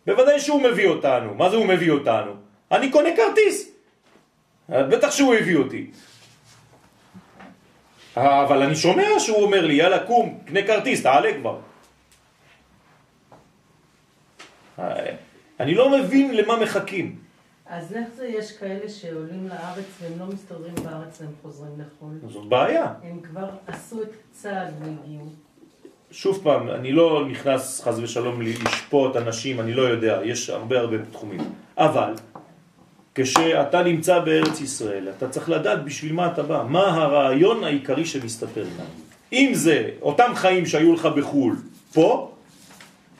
בוודאי 0.07 0.41
שהוא 0.41 0.63
מביא 0.63 0.89
אותנו. 0.89 1.35
מה 1.35 1.51
זה 1.51 1.57
הוא 1.57 1.67
מביא 1.67 1.91
אותנו? 1.91 2.33
אני 2.73 2.91
קונה 2.91 3.09
כרטיס. 3.17 3.71
בטח 4.69 5.11
שהוא 5.11 5.35
הביא 5.35 5.57
אותי. 5.57 5.91
אבל 8.17 8.63
אני 8.63 8.77
שומע 8.77 9.07
שהוא 9.19 9.43
אומר 9.43 9.67
לי, 9.67 9.75
יאללה, 9.75 9.99
קום, 9.99 10.39
קנה 10.47 10.63
כרטיס, 10.63 11.03
תעלה 11.03 11.35
כבר. 11.35 11.59
אני 15.61 15.75
לא 15.75 15.99
מבין 15.99 16.35
למה 16.35 16.57
מחכים. 16.57 17.26
אז 17.69 17.93
איך 17.93 18.09
זה 18.17 18.27
יש 18.27 18.53
כאלה 18.53 18.89
שעולים 18.89 19.49
לארץ 19.49 19.85
והם 20.01 20.13
לא 20.19 20.27
מסתדרים 20.27 20.75
בארץ 20.85 21.21
והם 21.21 21.31
חוזרים 21.43 21.73
לחו"ל? 21.79 22.31
זאת 22.31 22.49
בעיה. 22.49 22.93
הם 23.03 23.21
כבר 23.21 23.49
עשו 23.67 24.03
את 24.03 24.09
צעד 24.33 24.75
והגיעו. 24.81 25.27
שוב 26.11 26.41
פעם, 26.43 26.71
אני 26.71 26.93
לא 26.93 27.29
נכנס 27.29 27.81
חז 27.85 27.99
ושלום 27.99 28.43
לשפוט 28.43 29.17
אנשים, 29.17 29.61
אני 29.61 29.75
לא 29.75 29.83
יודע, 29.83 30.21
יש 30.25 30.51
הרבה 30.51 30.81
הרבה 30.81 30.97
תחומים. 31.13 31.41
אבל, 31.79 32.15
כשאתה 33.15 33.83
נמצא 33.83 34.19
בארץ 34.19 34.61
ישראל, 34.61 35.09
אתה 35.17 35.29
צריך 35.29 35.51
לדעת 35.51 35.85
בשביל 35.85 36.13
מה 36.13 36.33
אתה 36.33 36.43
בא, 36.43 36.65
מה 36.69 36.95
הרעיון 36.95 37.65
העיקרי 37.65 38.05
שמסתתר 38.05 38.65
כאן. 38.77 38.87
אם 39.33 39.51
זה 39.55 39.91
אותם 40.03 40.33
חיים 40.35 40.67
שהיו 40.67 40.95
לך 40.95 41.07
בחו"ל, 41.07 41.57
פה, 41.95 42.33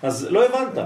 אז 0.03 0.27
לא 0.31 0.47
הבנת. 0.47 0.79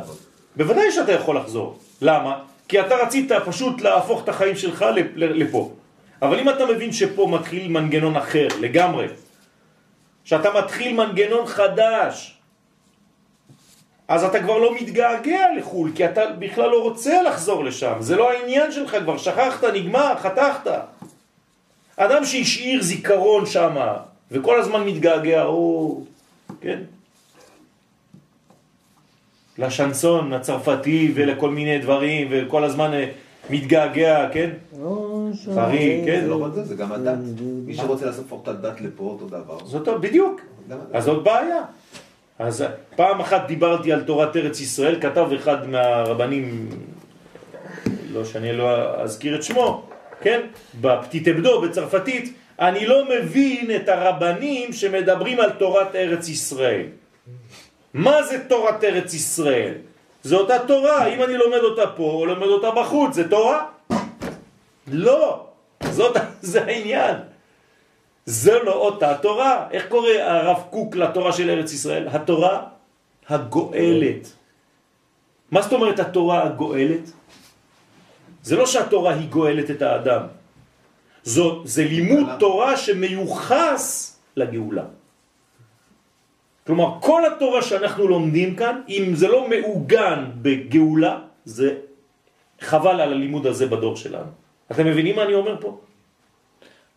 בוודאי 0.56 0.92
שאתה 0.92 1.12
יכול 1.12 1.36
לחזור. 1.36 1.78
למה? 2.02 2.49
כי 2.70 2.80
אתה 2.80 2.96
רצית 2.96 3.32
פשוט 3.44 3.80
להפוך 3.80 4.24
את 4.24 4.28
החיים 4.28 4.56
שלך 4.56 4.84
לפה. 5.16 5.72
אבל 6.22 6.38
אם 6.38 6.48
אתה 6.48 6.66
מבין 6.66 6.92
שפה 6.92 7.26
מתחיל 7.30 7.68
מנגנון 7.68 8.16
אחר 8.16 8.48
לגמרי, 8.60 9.06
שאתה 10.24 10.48
מתחיל 10.58 10.96
מנגנון 10.96 11.46
חדש, 11.46 12.38
אז 14.08 14.24
אתה 14.24 14.42
כבר 14.42 14.58
לא 14.58 14.74
מתגעגע 14.74 15.46
לחו"ל, 15.58 15.92
כי 15.94 16.04
אתה 16.04 16.20
בכלל 16.38 16.70
לא 16.70 16.82
רוצה 16.82 17.22
לחזור 17.22 17.64
לשם. 17.64 17.94
זה 18.00 18.16
לא 18.16 18.30
העניין 18.30 18.72
שלך 18.72 18.96
כבר, 18.96 19.18
שכחת, 19.18 19.64
נגמר, 19.64 20.14
חתכת. 20.18 20.70
אדם 21.96 22.24
שהשאיר 22.24 22.82
זיכרון 22.82 23.46
שם, 23.46 23.76
וכל 24.30 24.60
הזמן 24.60 24.84
מתגעגע, 24.84 25.44
או, 25.44 26.00
כן? 26.60 26.78
לשנסון 29.60 30.32
הצרפתי 30.32 31.12
ולכל 31.14 31.50
מיני 31.50 31.78
דברים, 31.78 32.28
וכל 32.30 32.64
הזמן 32.64 32.94
אה, 32.94 33.10
מתגעגע, 33.50 34.28
כן? 34.32 34.50
חרי, 35.54 36.02
כן? 36.06 36.20
זה 36.22 36.28
לא 36.28 36.44
רק 36.44 36.52
זה, 36.52 36.64
זה 36.64 36.74
גם 36.74 36.92
הדת. 36.92 37.18
מי 37.66 37.74
שרוצה 37.74 38.06
לעשות 38.06 38.24
את 38.42 38.48
הדת 38.48 38.80
לפה, 38.80 39.04
אותו 39.04 39.26
דבר. 39.26 39.58
זאת 39.64 39.88
בדיוק. 40.00 40.40
אז 40.92 41.04
זאת 41.04 41.24
בעיה. 41.24 41.62
אז 42.38 42.64
פעם 42.96 43.20
אחת 43.20 43.46
דיברתי 43.46 43.92
על 43.92 44.02
תורת 44.02 44.36
ארץ 44.36 44.60
ישראל, 44.60 45.00
כתב 45.00 45.28
אחד 45.36 45.68
מהרבנים, 45.68 46.68
לא 48.12 48.24
שאני 48.24 48.52
לא 48.52 49.00
אזכיר 49.02 49.36
את 49.36 49.42
שמו, 49.42 49.82
כן? 50.20 50.40
בפתית 50.80 51.28
אבדו 51.28 51.60
בצרפתית, 51.60 52.34
אני 52.60 52.86
לא 52.86 53.04
מבין 53.08 53.70
את 53.76 53.88
הרבנים 53.88 54.72
שמדברים 54.72 55.40
על 55.40 55.50
תורת 55.50 55.94
ארץ 55.94 56.28
ישראל. 56.28 56.86
מה 57.94 58.22
זה 58.22 58.48
תורת 58.48 58.84
ארץ 58.84 59.14
ישראל? 59.14 59.74
זה 60.22 60.36
אותה 60.36 60.58
תורה, 60.66 61.06
אם 61.06 61.22
אני 61.22 61.36
לומד 61.36 61.58
אותה 61.58 61.86
פה 61.96 62.02
או 62.02 62.26
לומד 62.26 62.46
אותה 62.46 62.70
בחוץ, 62.70 63.14
זה 63.14 63.28
תורה? 63.28 63.66
לא, 64.86 65.46
זאת, 65.90 66.16
זה 66.50 66.64
העניין. 66.64 67.16
זה 68.26 68.58
לא 68.62 68.72
אותה 68.72 69.18
תורה. 69.22 69.66
איך 69.70 69.88
קורא 69.88 70.10
הרב 70.10 70.62
קוק 70.70 70.96
לתורה 70.96 71.32
של 71.32 71.50
ארץ 71.50 71.72
ישראל? 71.72 72.08
התורה 72.08 72.66
הגואלת. 73.28 74.32
מה 75.50 75.62
זאת 75.62 75.72
אומרת 75.72 75.98
התורה 75.98 76.46
הגואלת? 76.46 77.10
זה 78.42 78.56
לא 78.56 78.66
שהתורה 78.66 79.14
היא 79.14 79.28
גואלת 79.28 79.70
את 79.70 79.82
האדם. 79.82 80.22
זו, 81.22 81.62
זה 81.64 81.84
לימוד 81.84 82.26
תורה 82.38 82.76
שמיוחס 82.76 84.16
לגאולה. 84.36 84.84
כלומר, 86.70 87.00
כל 87.00 87.22
התורה 87.26 87.62
שאנחנו 87.62 88.08
לומדים 88.08 88.56
כאן, 88.56 88.82
אם 88.88 89.10
זה 89.14 89.28
לא 89.28 89.48
מעוגן 89.48 90.30
בגאולה, 90.42 91.18
זה 91.44 91.82
חבל 92.60 93.00
על 93.00 93.12
הלימוד 93.12 93.46
הזה 93.46 93.66
בדור 93.66 93.96
שלנו. 93.96 94.30
אתם 94.70 94.86
מבינים 94.86 95.16
מה 95.16 95.22
אני 95.22 95.34
אומר 95.34 95.56
פה? 95.60 95.80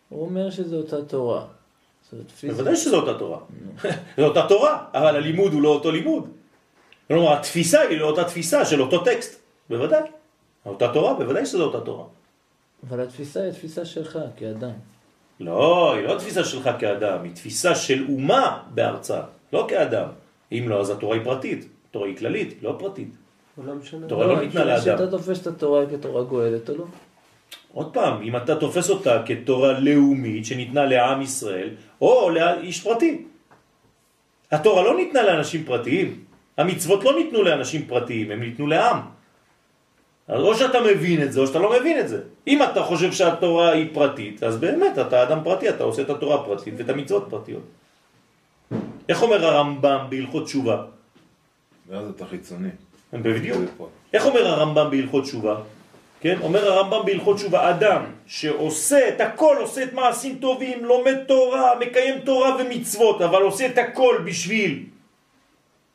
הוא 0.08 0.24
אומר 0.24 0.50
שזו 0.50 0.76
אותה 0.76 1.02
תורה. 1.02 1.44
בוודאי 2.42 2.76
שזו 2.76 2.96
אותה 3.00 3.18
תורה. 3.18 3.38
זו 4.18 4.24
אותה 4.24 4.46
תורה, 4.48 4.84
אבל 4.94 5.16
הלימוד 5.16 5.52
הוא 5.52 5.62
לא 5.62 5.68
אותו 5.68 5.90
לימוד. 5.90 6.28
כלומר, 7.08 7.32
התפיסה 7.32 7.80
היא 7.80 7.98
לא 7.98 8.06
אותה 8.06 8.24
תפיסה 8.24 8.64
של 8.64 8.82
אותו 8.82 9.04
טקסט. 9.04 9.40
בוודאי. 9.70 10.06
אותה 10.66 10.92
תורה, 10.92 11.14
בוודאי 11.14 11.46
שזו 11.46 11.64
אותה 11.64 11.80
תורה. 11.80 12.04
אבל 12.88 13.00
התפיסה 13.00 13.42
היא 13.42 13.50
התפיסה 13.50 13.84
שלך 13.84 14.18
כאדם. 14.36 14.78
לא, 15.40 15.94
היא 15.94 16.04
לא 16.06 16.18
תפיסה 16.18 16.44
שלך 16.44 16.70
כאדם, 16.78 17.22
היא 17.22 17.34
תפיסה 17.34 17.74
של 17.74 18.06
אומה 18.08 18.62
בארצה, 18.74 19.20
לא 19.54 19.66
כאדם. 19.68 20.08
אם 20.52 20.64
לא, 20.68 20.80
אז 20.80 20.90
התורה 20.90 21.16
היא 21.16 21.24
פרטית. 21.24 21.68
התורה 21.90 22.06
היא 22.06 22.16
כללית, 22.16 22.62
לא 22.62 22.76
פרטית. 22.78 23.08
לא 23.66 23.74
משנה. 23.74 24.06
התורה 24.06 24.26
לא 24.26 24.40
ניתנה 24.40 24.64
לאדם. 24.64 24.82
שאתה 24.82 25.10
תופס 25.10 25.42
את 25.42 25.46
התורה 25.46 25.86
כתורה 25.86 26.22
גואלת 26.22 26.70
או 26.70 26.74
לא? 26.78 26.84
עוד 27.72 27.94
פעם, 27.94 28.22
אם 28.22 28.36
אתה 28.36 28.56
תופס 28.56 28.90
אותה 28.90 29.22
כתורה 29.26 29.80
לאומית 29.80 30.46
שניתנה 30.46 30.84
לעם 30.84 31.22
ישראל, 31.22 31.68
או 32.00 32.30
לאיש 32.30 32.80
פרטי. 32.82 33.22
התורה 34.50 34.82
לא 34.82 34.96
ניתנה 34.96 35.22
לאנשים 35.22 35.64
פרטיים. 35.64 36.24
המצוות 36.58 37.04
לא 37.04 37.12
ניתנו 37.18 37.42
לאנשים 37.42 37.86
פרטיים, 37.86 38.30
הם 38.30 38.40
ניתנו 38.40 38.66
לעם. 38.66 38.98
אז 40.28 40.42
או 40.42 40.54
שאתה 40.54 40.78
מבין 40.80 41.22
את 41.22 41.32
זה, 41.32 41.40
או 41.40 41.46
שאתה 41.46 41.58
לא 41.58 41.80
מבין 41.80 42.00
את 42.00 42.08
זה. 42.08 42.20
אם 42.46 42.62
אתה 42.62 42.82
חושב 42.82 43.12
שהתורה 43.12 43.70
היא 43.70 43.88
פרטית, 43.92 44.42
אז 44.42 44.56
באמת 44.56 44.98
אתה 44.98 45.22
אדם 45.22 45.38
פרטי, 45.44 45.68
אתה 45.68 45.84
עושה 45.84 46.02
את 46.02 46.10
התורה 46.10 46.34
הפרטית 46.34 46.74
ואת 46.76 46.88
המצוות 46.88 47.26
פרטיות. 47.30 47.62
איך 49.08 49.22
אומר 49.22 49.46
הרמב"ם 49.46 50.06
בהלכות 50.08 50.44
תשובה? 50.44 50.82
ואז 51.88 52.08
אתה 52.08 52.26
חיצוני. 52.26 52.68
בדיוק. 53.12 53.58
איך 54.12 54.26
אומר 54.26 54.46
הרמב"ם 54.46 54.90
בהלכות 54.90 55.24
תשובה? 55.24 55.56
כן? 56.20 56.38
אומר 56.42 56.72
הרמב"ם 56.72 57.06
בהלכות 57.06 57.36
תשובה, 57.36 57.70
אדם 57.70 58.04
שעושה 58.26 59.08
את 59.08 59.20
הכל, 59.20 59.56
עושה 59.60 59.84
את 59.84 59.92
מעשים 59.92 60.38
טובים, 60.38 60.84
לומד 60.84 61.24
תורה, 61.24 61.78
מקיים 61.80 62.20
תורה 62.20 62.56
ומצוות, 62.58 63.20
אבל 63.20 63.42
עושה 63.42 63.66
את 63.66 63.78
הכל 63.78 64.22
בשביל, 64.24 64.84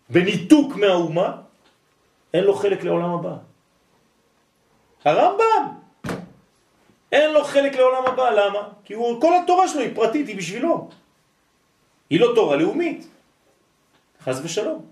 בניתוק 0.10 0.76
מהאומה, 0.76 1.32
אין 2.34 2.44
לו 2.44 2.54
חלק 2.54 2.84
לעולם 2.84 3.10
הבא. 3.10 3.36
הרמב"ם! 5.06 5.64
אין 7.12 7.34
לו 7.34 7.44
חלק 7.44 7.76
לעולם 7.76 8.06
הבא, 8.06 8.30
למה? 8.30 8.62
כי 8.86 8.94
הוא, 8.94 9.22
כל 9.22 9.34
התורה 9.44 9.68
שלו 9.68 9.82
היא 9.82 9.96
פרטית, 9.96 10.28
היא 10.28 10.38
בשבילו. 10.38 10.90
היא 12.10 12.20
לא 12.20 12.32
תורה 12.36 12.56
לאומית. 12.56 13.08
חז 14.24 14.42
ושלום. 14.46 14.86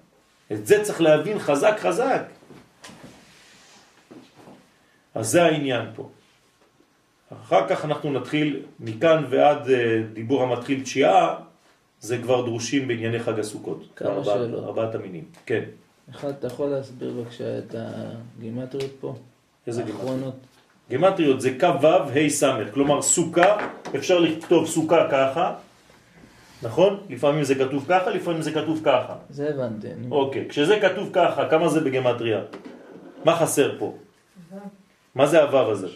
את 0.52 0.68
זה 0.68 0.84
צריך 0.84 1.02
להבין 1.02 1.40
חזק 1.40 1.78
חזק. 1.80 2.22
אז 5.16 5.28
זה 5.28 5.44
העניין 5.44 5.86
פה. 5.96 6.10
אחר 7.44 7.68
כך 7.68 7.86
אנחנו 7.86 8.12
נתחיל 8.12 8.64
מכאן 8.80 9.26
ועד 9.30 9.70
אה, 9.70 10.02
דיבור 10.14 10.44
המתחיל 10.44 10.84
תשיעה, 10.84 11.36
זה 12.00 12.18
כבר 12.18 12.46
דרושים 12.46 12.88
בענייני 12.88 13.20
חג 13.20 13.40
הסוכות. 13.40 13.84
כמה 13.96 14.10
ארבע, 14.10 14.24
שאלות. 14.24 14.64
ארבעת 14.64 14.96
המינים. 14.96 15.24
כן. 15.46 15.64
אחד, 16.12 16.30
אתה 16.30 16.48
יכול 16.48 16.70
להסביר 16.70 17.14
בבקשה 17.14 17.58
את 17.58 17.76
הגימטריות 17.78 18.92
פה? 19.00 19.16
איזה 19.68 19.84
גימטריות? 19.84 20.36
גימטריות 20.90 21.42
זה 21.42 21.58
כ"ו 21.60 21.88
ה' 21.88 22.30
ס', 22.30 22.44
כלומר 22.74 23.02
סוכה, 23.02 23.58
אפשר 23.96 24.20
לכתוב 24.20 24.68
סוכה 24.68 25.08
ככה, 25.12 25.54
נכון? 26.62 27.06
לפעמים 27.10 27.44
זה 27.44 27.56
כתוב 27.56 27.86
ככה, 27.90 28.10
לפעמים 28.10 28.42
זה 28.42 28.52
כתוב 28.52 28.82
ככה. 28.86 29.16
זה 29.30 29.50
הבנתי. 29.50 29.88
אוקיי, 30.12 30.46
כשזה 30.50 30.80
כתוב 30.82 31.10
ככה, 31.14 31.50
כמה 31.50 31.70
זה 31.70 31.80
בגימטריה? 31.82 32.42
מה 33.26 33.36
חסר 33.36 33.76
פה? 33.80 33.98
מה 35.16 35.28
זה 35.28 35.44
הוו 35.44 35.72
הזה? 35.72 35.88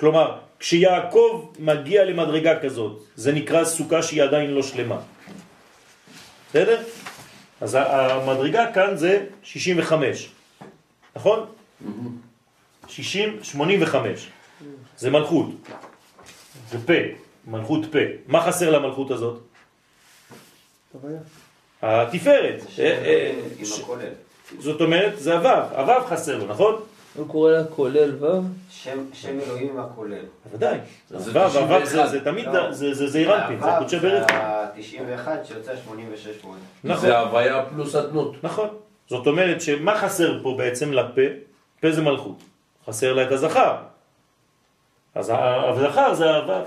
כלומר, 0.00 0.38
כשיעקב 0.58 1.52
מגיע 1.58 2.04
למדרגה 2.04 2.60
כזאת, 2.60 3.02
זה 3.16 3.32
נקרא 3.32 3.64
סוכה 3.64 4.02
שהיא 4.02 4.22
עדיין 4.22 4.50
לא 4.50 4.62
שלמה. 4.62 5.00
בסדר? 6.50 6.82
אז 7.60 7.78
המדרגה 7.80 8.72
כאן 8.72 8.96
זה 8.96 9.26
65, 9.42 10.30
נכון? 11.16 11.46
60, 12.88 13.38
85. 13.42 14.30
זה 14.96 15.10
מלכות. 15.10 15.48
זה 16.70 16.78
פה, 16.86 17.23
מלכות 17.46 17.84
פה. 17.92 17.98
מה 18.26 18.42
חסר 18.42 18.70
למלכות 18.70 19.10
הזאת? 19.10 19.38
התפארת. 21.82 22.60
אה, 22.78 22.84
אה. 22.84 23.32
זאת 24.58 24.80
אומרת, 24.80 25.12
זה 25.18 25.34
הוו, 25.38 25.48
הוו 25.76 26.04
חסר 26.06 26.38
לו, 26.38 26.46
נכון? 26.46 26.80
הוא 27.14 27.28
קורא 27.28 27.50
לה 27.52 27.64
כולל 27.64 28.24
ו', 28.24 28.26
שם 28.70 28.98
שם 29.12 29.40
אלוהים 29.46 29.78
הכולל. 29.80 30.24
בוודאי. 30.46 30.78
זה 31.10 31.40
הוו, 31.40 31.58
הוו 31.58 31.86
זה- 31.86 31.92
91. 31.92 32.10
זה 32.10 32.24
תמיד, 32.24 32.46
לא. 32.46 32.72
זה- 32.72 32.94
זה 32.94 33.06
זעיר 33.08 33.36
אנפין, 33.36 33.60
זה 33.60 33.68
קודשי 33.78 33.98
ברך. 33.98 34.30
ה-91 34.30 35.28
שיוצא 35.44 35.72
86 35.84 36.36
פועל. 36.42 36.58
נכון. 36.84 37.00
זה 37.08 37.18
הוויה 37.18 37.64
פלוס 37.74 37.94
אדנות. 37.94 38.44
נכון. 38.44 38.68
זאת 39.08 39.26
אומרת 39.26 39.60
שמה 39.60 39.98
חסר 39.98 40.42
פה 40.42 40.54
בעצם 40.58 40.92
לפה? 40.92 41.20
פה 41.80 41.90
זה 41.92 42.02
מלכות. 42.02 42.36
חסר 42.86 43.12
לה 43.12 43.22
את 43.22 43.32
הזכר. 43.32 43.76
אז 45.14 45.32
הזכר 45.34 46.14
זה 46.14 46.36
הוו. 46.36 46.64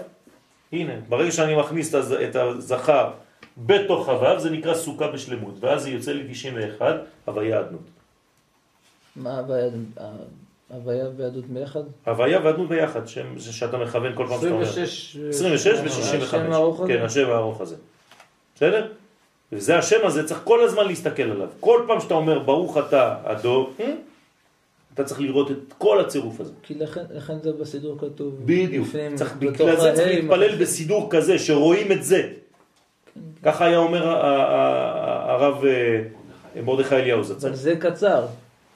הנה, 0.74 0.94
ברגע 1.10 1.32
שאני 1.32 1.56
מכניס 1.56 1.90
את 1.90 1.96
הז- 1.96 2.12
את 2.12 2.36
הזכר 2.36 3.10
בתוך 3.58 4.10
הוו, 4.10 4.40
זה 4.40 4.50
נקרא 4.50 4.74
סוכה 4.74 5.08
בשלמות. 5.08 5.54
ואז 5.60 5.82
זה 5.84 5.90
יוצא 5.90 6.12
לי 6.12 6.24
91, 6.34 6.96
הוויה 7.26 7.60
אדנות. 7.60 7.82
מה 9.16 9.40
הוויה- 9.40 9.70
הוויה 10.70 11.06
ויהדות 11.18 11.46
ביחד? 11.46 11.80
הוויה 12.06 12.40
ואדנות 12.44 12.70
ביחד, 12.70 13.08
שם 13.08 13.40
זה 13.40 13.54
שאתה 13.54 13.78
מכוון 13.78 14.16
כל 14.16 14.26
פעם 14.30 14.38
שאתה 14.42 14.52
אומר. 14.54 14.64
26 14.70 15.18
26 15.30 15.68
ו-65. 15.68 16.24
השם 16.24 16.52
הארוך 16.52 16.80
הזה? 16.82 16.94
כן, 16.94 17.02
השם 17.06 17.30
הארוך 17.30 17.62
הזה. 17.62 17.76
בסדר? 18.56 18.88
וזה 19.52 19.78
השם 19.78 19.98
הזה, 20.04 20.28
צריך 20.28 20.42
כל 20.44 20.64
הזמן 20.64 20.86
להסתכל 20.88 21.24
עליו. 21.24 21.48
כל 21.60 21.82
פעם 21.88 22.00
שאתה 22.00 22.14
אומר 22.14 22.40
ברוך 22.40 22.78
אתה 22.78 23.16
הדור, 23.24 23.74
אתה 24.98 25.06
צריך 25.06 25.22
לראות 25.22 25.52
את 25.52 25.74
כל 25.78 26.00
הצירוף 26.00 26.40
הזה. 26.40 26.52
כי 26.64 26.74
לכן, 26.74 27.02
לכן 27.14 27.34
זה 27.44 27.52
בסידור 27.54 27.98
כתוב. 28.00 28.36
בדיוק. 28.46 28.88
צריך, 29.16 29.36
בגלל 29.40 29.80
זה 29.80 29.92
צריך 29.96 30.08
להתפלל. 30.08 30.56
בסידור 30.56 31.08
כזה, 31.10 31.40
שרואים 31.40 31.92
את 31.92 32.04
זה. 32.04 32.30
ככה 33.44 33.66
היה 33.66 33.78
אומר 33.78 34.08
הרב 35.30 35.66
אה, 35.66 36.62
מרדכי 36.62 36.96
אליהו 36.96 37.24
זצ"ל. 37.24 37.48
אבל 37.48 37.56
זה 37.56 37.76
קצר. 37.76 38.26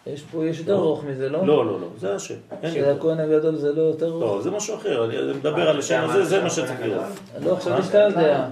יש 0.07 0.21
פה, 0.31 0.45
יש 0.45 0.59
יותר 0.59 0.73
לא. 0.73 0.79
ארוך 0.79 1.03
מזה, 1.03 1.29
לא? 1.29 1.47
לא, 1.47 1.65
לא, 1.65 1.81
לא, 1.81 1.87
זה 1.97 2.15
השם. 2.15 2.35
של. 2.73 2.85
הכהן 2.85 3.19
הגדול 3.19 3.55
זה 3.55 3.71
לא 3.71 3.81
יותר 3.81 4.07
ארוך? 4.07 4.23
לא, 4.23 4.41
זה 4.41 4.51
משהו 4.51 4.75
אחר, 4.75 5.05
אני 5.05 5.33
מדבר 5.37 5.69
על 5.69 5.79
השם 5.79 6.01
הזה, 6.09 6.25
זה 6.25 6.43
מה 6.43 6.49
שצריך 6.49 6.81
לראות. 6.81 7.05
לא, 7.41 7.55
חשבתי 7.55 7.83
שאתה 7.83 7.97
יודע. 7.97 8.47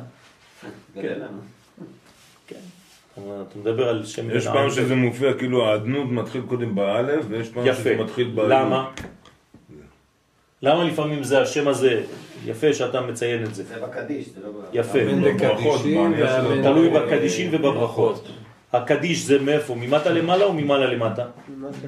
גדל 0.98 1.16
לנו. 1.16 1.59
אתה 3.52 3.60
מדבר 3.60 3.90
על 3.90 4.06
שם 4.06 4.32
יש 4.32 4.48
בן 4.48 4.54
פעם 4.54 4.64
עם. 4.64 4.70
שזה 4.70 4.96
מופיע 4.96 5.34
כאילו 5.34 5.66
האדנות 5.68 6.08
מתחיל 6.12 6.42
קודם 6.42 6.76
באלף, 6.76 7.26
ויש 7.30 7.50
פעם 7.50 7.66
יפה. 7.66 7.80
שזה 7.82 7.96
מתחיל 7.96 8.30
באלף. 8.30 8.50
למה? 8.50 8.90
למה 10.62 10.84
לפעמים 10.84 11.24
זה 11.24 11.42
השם 11.42 11.68
הזה, 11.68 12.04
יפה 12.46 12.74
שאתה 12.74 13.02
מציין 13.02 13.44
את 13.44 13.56
זה. 13.56 13.64
זה 13.64 13.76
בקדיש, 13.82 14.30
זה 14.30 14.42
לא. 14.44 14.50
יפה. 14.74 15.00
בברכות, 15.24 15.82
תלוי 16.64 16.90
בקדישים 16.90 17.50
ובברכות. 17.54 18.28
הקדיש 18.74 19.26
זה 19.26 19.40
מאיפה? 19.40 19.76
ממטה 19.76 20.10
למעלה 20.10 20.46
או 20.46 20.54
ממעלה 20.54 20.86
למטה? 20.86 21.26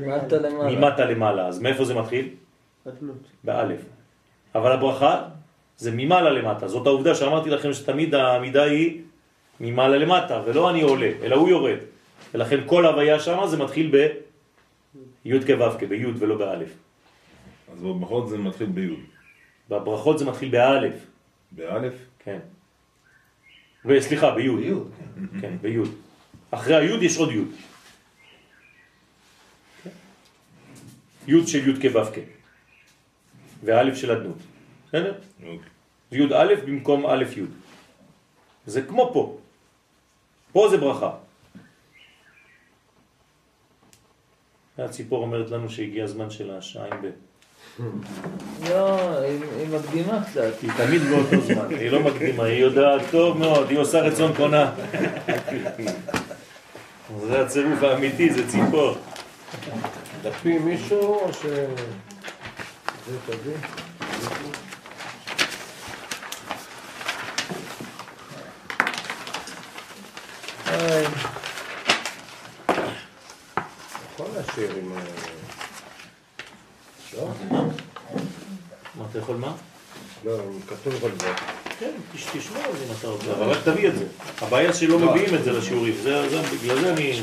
למטה 0.02 0.38
למעלה. 0.38 0.76
ממטה 0.76 1.06
למעלה. 1.06 1.48
אז 1.48 1.60
מאיפה 1.60 1.86
זה 1.86 1.96
מתחיל? 1.96 2.28
באלף. 3.44 3.80
אבל 4.56 4.72
הברכה 4.72 5.22
זה 5.78 5.92
ממעלה 5.94 6.30
למטה. 6.30 6.68
זאת 6.68 6.88
העובדה 6.88 7.16
שאמרתי 7.16 7.50
לכם 7.50 7.74
שתמיד 7.74 8.16
העמידה 8.16 8.64
היא 8.64 9.02
ממעלה 9.62 9.98
למטה, 9.98 10.42
ולא 10.46 10.70
אני 10.70 10.82
עולה, 10.82 11.12
אלא 11.22 11.36
הוא 11.36 11.50
יורד. 11.50 11.78
ולכן 12.34 12.60
כל 12.66 12.86
הוויה 12.86 13.20
שם 13.20 13.38
זה 13.48 13.58
מתחיל 13.58 13.90
ב... 13.94 14.08
י' 15.26 15.40
כו' 15.40 15.88
בי' 15.90 16.06
ולא 16.06 16.36
באלף. 16.38 16.70
אז 17.74 17.82
בברכות 17.82 18.30
זה 18.30 18.38
מתחיל 18.38 18.68
בי'. 18.68 18.96
בברכות 19.70 20.20
זה 20.20 20.26
מתחיל 20.26 20.50
באלף. 20.50 20.94
באלף? 21.52 21.94
כן. 22.20 22.40
וסליחה, 23.86 24.36
בי'. 24.36 24.50
בי', 24.50 24.74
כן, 25.42 25.58
בי'. 25.62 25.78
אחרי 26.52 26.76
הי' 26.76 27.06
יש 27.06 27.18
עוד 27.18 27.30
י'. 27.32 27.44
י' 31.28 31.48
של 31.48 31.70
י' 31.70 31.82
כו' 31.82 32.06
כ'. 32.14 32.20
וא' 33.64 33.96
של 33.96 34.12
אדנות. 34.12 34.38
בסדר? 34.88 35.14
אוקיי. 35.44 35.70
י' 36.12 36.34
א' 36.34 36.54
במקום 36.66 37.06
א' 37.06 37.24
י'. 37.38 37.46
זה 38.66 38.82
כמו 38.82 39.12
פה. 39.14 39.41
פה 40.52 40.68
זה 40.70 40.78
ברכה. 40.78 41.12
הציפור 44.78 45.22
אומרת 45.22 45.52
לנו 45.52 45.70
שהגיע 45.70 46.04
הזמן 46.04 46.30
של 46.30 46.52
השעה 46.52 46.86
עם 46.86 47.02
ב'. 47.02 47.10
לא, 48.70 49.20
היא 49.20 49.68
מקדימה 49.80 50.24
קצת. 50.24 50.62
היא 50.62 50.72
תמיד 50.78 51.02
באותו 51.02 51.42
זמן, 51.42 51.70
היא 51.70 51.92
לא 51.92 52.00
מקדימה, 52.04 52.44
היא 52.44 52.62
יודעת 52.62 53.02
טוב 53.12 53.38
מאוד, 53.38 53.70
היא 53.70 53.78
עושה 53.78 54.02
רצון 54.02 54.36
קונה. 54.36 54.72
זה 57.28 57.42
הצירוף 57.42 57.84
האמיתי, 57.84 58.34
זה 58.34 58.48
ציפור. 58.48 58.96
דפים 60.22 60.66
מישהו 60.66 61.00
או 61.00 61.34
ש... 61.34 61.46
זה 63.08 63.18
תביא? 63.26 63.56
יכול 74.14 74.26
להשאיר 74.38 74.72
עם... 74.78 74.92
ה- 74.98 75.02
לא? 77.18 77.28
מה 78.96 79.06
אתה 79.12 79.20
יכול 79.20 79.36
מה? 79.36 79.52
לא, 80.26 80.38
כתוב 80.68 81.06
על 81.06 81.12
זה. 81.20 81.28
כן, 81.80 81.92
תש- 82.16 82.26
תשמור 82.38 82.64
על 82.66 82.78
זה 82.78 82.86
אם 82.88 82.94
אתה 83.00 83.08
רוצה, 83.08 83.32
אבל 83.32 83.52
רק 83.52 83.58
תביא 83.64 83.88
את 83.88 83.96
זה. 83.98 84.06
הבעיה 84.42 84.74
שלא 84.74 85.00
מביאים 85.00 85.36
את 85.36 85.44
זה 85.44 85.52
לשיעורים, 85.52 85.94
זה, 86.04 86.30
זה, 86.30 86.42
בגלל 86.64 86.82
זה 86.82 86.94
אני, 86.94 87.22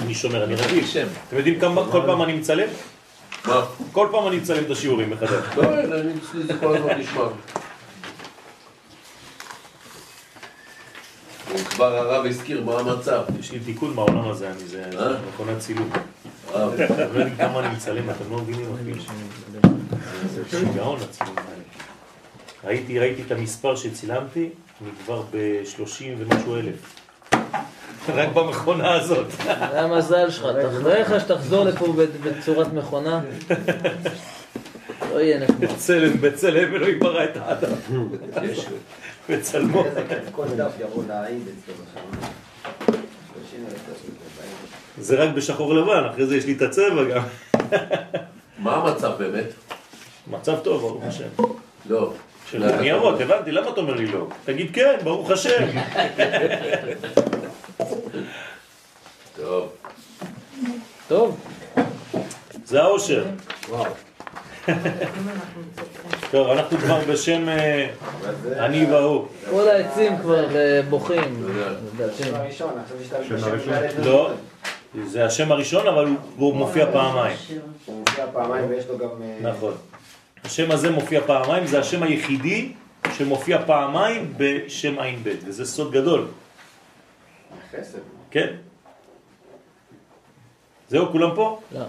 אני 0.00 0.14
שומר, 0.14 0.44
אני 0.44 0.54
רגיל. 0.54 0.84
אתם 1.28 1.36
יודעים 1.36 1.60
כמה 1.60 1.82
כל 1.92 2.00
פעם 2.06 2.22
אני 2.22 2.32
מצלם? 2.32 2.68
מה? 3.46 3.64
כל 3.92 4.08
פעם 4.12 4.26
אני 4.28 4.36
מצלם 4.36 4.64
את 4.64 4.70
השיעורים 4.70 5.10
מחדש. 5.10 5.30
לא, 5.56 5.62
אני 5.80 6.12
אצלי 6.28 6.42
זה 6.42 6.52
כל 6.60 6.76
הזמן 6.76 6.98
נשמע. 6.98 7.22
כבר 11.82 11.96
הרב 11.96 12.26
הזכיר 12.26 12.64
מה 12.64 12.78
המצב. 12.78 13.22
יש 13.40 13.52
לי 13.52 13.60
תיקון 13.60 13.94
מהעולם 13.94 14.28
הזה, 14.28 14.50
אני 14.50 14.68
זה 14.68 14.84
אה? 14.98 15.12
מכונת 15.28 15.58
צילום. 15.58 15.90
אה, 16.54 16.74
אתם 16.74 16.94
לא 16.98 17.18
יודעים 17.18 17.36
כמה 17.36 17.60
אני 17.60 17.74
מצלם, 17.74 18.10
אתם 18.10 18.30
לא 18.30 18.38
מבינים 18.38 18.66
אפילו. 18.74 19.02
זה 20.34 20.42
שיגעון 20.50 20.98
הצילום 21.02 21.36
האלה. 21.36 21.62
ראיתי, 22.64 22.98
ראיתי 22.98 23.22
את 23.22 23.30
המספר 23.30 23.76
שצילמתי, 23.76 24.48
אני 24.82 24.90
כבר 25.04 25.22
ב-30 25.30 26.04
ומשהו 26.18 26.56
אלף. 26.56 26.96
רק 28.08 28.28
במכונה 28.34 28.94
הזאת. 28.94 29.26
זה 29.44 29.80
המזל 29.80 30.30
שלך. 30.30 30.46
תחזור 30.62 31.18
שתחזור 31.18 31.64
לפה 31.64 31.94
בצורת 32.22 32.72
מכונה. 32.72 33.20
לא 35.12 35.20
יהיה 35.20 35.38
נחמד. 35.38 35.60
בצלם, 35.60 36.20
בצלם 36.20 36.74
אלוהים 36.74 36.98
ברא 36.98 37.24
את 37.24 37.36
האדם. 37.36 37.72
בצלמו. 39.28 39.84
איזה 39.84 40.04
כיף, 40.08 40.18
כל 40.32 40.46
דף 40.56 40.72
יבוא 40.80 41.04
להעיד 41.08 41.42
אצלו 41.42 41.74
בשם. 41.74 42.26
30,000 43.34 43.72
דפים, 43.72 44.10
בעיד. 44.38 45.04
זה 45.04 45.16
רק 45.16 45.34
בשחור 45.34 45.74
לבן, 45.74 46.04
אחרי 46.10 46.26
זה 46.26 46.36
יש 46.36 46.46
לי 46.46 46.52
את 46.52 46.62
הצבע 46.62 47.04
גם. 47.04 47.22
מה 48.58 48.76
המצב 48.76 49.12
באמת? 49.18 49.46
מצב 50.26 50.58
טוב, 50.64 50.80
ברוך 50.80 51.04
השם. 51.04 51.28
לא. 51.88 52.12
של 52.50 52.62
הניירות, 52.62 53.20
הבנתי, 53.20 53.52
למה 53.52 53.68
אתה 53.68 53.80
אומר 53.80 53.94
לי 53.94 54.06
לא? 54.06 54.26
תגיד 54.44 54.74
כן, 54.74 54.96
ברוך 55.04 55.30
השם. 55.30 55.66
טוב. 59.36 59.72
טוב, 61.08 61.40
זה 62.64 62.82
האושר. 62.82 63.24
וואו. 63.68 63.92
טוב, 66.32 66.50
אנחנו 66.50 66.78
כבר 66.78 67.00
בשם 67.12 67.48
אה, 67.48 67.88
אני 68.58 68.84
והוא. 68.86 69.26
כל 69.50 69.68
העצים 69.68 70.18
כבר 70.18 70.56
אה, 70.56 70.80
בוכים. 70.90 71.46
לא, 74.04 74.30
זה 75.06 75.24
השם 75.24 75.52
הראשון, 75.52 75.86
אבל 75.86 76.06
הוא- 76.06 76.16
הוא 76.36 76.54
מופיע 76.56 76.92
פעמיים. 76.92 77.36
הוא 77.86 77.98
מופיע 77.98 78.26
פעמיים 78.32 78.70
ויש 78.70 78.84
לו 78.86 78.98
גם... 78.98 79.08
אה, 79.22 79.50
נכון. 79.50 79.74
השם 80.44 80.70
הזה 80.70 80.90
מופיע 80.90 81.20
פעמיים, 81.26 81.66
זה 81.66 81.80
השם 81.80 82.02
היחידי 82.02 82.72
שמופיע 83.14 83.58
פעמיים 83.66 84.34
בשם 84.36 84.98
עין 84.98 85.20
ב', 85.24 85.30
וזה 85.46 85.64
סוד 85.66 85.92
גדול, 85.92 86.26
חסד. 87.72 87.98
כן? 88.30 88.46
זהו, 90.88 91.12
כולם 91.12 91.30
פה? 91.34 91.60
לא. 91.72 91.80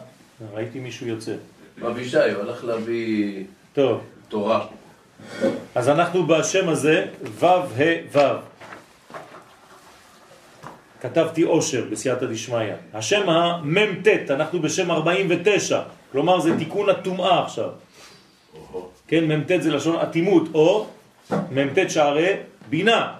ראיתי 0.53 0.79
מישהו 0.79 1.07
יוצא. 1.07 1.33
רבי 1.81 2.01
ישי 2.01 2.17
הלך 2.19 2.63
להביא 2.63 3.43
טוב. 3.73 4.01
תורה. 4.33 4.65
אז 5.75 5.89
אנחנו 5.89 6.27
בשם 6.27 6.69
הזה, 6.69 7.05
ו' 7.39 7.45
ה' 7.45 7.61
ו'. 8.11 8.19
כתבתי 11.01 11.43
אושר 11.43 11.83
בסייעתא 11.91 12.25
דשמיא. 12.25 12.73
השם 12.93 13.29
המ"ט, 13.29 14.07
אנחנו 14.29 14.61
בשם 14.61 14.91
49, 14.91 15.81
כלומר 16.11 16.39
זה 16.39 16.57
תיקון 16.57 16.89
הטומאה 16.89 17.43
עכשיו. 17.43 17.69
כן, 19.07 19.23
מ"ט 19.31 19.51
זה 19.59 19.71
לשון 19.71 19.95
אטימות, 19.95 20.43
או 20.53 20.87
מ"ט 21.31 21.89
שערי 21.89 22.33
בינה. 22.69 23.13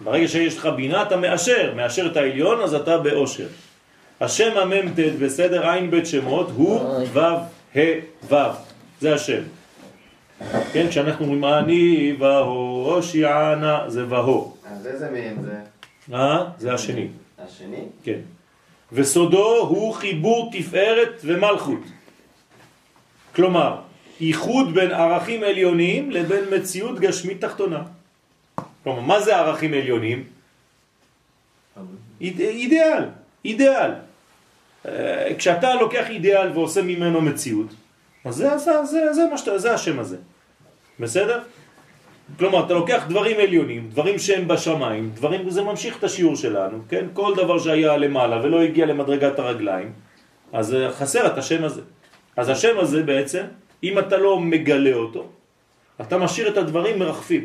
ברגע 0.00 0.28
שיש 0.28 0.56
לך 0.58 0.66
בינה 0.76 1.02
אתה 1.02 1.16
מאשר, 1.16 1.72
מאשר 1.76 2.06
את 2.06 2.16
העליון 2.16 2.60
אז 2.60 2.74
אתה 2.74 2.98
באושר. 2.98 3.46
השם 4.20 4.56
המ"ט 4.56 4.98
בסדר 5.20 5.70
עין 5.70 5.90
בית 5.90 6.06
שמות 6.06 6.48
הוא 6.56 6.80
ו' 7.12 7.20
ה' 7.76 7.80
ו', 8.30 8.34
זה 9.00 9.14
השם. 9.14 9.42
כן, 10.72 10.88
כשאנחנו 10.88 11.24
אומרים 11.24 11.44
אני 11.44 12.16
והו, 12.18 12.92
הושיענה, 12.94 13.84
זה 13.88 14.08
והו. 14.08 14.56
אז 14.66 14.86
איזה 14.86 15.10
מהם 15.10 15.42
זה? 15.42 15.60
אה? 16.16 16.44
זה 16.58 16.74
השני. 16.74 17.08
השני? 17.38 17.84
כן. 18.04 18.18
וסודו 18.92 19.56
הוא 19.56 19.94
חיבור 19.94 20.50
תפארת 20.52 21.20
ומלכות. 21.24 21.80
כלומר, 23.34 23.76
ייחוד 24.20 24.74
בין 24.74 24.90
ערכים 24.90 25.42
עליונים 25.42 26.10
לבין 26.10 26.44
מציאות 26.54 27.00
גשמית 27.00 27.40
תחתונה. 27.40 27.82
כלומר, 28.84 29.00
מה 29.00 29.20
זה 29.20 29.36
ערכים 29.36 29.74
עליונים? 29.74 30.24
איד, 32.20 32.40
אידיאל, 32.40 33.04
אידיאל. 33.44 33.90
אה, 34.88 35.28
כשאתה 35.38 35.74
לוקח 35.74 36.06
אידיאל 36.08 36.52
ועושה 36.54 36.82
ממנו 36.82 37.20
מציאות, 37.20 37.66
אז 38.24 38.34
זה, 38.36 38.58
זה, 38.58 38.84
זה, 38.84 39.12
זה, 39.12 39.22
מה 39.30 39.38
שאתה, 39.38 39.58
זה 39.58 39.74
השם 39.74 39.98
הזה. 39.98 40.16
בסדר? 41.00 41.40
כלומר, 42.38 42.66
אתה 42.66 42.74
לוקח 42.74 43.04
דברים 43.08 43.36
עליונים, 43.40 43.88
דברים 43.90 44.18
שהם 44.18 44.48
בשמיים, 44.48 45.10
דברים, 45.14 45.50
זה 45.50 45.62
ממשיך 45.62 45.98
את 45.98 46.04
השיעור 46.04 46.36
שלנו, 46.36 46.78
כן? 46.88 47.06
כל 47.12 47.34
דבר 47.36 47.58
שהיה 47.58 47.96
למעלה 47.96 48.40
ולא 48.42 48.62
הגיע 48.62 48.86
למדרגת 48.86 49.38
הרגליים, 49.38 49.92
אז 50.52 50.74
אה, 50.74 50.92
חסר 50.92 51.26
את 51.26 51.38
השם 51.38 51.64
הזה. 51.64 51.80
אז 52.36 52.48
השם 52.48 52.78
הזה 52.78 53.02
בעצם, 53.02 53.42
אם 53.82 53.98
אתה 53.98 54.16
לא 54.16 54.40
מגלה 54.40 54.94
אותו, 54.94 55.26
אתה 56.00 56.18
משאיר 56.18 56.48
את 56.48 56.56
הדברים 56.56 56.98
מרחפים. 56.98 57.44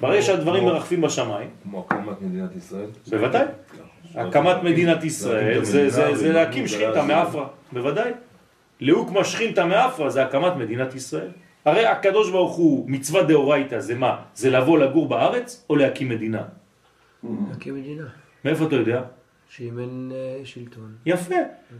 ברגע 0.00 0.22
שהדברים 0.22 0.62
כמו- 0.62 0.72
מרחפים 0.72 1.00
בשמיים, 1.00 1.48
כמו 1.62 1.86
הקמת 1.88 2.22
מדינת 2.22 2.56
ישראל. 2.56 2.86
בוודאי. 3.10 3.44
הקמת 4.14 4.62
מדינת 4.62 5.04
ישראל 5.04 5.64
זה, 5.64 5.90
זה, 5.90 6.16
זה 6.16 6.32
להקים 6.32 6.68
שכינתה 6.68 7.02
מאפרה, 7.02 7.46
בוודאי. 7.72 8.10
לאוק 8.80 9.10
משכינתה 9.10 9.64
מאפרה 9.64 10.10
זה 10.10 10.22
הקמת 10.22 10.56
מדינת 10.56 10.94
ישראל. 10.94 11.30
הרי 11.64 11.86
הקדוש 11.86 12.30
ברוך 12.30 12.56
הוא 12.56 12.90
מצווה 12.90 13.22
דאורייתא 13.22 13.80
זה 13.80 13.94
מה? 13.94 14.22
זה 14.34 14.50
לבוא 14.50 14.78
לגור 14.78 15.08
בארץ 15.08 15.64
או 15.70 15.76
להקים 15.76 16.08
מדינה? 16.08 16.42
להקים 17.50 17.74
מדינה, 17.74 18.06
מאיפה 18.44 18.64
אתה 18.66 18.76
יודע? 18.76 19.02
שאם 19.50 19.78
אין 19.78 20.12
אה, 20.14 20.44
שלטון. 20.44 20.94
יפה. 21.06 21.34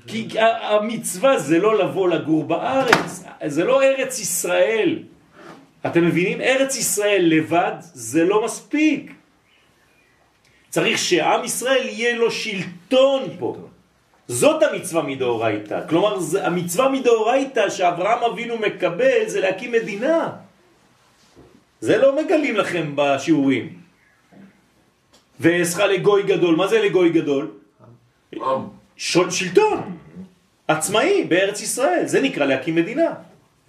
כי 0.06 0.28
המצווה 0.40 1.38
זה 1.38 1.58
לא 1.58 1.78
לבוא 1.78 2.08
לגור 2.08 2.44
בארץ, 2.44 3.24
זה 3.46 3.64
לא 3.64 3.82
ארץ 3.82 4.20
ישראל. 4.20 5.02
אתם 5.86 6.06
מבינים? 6.06 6.40
ארץ 6.40 6.76
ישראל 6.76 7.22
לבד 7.24 7.76
זה 7.80 8.24
לא 8.24 8.44
מספיק. 8.44 9.12
צריך 10.68 10.98
שעם 10.98 11.44
ישראל 11.44 11.84
יהיה 11.88 12.16
לו 12.16 12.30
שלטון 12.30 13.22
פה. 13.38 13.56
זאת 14.28 14.62
המצווה 14.62 15.02
מדאורייתא. 15.02 15.80
כלומר, 15.88 16.18
המצווה 16.42 16.88
מדאורייתא 16.88 17.70
שאברהם 17.70 18.24
אבינו 18.32 18.58
מקבל 18.58 19.26
זה 19.26 19.40
להקים 19.40 19.72
מדינה. 19.72 20.30
זה 21.80 21.98
לא 21.98 22.16
מגלים 22.16 22.56
לכם 22.56 22.92
בשיעורים. 22.94 23.78
ואעשך 25.40 25.78
לגוי 25.78 26.22
גדול. 26.22 26.56
מה 26.56 26.66
זה 26.66 26.82
לגוי 26.82 27.10
גדול? 27.10 27.50
של, 28.96 29.30
שלטון, 29.30 29.96
עצמאי 30.68 31.24
בארץ 31.28 31.60
ישראל, 31.60 32.06
זה 32.06 32.20
נקרא 32.22 32.46
להקים 32.46 32.74
מדינה. 32.74 33.10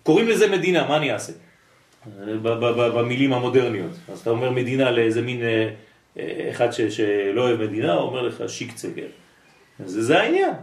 קוראים 0.04 0.28
לזה 0.28 0.48
מדינה, 0.48 0.88
מה 0.88 0.98
אני 0.98 1.12
אעשה? 1.12 1.34
במילים 2.94 3.34
המודרניות. 3.34 3.92
אז 4.12 4.20
אתה 4.20 4.30
אומר 4.30 4.52
מדינה 4.52 4.92
לאיזה 4.92 5.22
מין 5.22 5.42
אה, 5.42 5.70
אה, 6.20 6.48
אחד 6.52 6.72
ש, 6.72 6.82
שלא 6.82 7.42
אוהב 7.42 7.62
מדינה, 7.62 7.96
אומר 7.96 8.22
לך 8.22 8.44
שיקצה, 8.48 8.88
כן. 8.96 9.25
זה, 9.80 10.04
זה 10.04 10.20
העניין. 10.20 10.54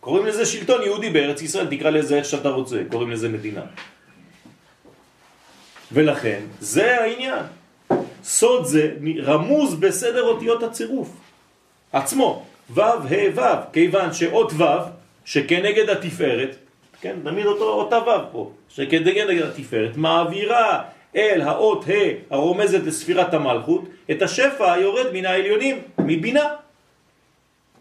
קוראים 0.00 0.26
לזה 0.26 0.46
שלטון 0.46 0.82
יהודי 0.82 1.10
בארץ 1.10 1.42
ישראל, 1.42 1.66
תקרא 1.66 1.90
לזה 1.90 2.18
איך 2.18 2.24
שאתה 2.24 2.48
רוצה, 2.48 2.82
קוראים 2.90 3.10
לזה 3.10 3.28
מדינה. 3.28 3.62
ולכן, 5.92 6.40
זה 6.60 7.00
העניין. 7.00 7.44
סוד 8.24 8.64
זה 8.64 8.94
רמוז 9.22 9.74
בסדר 9.74 10.22
אותיות 10.22 10.62
הצירוף 10.62 11.08
עצמו, 11.92 12.46
ו' 12.70 12.80
ה' 12.80 13.00
ו', 13.34 13.40
כיוון 13.72 14.12
שאות 14.12 14.52
ו' 14.52 14.64
שכנגד 15.24 15.90
התפארת, 15.90 16.56
כן, 17.00 17.16
תמיד 17.24 17.46
אותו 17.46 17.64
אותה 17.64 17.98
ו' 17.98 18.32
פה, 18.32 18.50
שכנגד 18.68 19.42
התפארת, 19.44 19.96
מעבירה 19.96 20.82
אל 21.16 21.40
האות 21.40 21.84
ה' 21.88 22.34
הרומזת 22.34 22.80
לספירת 22.84 23.34
המלכות, 23.34 23.84
את 24.10 24.22
השפע 24.22 24.72
היורד 24.72 25.06
מן 25.12 25.24
העליונים, 25.26 25.82
מבינה. 25.98 26.65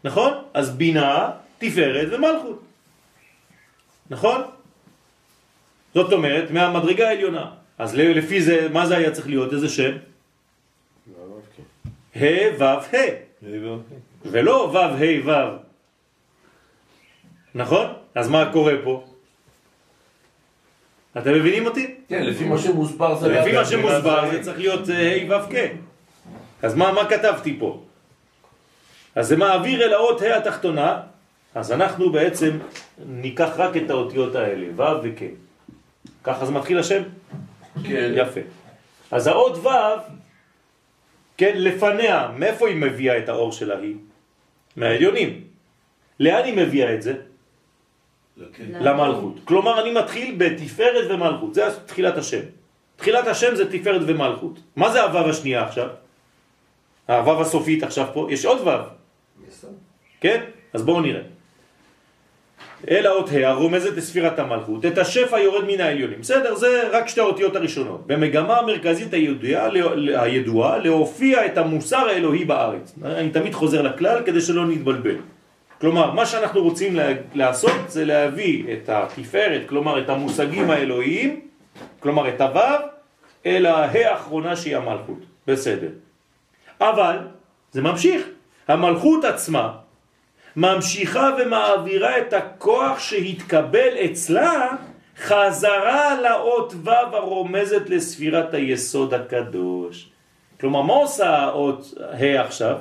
נכון? 0.05 0.33
אז 0.53 0.69
בינה, 0.77 1.31
תפארת 1.57 2.07
ומלכות. 2.11 2.61
נכון? 4.09 4.41
זאת 5.93 6.13
אומרת, 6.13 6.51
מהמדרגה 6.51 7.07
העליונה. 7.07 7.45
אז 7.77 7.95
לפי 7.95 8.41
זה, 8.41 8.69
מה 8.69 8.85
זה 8.85 8.97
היה 8.97 9.11
צריך 9.11 9.27
להיות? 9.27 9.53
איזה 9.53 9.69
שם? 9.69 9.97
ה' 12.15 12.21
ו' 12.59 12.63
ה'. 12.63 12.97
ולא 14.25 14.69
ו' 14.73 14.77
ה' 14.77 15.25
ו'. 15.25 15.57
נכון? 17.55 17.87
אז 18.15 18.29
מה 18.29 18.49
קורה 18.53 18.73
פה? 18.83 19.05
אתם 21.17 21.33
מבינים 21.33 21.65
אותי? 21.65 21.95
כן, 22.07 22.23
לפי 22.23 22.43
מה 22.45 22.57
שמוסבר 22.57 23.15
זה... 23.15 23.27
לפי 23.27 23.51
לא- 23.51 23.59
מה 23.59 23.65
שמוסבר 23.65 24.31
זה 24.31 24.43
צריך 24.43 24.57
להיות 24.57 24.89
אה, 24.89 25.15
ה' 25.15 25.45
ו' 25.45 25.49
כ'. 25.49 25.55
אז 26.61 26.75
מה, 26.75 26.91
מה 26.93 27.09
כתבתי 27.09 27.57
פה? 27.59 27.84
אז 29.15 29.27
זה 29.27 29.37
מעביר 29.37 29.83
אל 29.85 29.93
האות 29.93 30.21
ה' 30.21 30.37
התחתונה, 30.37 31.01
אז 31.55 31.71
אנחנו 31.71 32.11
בעצם 32.11 32.57
ניקח 33.05 33.49
רק 33.57 33.77
את 33.77 33.89
האותיות 33.89 34.35
האלה, 34.35 34.67
ו' 34.75 35.03
וכ'. 35.03 35.21
ככה 36.23 36.45
זה 36.45 36.51
מתחיל 36.51 36.79
השם? 36.79 37.03
כן. 37.83 38.11
יפה. 38.15 38.41
אז 39.11 39.27
האות 39.27 39.57
ו', 39.57 39.69
כן, 41.37 41.53
לפניה, 41.55 42.29
מאיפה 42.37 42.67
היא 42.67 42.75
מביאה 42.75 43.17
את 43.17 43.29
האור 43.29 43.51
שלה 43.51 43.77
היא? 43.79 43.95
מהעליונים. 44.75 45.41
לאן 46.19 46.43
היא 46.43 46.57
מביאה 46.57 46.93
את 46.93 47.01
זה? 47.01 47.13
למלכות. 48.57 49.39
כלומר, 49.45 49.81
אני 49.81 49.91
מתחיל 49.91 50.35
בתפארת 50.37 51.11
ומלכות. 51.11 51.53
זה 51.53 51.63
תחילת 51.85 52.17
השם. 52.17 52.41
תחילת 52.95 53.27
השם 53.27 53.55
זה 53.55 53.71
תפארת 53.71 54.01
ומלכות. 54.07 54.59
מה 54.75 54.91
זה 54.91 55.03
הוו 55.03 55.29
השנייה 55.29 55.63
עכשיו? 55.63 55.89
הוו 57.07 57.41
הסופית 57.41 57.83
עכשיו 57.83 58.07
פה? 58.13 58.27
יש 58.29 58.45
עוד 58.45 58.61
וו. 58.67 58.94
כן? 60.21 60.41
אז 60.73 60.83
בואו 60.83 61.01
נראה. 61.01 61.21
אל 62.89 63.05
האות 63.05 63.29
ה' 63.29 63.49
הרומזת 63.49 63.97
לספירת 63.97 64.39
המלכות, 64.39 64.85
את 64.85 64.97
השפע 64.97 65.39
יורד 65.39 65.65
מן 65.67 65.81
העליונים. 65.81 66.21
בסדר, 66.21 66.55
זה 66.55 66.89
רק 66.91 67.07
שתי 67.07 67.21
האותיות 67.21 67.55
הראשונות. 67.55 68.07
במגמה 68.07 68.57
המרכזית 68.57 69.13
הידועה, 69.13 69.69
הידועה 70.21 70.77
להופיע 70.77 71.45
את 71.45 71.57
המוסר 71.57 72.07
האלוהי 72.09 72.45
בארץ. 72.45 72.95
אני 73.03 73.29
תמיד 73.29 73.53
חוזר 73.53 73.81
לכלל 73.81 74.21
כדי 74.25 74.41
שלא 74.41 74.65
נתבלבל. 74.65 75.15
כלומר, 75.81 76.11
מה 76.11 76.25
שאנחנו 76.25 76.63
רוצים 76.63 76.97
לעשות 77.33 77.71
זה 77.87 78.05
להביא 78.05 78.73
את 78.73 78.89
התפארת, 78.89 79.61
כלומר 79.69 79.99
את 79.99 80.09
המושגים 80.09 80.71
האלוהיים, 80.71 81.41
כלומר 81.99 82.29
את 82.29 82.41
הוו, 82.41 82.75
אל 83.45 83.65
ההא 83.65 83.97
האחרונה 83.97 84.55
שהיא 84.55 84.77
המלכות. 84.77 85.19
בסדר. 85.47 85.89
אבל 86.81 87.17
זה 87.71 87.81
ממשיך. 87.81 88.34
המלכות 88.67 89.23
עצמה 89.25 89.71
ממשיכה 90.55 91.29
ומעבירה 91.39 92.17
את 92.17 92.33
הכוח 92.33 92.99
שהתקבל 92.99 93.97
אצלה 94.05 94.69
חזרה 95.17 96.21
לאות 96.21 96.73
ו' 96.83 96.89
הרומזת 96.89 97.89
לספירת 97.89 98.53
היסוד 98.53 99.13
הקדוש. 99.13 100.09
כלומר, 100.59 100.81
מה 100.81 100.93
עושה 100.93 101.29
האות 101.29 101.93
ה' 102.11 102.41
עכשיו? 102.41 102.77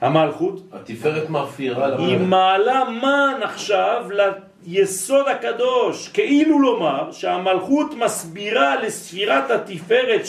המלכות? 0.00 0.62
התפארת 0.72 1.30
מאפירה 1.30 1.86
היא 1.86 2.16
למעלה. 2.16 2.26
מעלה 2.26 2.90
מן 2.90 3.40
עכשיו 3.42 4.04
ליסוד 4.66 5.26
הקדוש, 5.28 6.08
כאילו 6.08 6.60
לומר 6.60 7.12
שהמלכות 7.12 7.94
מסבירה 7.94 8.82
לספירת 8.82 9.50
התפארת 9.50 10.26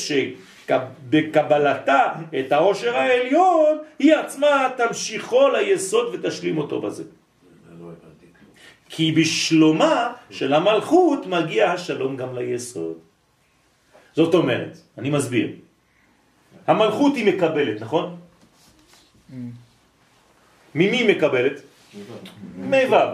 שבקבלתה 0.70 2.13
את 2.39 2.51
העושר 2.51 2.95
העליון, 2.95 3.78
היא 3.99 4.15
עצמה 4.15 4.70
תמשיכו 4.78 5.49
ליסוד 5.49 6.15
ותשלים 6.15 6.57
אותו 6.57 6.82
בזה. 6.82 7.03
כי 8.89 9.11
בשלומה 9.11 10.13
של 10.30 10.53
המלכות 10.53 11.26
מגיע 11.26 11.72
השלום 11.72 12.17
גם 12.17 12.38
ליסוד. 12.38 12.97
זאת 14.13 14.34
אומרת, 14.34 14.78
אני 14.97 15.09
מסביר, 15.09 15.49
המלכות 16.67 17.15
היא 17.15 17.34
מקבלת, 17.34 17.82
נכון? 17.82 18.17
ממי 20.76 20.97
היא 20.97 21.15
מקבלת? 21.15 21.61
מיבב. 22.57 23.07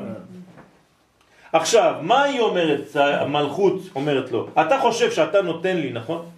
עכשיו, 1.54 1.96
מה 2.02 2.24
היא 2.24 2.40
אומרת, 2.40 2.96
המלכות 2.96 3.80
אומרת 3.96 4.32
לו? 4.32 4.50
אתה 4.62 4.80
חושב 4.80 5.12
שאתה 5.12 5.42
נותן 5.42 5.78
לי, 5.78 5.92
נכון? 5.92 6.30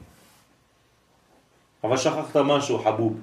אבל 1.87 1.97
שכחת 1.97 2.35
משהו, 2.35 2.79
חבוב, 2.79 3.19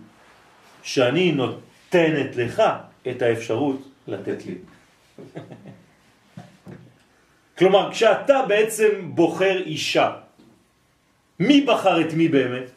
שאני 0.82 1.32
נותנת 1.32 2.36
לך 2.36 2.62
את 3.10 3.22
האפשרות 3.22 3.88
לתת 4.06 4.46
לי. 4.46 4.54
כלומר, 7.58 7.92
כשאתה 7.92 8.42
בעצם 8.48 8.88
בוחר 9.14 9.62
אישה, 9.66 10.10
מי 11.40 11.60
בחר 11.60 12.00
את 12.00 12.12
מי 12.12 12.28
באמת? 12.28 12.70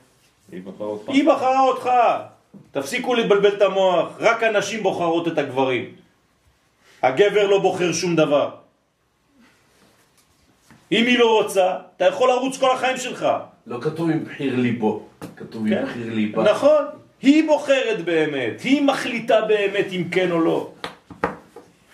היא 0.52 0.62
בחרה 0.64 0.88
אותך. 0.88 1.10
היא 1.10 1.28
בחרה 1.28 1.62
אותך. 1.62 1.90
תפסיקו 2.72 3.16
לבלבל 3.16 3.58
את 3.58 3.62
המוח, 3.62 4.10
רק 4.20 4.44
הנשים 4.44 4.84
בוחרות 4.84 5.28
את 5.28 5.38
הגברים. 5.38 5.96
הגבר 7.02 7.48
לא 7.48 7.60
בוחר 7.60 7.94
שום 7.94 8.16
דבר. 8.16 8.50
אם 10.92 11.06
היא 11.06 11.20
לא 11.20 11.42
רוצה, 11.42 11.76
אתה 11.96 12.06
יכול 12.06 12.30
לרוץ 12.30 12.58
כל 12.58 12.72
החיים 12.72 12.98
שלך. 12.98 13.28
לא 13.68 13.78
כתוב 13.82 14.10
עם 14.10 14.24
בחיר 14.26 14.56
ליבו, 14.56 15.04
כתוב 15.36 15.68
עם 15.68 15.74
כן? 15.74 15.86
בחיר 15.86 16.14
ליבה. 16.14 16.44
נכון, 16.44 16.86
היא 17.22 17.48
בוחרת 17.48 18.06
באמת, 18.06 18.62
היא 18.62 18.82
מחליטה 18.82 19.42
באמת 19.42 19.86
אם 19.92 20.04
כן 20.12 20.32
או 20.32 20.40
לא. 20.40 20.72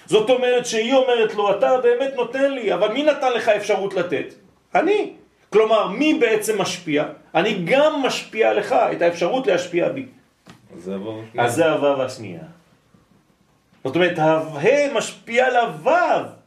זאת 0.06 0.30
אומרת 0.30 0.66
שהיא 0.66 0.94
אומרת 0.94 1.36
לו, 1.36 1.58
אתה 1.58 1.78
באמת 1.78 2.12
נותן 2.16 2.52
לי, 2.52 2.74
אבל 2.74 2.94
מי 2.94 3.04
נתן 3.04 3.32
לך 3.34 3.50
אפשרות 3.50 3.94
לתת? 3.94 4.34
אני. 4.76 5.14
כלומר, 5.50 5.88
מי 5.88 6.14
בעצם 6.14 6.62
משפיע? 6.62 7.06
אני 7.36 7.62
גם 7.66 8.02
משפיע 8.06 8.54
לך 8.54 8.76
את 8.92 9.02
האפשרות 9.02 9.48
להשפיע 9.48 9.90
בי. 9.90 10.06
אז 11.38 11.56
זה 11.56 11.72
הוו 11.72 12.02
השנייה. 12.02 12.42
זאת 13.84 13.96
אומרת, 13.96 14.20
הה 14.20 14.94
משפיע 14.94 15.46
על 15.46 15.56
הוו. 15.56 16.43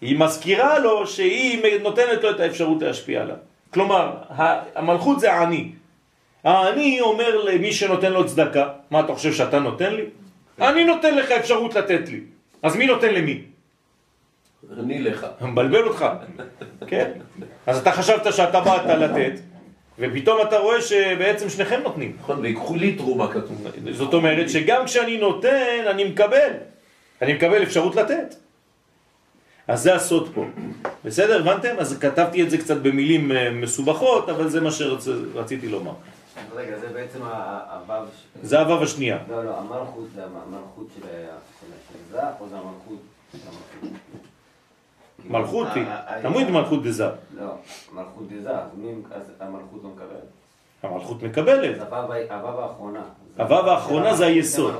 היא 0.00 0.18
מזכירה 0.18 0.78
לו 0.78 1.06
שהיא 1.06 1.78
נותנת 1.82 2.22
לו 2.22 2.30
את 2.30 2.40
האפשרות 2.40 2.82
להשפיע 2.82 3.22
עליו. 3.22 3.36
כלומר, 3.70 4.16
המלכות 4.74 5.20
זה 5.20 5.32
העני. 5.32 5.72
העני 6.44 7.00
אומר 7.00 7.44
למי 7.44 7.72
שנותן 7.72 8.12
לו 8.12 8.26
צדקה, 8.26 8.68
מה 8.90 9.00
אתה 9.00 9.14
חושב 9.14 9.32
שאתה 9.32 9.58
נותן 9.58 9.94
לי? 9.94 10.04
אני 10.60 10.84
נותן 10.84 11.14
לך 11.14 11.30
אפשרות 11.30 11.74
לתת 11.74 12.08
לי. 12.08 12.20
אז 12.62 12.76
מי 12.76 12.86
נותן 12.86 13.14
למי? 13.14 13.42
אני 14.80 15.02
לך. 15.02 15.26
מבלבל 15.40 15.82
אותך, 15.82 16.06
כן? 16.86 17.10
אז 17.66 17.78
אתה 17.78 17.92
חשבת 17.92 18.34
שאתה 18.34 18.60
באת 18.60 18.86
לתת, 18.86 19.40
ופתאום 19.98 20.40
אתה 20.42 20.58
רואה 20.58 20.82
שבעצם 20.82 21.48
שניכם 21.48 21.80
נותנים. 21.84 22.16
נכון, 22.20 22.40
ויקחו 22.40 22.76
לי 22.76 22.94
תרומה 22.94 23.32
כתוב. 23.32 23.66
זאת 23.90 24.14
אומרת 24.14 24.50
שגם 24.50 24.84
כשאני 24.84 25.16
נותן, 25.18 25.84
אני 25.86 26.04
מקבל. 26.04 26.50
אני 27.22 27.32
מקבל 27.32 27.62
אפשרות 27.62 27.96
לתת. 27.96 28.34
אז 29.68 29.82
זה 29.82 29.94
הסוד 29.94 30.30
פה. 30.34 30.44
בסדר? 31.04 31.40
הבנתם? 31.40 31.74
אז 31.78 31.98
כתבתי 31.98 32.42
את 32.42 32.50
זה 32.50 32.58
קצת 32.58 32.76
במילים 32.76 33.32
אה, 33.32 33.50
מסובכות, 33.50 34.28
אבל 34.28 34.48
זה 34.48 34.60
מה 34.60 34.70
שרציתי 34.70 35.68
לומר. 35.68 35.92
רגע, 36.54 36.78
זה 36.78 36.88
בעצם 36.88 37.18
הוו... 37.22 38.04
זה 38.42 38.60
הוו 38.60 38.82
השנייה. 38.82 39.18
לא, 39.30 39.44
לא, 39.44 39.58
המלכות 39.58 40.06
זה 40.14 40.24
המלכות 40.24 40.86
של 40.96 41.06
ה- 41.06 41.10
של 41.60 41.66
ה- 41.72 41.92
של 41.92 42.12
זה, 42.12 42.20
או 42.40 42.48
זה 42.48 42.56
המלכות? 42.56 42.98
מלכות 45.28 45.68
היא, 45.74 45.84
ה- 45.86 46.14
ה- 46.18 46.22
תמיד 46.22 46.50
מלכות 46.50 46.82
דזה. 46.82 47.06
לא, 47.36 47.54
מלכות 47.92 48.28
דזה, 48.28 48.50
אז 49.10 49.22
המלכות 49.40 49.80
לא 49.84 49.90
מקבלת. 49.90 50.26
המלכות 50.82 51.22
מקבלת. 51.22 51.78
הוו 52.30 52.60
האחרונה. 52.60 53.02
הוו 53.38 53.54
האחרונה 53.70 54.14
זה 54.14 54.26
היסוד. 54.26 54.74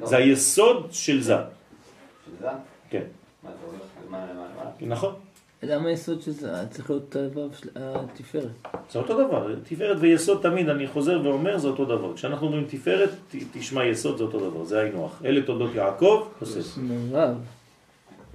לא, 0.00 0.06
זה 0.06 0.16
היסוד 0.16 0.88
של 0.90 1.22
זה. 1.22 1.36
של 1.36 2.30
זה? 2.40 2.48
כן. 2.90 3.02
מה 3.42 3.50
זה 3.50 3.66
הולך 3.66 3.80
למעלה 4.08 4.24
למעלה? 4.32 4.48
למעלה? 4.54 4.69
נכון. 4.82 5.14
למה 5.62 5.88
היסוד 5.88 6.22
של 6.22 6.30
זה? 6.30 6.52
צריך 6.70 6.90
להיות 6.90 7.16
התפארת. 7.76 8.44
זה 8.92 8.98
אותו 8.98 9.14
דבר, 9.26 9.54
תפארת 9.68 9.96
ויסוד 10.00 10.42
תמיד, 10.42 10.68
אני 10.68 10.86
חוזר 10.86 11.20
ואומר, 11.24 11.58
זה 11.58 11.68
אותו 11.68 11.84
דבר. 11.84 12.14
כשאנחנו 12.14 12.46
אומרים 12.46 12.64
תפארת, 12.68 13.10
תשמע 13.52 13.84
יסוד, 13.84 14.18
זה 14.18 14.24
אותו 14.24 14.50
דבר, 14.50 14.64
זה 14.64 14.80
היינו 14.80 15.06
הך. 15.06 15.22
אלה 15.24 15.42
תולדות 15.42 15.74
יעקב, 15.74 16.28
יוסף. 16.40 16.78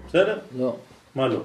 בסדר? 0.07 0.37
לא. 0.57 0.75
מה 1.15 1.27
לא? 1.27 1.39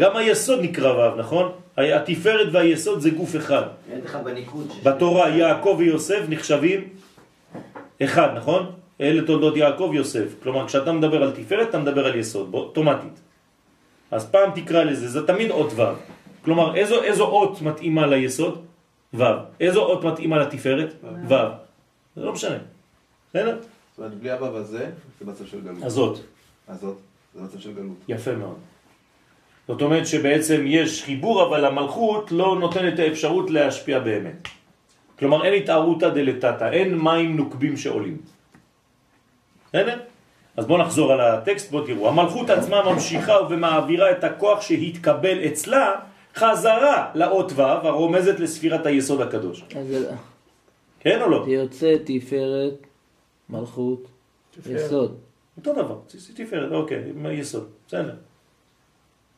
גם 0.00 0.16
היסוד 0.16 0.60
נקרא 0.60 0.92
ו', 1.12 1.16
נכון? 1.16 1.52
התפארת 1.76 2.48
והיסוד 2.52 3.00
זה 3.00 3.10
גוף 3.10 3.36
אחד. 3.36 3.62
אין 3.92 4.00
לך 4.04 4.18
בניקוד. 4.24 4.66
ש- 4.72 4.86
בתורה 4.86 5.28
יעקב 5.28 5.76
ויוסף 5.78 6.20
נחשבים 6.28 6.88
אחד, 8.02 8.28
נכון? 8.36 8.72
אלה 9.00 9.26
תולדות 9.26 9.56
יעקב 9.56 9.88
ויוסף. 9.92 10.34
כלומר, 10.42 10.66
כשאתה 10.66 10.92
מדבר 10.92 11.22
על 11.22 11.30
תפארת, 11.30 11.68
אתה 11.68 11.78
מדבר 11.78 12.06
על 12.06 12.14
יסוד, 12.18 12.50
בו- 12.50 12.58
אוטומטית. 12.58 13.20
אז 14.10 14.30
פעם 14.30 14.50
תקרא 14.54 14.84
לזה, 14.84 15.08
זה 15.08 15.26
תמיד 15.26 15.50
אות 15.50 15.72
ו'. 15.76 15.82
כלומר, 16.44 16.74
איזו, 16.76 17.02
איזו 17.02 17.24
אות 17.26 17.62
מתאימה 17.62 18.06
ליסוד? 18.06 18.62
ו'. 19.14 19.22
איזו 19.60 19.80
אות 19.84 20.04
מתאימה 20.04 20.38
לתפארת? 20.38 20.94
ו'. 21.28 21.34
זה 22.16 22.24
לא 22.24 22.32
משנה. 22.32 22.58
בסדר? 23.30 23.58
זאת 23.60 23.98
אומרת, 23.98 24.14
בלי 24.14 24.30
הוו 24.30 24.56
הזה, 24.56 24.90
זה 25.20 25.26
מצב 25.30 25.46
של 25.46 25.60
גלות. 25.60 25.82
הזאת. 25.82 26.18
הזאת, 26.68 26.96
זה 27.34 27.42
מצב 27.42 27.58
של 27.58 27.72
גלות. 27.72 27.96
יפה 28.08 28.32
מאוד. 28.36 28.56
זאת 29.68 29.82
אומרת 29.82 30.06
שבעצם 30.06 30.62
יש 30.66 31.02
חיבור, 31.04 31.46
אבל 31.48 31.64
המלכות 31.64 32.32
לא 32.32 32.56
נותנת 32.60 32.94
את 32.94 32.98
האפשרות 32.98 33.50
להשפיע 33.50 33.98
באמת. 33.98 34.48
כלומר, 35.18 35.44
אין 35.44 35.62
התערותא 35.62 36.08
דלתתא, 36.08 36.70
אין 36.72 36.98
מים 36.98 37.36
נוקבים 37.36 37.76
שעולים. 37.76 38.16
בסדר? 39.72 39.98
אז 40.56 40.66
בואו 40.66 40.78
נחזור 40.78 41.12
על 41.12 41.20
הטקסט, 41.20 41.70
בואו 41.70 41.86
תראו. 41.86 42.08
המלכות 42.08 42.50
עצמה 42.50 42.92
ממשיכה 42.92 43.36
ומעבירה 43.50 44.10
את 44.10 44.24
הכוח 44.24 44.60
שהתקבל 44.60 45.38
אצלה 45.46 45.94
חזרה 46.36 47.10
לאות 47.14 47.52
ו' 47.54 47.62
הרומזת 47.62 48.40
לספירת 48.40 48.86
היסוד 48.86 49.20
הקדוש. 49.20 49.64
אז 49.76 49.86
זה- 49.88 50.10
כן 51.00 51.22
או 51.22 51.28
לא? 51.30 51.42
זה 51.44 51.50
יוצא 51.50 51.94
תפארת, 52.04 52.74
מלכות, 53.50 54.04
יסוד. 54.70 55.16
אותו 55.56 55.72
דבר, 55.72 55.96
תפארת, 56.36 56.72
אוקיי, 56.72 57.04
יסוד, 57.32 57.68
בסדר. 57.88 58.14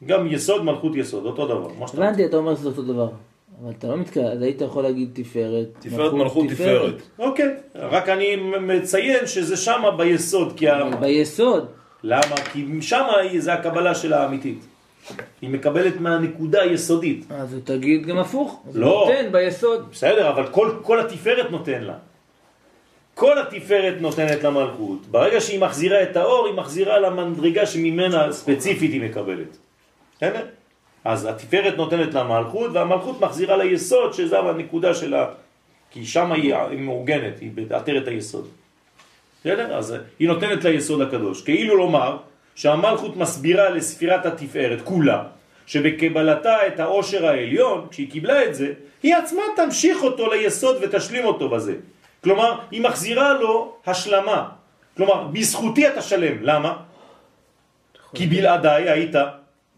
גם 0.07 0.27
יסוד, 0.27 0.65
מלכות 0.65 0.97
יסוד, 0.97 1.27
אותו 1.27 1.47
דבר. 1.47 1.69
הבנתי, 1.95 2.25
אתה 2.27 2.37
אומר 2.37 2.57
שזה 2.57 2.69
אותו 2.69 2.83
דבר. 2.83 3.09
אבל 3.63 3.73
אתה 3.79 3.87
לא 3.87 3.97
מתכוון, 3.97 4.27
אז 4.27 4.43
היית 4.43 4.61
יכול 4.61 4.83
להגיד 4.83 5.11
תפארת, 5.13 5.67
תפארת 5.79 6.13
מלכות 6.13 6.49
תפארת. 6.49 6.95
אוקיי, 7.19 7.55
רק 7.75 8.09
אני 8.09 8.37
מציין 8.61 9.27
שזה 9.27 9.57
שמה 9.57 9.91
ביסוד, 9.91 10.53
כי... 10.57 10.67
ביסוד. 11.01 11.67
למה? 12.03 12.37
כי 12.53 12.67
שמה 12.81 13.13
זה 13.39 13.53
הקבלה 13.53 13.95
שלה 13.95 14.23
האמיתית. 14.23 14.59
היא 15.43 15.51
מקבלת 15.51 16.01
מהנקודה 16.01 16.63
היסודית. 16.63 17.27
אז 17.31 17.57
תגיד 17.65 18.07
גם 18.07 18.19
הפוך. 18.19 18.63
לא. 18.75 19.07
נותן 19.09 19.33
ביסוד. 19.33 19.91
בסדר, 19.93 20.31
אבל 20.31 20.47
כל, 20.47 20.71
כל 20.83 21.01
התפארת 21.01 21.51
נותן 21.51 21.83
לה. 21.83 21.95
כל 23.15 23.39
התפארת 23.39 23.95
נותנת 24.01 24.45
למלכות. 24.45 25.07
ברגע 25.07 25.41
שהיא 25.41 25.61
מחזירה 25.61 26.03
את 26.03 26.17
האור, 26.17 26.47
היא 26.47 26.55
מחזירה 26.55 26.99
למדרגה 26.99 27.67
שממנה 27.67 28.33
ספציפית 28.33 28.93
היא 28.93 29.03
מקבלת. 29.03 29.57
בסדר? 30.17 30.47
אז 31.05 31.25
התפארת 31.25 31.77
נותנת 31.77 32.15
למלכות, 32.15 32.71
והמלכות 32.73 33.21
מחזירה 33.21 33.57
ליסוד, 33.57 34.13
שזה 34.13 34.39
הנקודה 34.39 34.95
שלה, 34.95 35.27
כי 35.91 36.07
שם 36.07 36.33
היא, 36.33 36.55
מאורגנת, 36.79 37.39
היא 37.41 37.51
בעטרת 37.55 38.09
היסוד. 38.09 38.49
בסדר? 39.41 39.77
אז 39.77 39.95
היא 40.19 40.29
נותנת 40.29 40.65
ליסוד 40.65 41.01
הקדוש. 41.01 41.43
כאילו 41.43 41.77
לומר 41.77 42.17
שהמלכות 42.55 43.17
מסבירה 43.17 43.71
לספירת 43.71 44.27
התפארת 44.27 44.83
כולה, 44.85 45.23
שבקבלתה 45.67 46.67
את 46.67 46.81
העושר 46.81 47.27
העליון, 47.27 47.87
כשהיא 47.91 48.11
קיבלה 48.11 48.45
את 48.45 48.55
זה, 48.55 48.73
היא 49.03 49.15
עצמה 49.15 49.43
תמשיך 49.57 50.03
אותו 50.03 50.33
ליסוד 50.33 50.77
ותשלים 50.83 51.25
אותו 51.25 51.49
בזה. 51.49 51.75
כלומר, 52.25 52.59
היא 52.71 52.83
מחזירה 52.83 53.33
לו 53.33 53.77
השלמה. 53.87 54.49
כלומר, 54.97 55.25
בזכותי 55.33 55.89
אתה 55.89 56.03
שלם. 56.03 56.37
למה? 56.43 56.77
כי 58.15 58.27
בלעדיי 58.27 58.91
היית, 58.91 59.17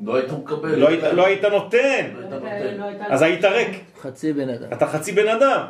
לא 0.05 0.17
היית 0.17 0.33
מקבל. 0.33 0.75
לא 0.79 0.89
היית, 0.89 1.03
לא 1.45 1.51
נותן, 1.51 2.07
לא 2.79 2.85
הייתה- 2.85 3.05
אז 3.09 3.23
היית 3.23 3.45
ריק. 3.45 3.81
חצי 4.01 4.33
בן 4.33 4.49
אדם. 4.49 4.73
אתה 4.73 4.87
חצי 4.87 5.13
בן 5.13 5.29
אדם. 5.29 5.61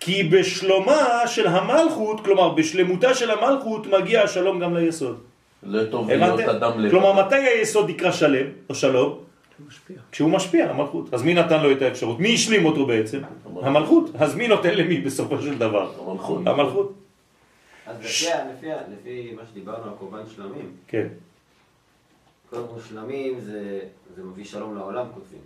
כי 0.00 0.22
בשלומה 0.22 0.98
של 1.26 1.46
המלכות, 1.46 2.24
כלומר 2.24 2.48
בשלמותה 2.48 3.14
של 3.14 3.30
המלכות, 3.30 3.86
מגיע 3.86 4.22
השלום 4.22 4.60
גם 4.60 4.76
ליסוד. 4.76 5.20
לא 5.62 5.84
טוב 5.84 6.10
להיות? 6.10 6.40
אדם 6.40 6.80
לבד. 6.80 6.90
כלומר, 6.90 7.26
מתי 7.26 7.34
היסוד 7.34 7.90
נקרא 7.90 8.10
שלם, 8.12 8.46
או 8.68 8.74
שלום? 8.74 9.18
כשהוא 10.12 10.30
משפיע, 10.30 10.70
המלכות. 10.70 11.14
אז 11.14 11.22
מי 11.22 11.34
נתן 11.34 11.62
לו 11.62 11.72
את 11.72 11.82
האפשרות? 11.82 12.20
מי 12.20 12.34
השלים 12.34 12.64
אותו 12.64 12.86
בעצם? 12.86 13.20
המלכות. 13.62 14.10
אז 14.18 14.34
מי 14.34 14.48
נותן 14.48 14.74
למי 14.74 15.00
בסופו 15.00 15.42
של 15.42 15.58
דבר? 15.58 15.90
המלכות. 16.08 16.42
המלכות. 16.46 16.92
אז 17.86 17.96
לפי 19.02 19.32
מה 19.36 19.42
שדיברנו 19.50 19.84
על 19.84 19.90
קורבן 19.98 20.22
שלמים, 20.36 20.70
כל 22.50 22.80
שלמים 22.88 23.40
זה, 23.40 23.80
זה 24.16 24.22
מביא 24.22 24.44
שלום 24.44 24.76
לעולם 24.76 25.06
כותבים. 25.14 25.40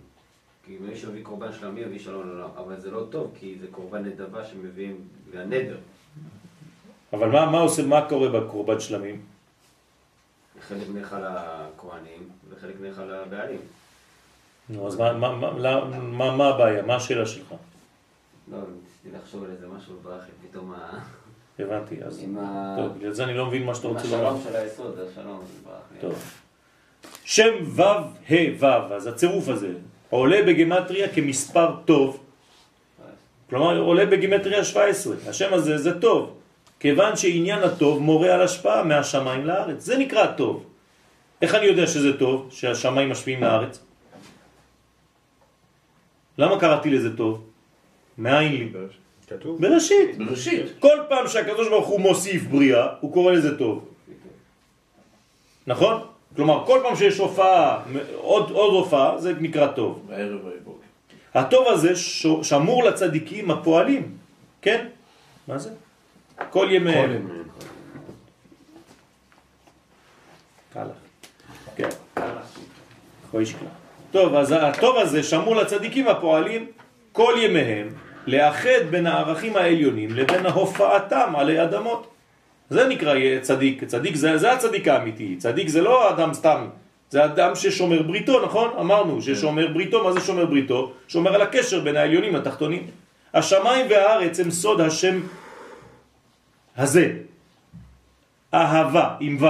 כי 0.65 0.77
מי 0.81 0.95
שמביא 0.95 1.23
קורבן 1.23 1.53
שלמי 1.53 1.85
מביא 1.85 1.99
שלום 1.99 2.27
לעולם. 2.27 2.49
אבל 2.57 2.79
זה 2.79 2.91
לא 2.91 3.03
טוב, 3.09 3.31
כי 3.39 3.57
זה 3.61 3.67
קורבן 3.71 4.03
נדבה 4.05 4.45
שמביאים, 4.45 5.07
והנדר. 5.31 5.77
אבל 7.13 7.29
מה, 7.29 7.51
מה 7.51 7.59
עושה, 7.59 7.85
מה 7.85 8.09
קורה 8.09 8.29
בקורבן 8.29 8.79
שלמים? 8.79 9.21
חלק 10.61 10.87
נאכל 10.93 11.19
לכהנים 11.19 12.29
וחלק 12.49 12.75
נאכל 12.81 13.03
לבעלים. 13.03 13.59
נו, 14.69 14.87
אז 14.87 14.95
מה, 14.95 15.13
מה, 15.13 15.35
מה, 15.35 15.51
מה, 15.53 15.99
מה, 15.99 16.35
מה 16.37 16.47
הבעיה? 16.47 16.81
מה 16.81 16.95
השאלה 16.95 17.25
שלך? 17.25 17.53
לא, 18.51 18.57
ניסיתי 18.57 19.17
לחשוב 19.17 19.43
על 19.43 19.51
איזה 19.51 19.67
משהו 19.67 19.95
ברח 20.03 20.23
לי 20.23 20.49
פתאום 20.49 20.73
ה... 20.73 20.99
הבנתי, 21.59 22.03
אז... 22.03 22.23
עם. 22.23 22.37
טוב, 22.77 22.97
בגלל 22.97 23.11
זה 23.11 23.23
אני 23.23 23.33
לא 23.33 23.45
מבין 23.45 23.65
מה 23.65 23.75
שאתה 23.75 23.87
עם 23.87 23.93
רוצה 23.93 24.07
לומר. 24.07 24.27
השלום 24.27 24.41
של 24.43 24.55
היסוד, 24.55 24.99
השלום, 24.99 25.43
ברח 25.63 25.81
לי. 25.93 25.99
טוב. 26.01 26.44
שם 27.25 27.53
ו' 27.63 27.81
ה' 27.81 28.35
ו', 28.59 28.93
אז 28.93 29.07
הצירוף 29.07 29.49
הזה 29.49 29.73
עולה 30.09 30.41
בגמטריה 30.47 31.07
כמספר 31.07 31.75
טוב, 31.85 32.19
כלומר 33.49 33.79
עולה 33.79 34.05
בגמטריה 34.05 34.63
17, 34.63 35.15
השם 35.27 35.53
הזה 35.53 35.77
זה 35.77 35.99
טוב, 35.99 36.37
כיוון 36.79 37.15
שעניין 37.15 37.63
הטוב 37.63 38.01
מורה 38.01 38.33
על 38.33 38.41
השפעה 38.41 38.83
מהשמיים 38.83 39.45
לארץ, 39.45 39.83
זה 39.83 39.97
נקרא 39.97 40.25
טוב. 40.25 40.65
איך 41.41 41.55
אני 41.55 41.65
יודע 41.65 41.87
שזה 41.87 42.17
טוב, 42.17 42.47
שהשמיים 42.51 43.09
משפיעים 43.09 43.41
לארץ? 43.41 43.79
למה 46.37 46.59
קראתי 46.59 46.89
לזה 46.89 47.17
טוב? 47.17 47.43
מאין 48.17 48.51
לי? 48.51 48.69
כתוב. 49.27 49.61
בראשית. 49.61 50.17
בראשית. 50.17 50.65
כל 50.79 50.97
פעם 51.09 51.27
שהקדוש 51.27 51.69
ברוך 51.69 51.87
הוא 51.87 51.99
מוסיף 51.99 52.43
בריאה, 52.43 52.87
הוא 52.99 53.13
קורא 53.13 53.31
לזה 53.31 53.57
טוב. 53.57 53.87
נכון? 55.67 56.07
כלומר, 56.35 56.63
כל 56.65 56.79
פעם 56.83 56.95
שיש 56.95 57.17
הופעה, 57.17 57.79
עוד, 58.15 58.51
עוד 58.51 58.73
הופעה, 58.73 59.17
זה 59.17 59.33
נקרא 59.39 59.67
טוב. 59.67 60.01
בערב 60.07 60.39
ובוקר. 60.45 60.85
הטוב 61.33 61.67
הזה 61.67 61.95
ש- 61.95 62.27
שמור 62.41 62.83
לצדיקים 62.83 63.51
הפועלים, 63.51 64.17
כן? 64.61 64.85
מה 65.47 65.57
זה? 65.57 65.69
כל 66.49 66.67
ימיהם. 66.71 67.27
קל 70.73 70.83
לך. 70.83 70.89
כן. 71.75 71.89
חוי 73.31 73.45
שקלה. 73.45 73.69
טוב, 74.11 74.35
אז 74.35 74.51
הטוב 74.51 74.97
הזה 74.97 75.23
שמור 75.23 75.55
לצדיקים 75.55 76.07
הפועלים 76.07 76.65
כל 77.11 77.33
ימיהם 77.41 77.87
לאחד 78.27 78.79
בין 78.89 79.07
הערכים 79.07 79.55
העליונים 79.55 80.09
לבין 80.15 80.45
הופעתם 80.45 81.33
עלי 81.35 81.63
אדמות. 81.63 82.07
זה 82.69 82.87
נקרא 82.87 83.13
צדיק, 83.41 83.83
צדיק 83.83 84.15
זה, 84.15 84.37
זה 84.37 84.51
הצדיק 84.51 84.87
האמיתי, 84.87 85.35
צדיק 85.37 85.67
זה 85.67 85.81
לא 85.81 86.09
אדם 86.09 86.33
סתם, 86.33 86.67
זה 87.09 87.25
אדם 87.25 87.55
ששומר 87.55 88.01
בריתו, 88.01 88.45
נכון? 88.45 88.69
אמרנו 88.79 89.21
ששומר 89.21 89.67
בריתו, 89.67 90.03
מה 90.03 90.11
זה 90.11 90.19
שומר 90.19 90.45
בריתו? 90.45 90.91
שומר 91.07 91.35
על 91.35 91.41
הקשר 91.41 91.79
בין 91.79 91.95
העליונים 91.95 92.35
לתחתונים. 92.35 92.87
השמיים 93.33 93.85
והארץ 93.89 94.39
הם 94.39 94.51
סוד 94.51 94.81
השם 94.81 95.21
הזה, 96.77 97.11
אהבה 98.53 99.15
עם 99.19 99.37
ו', 99.39 99.47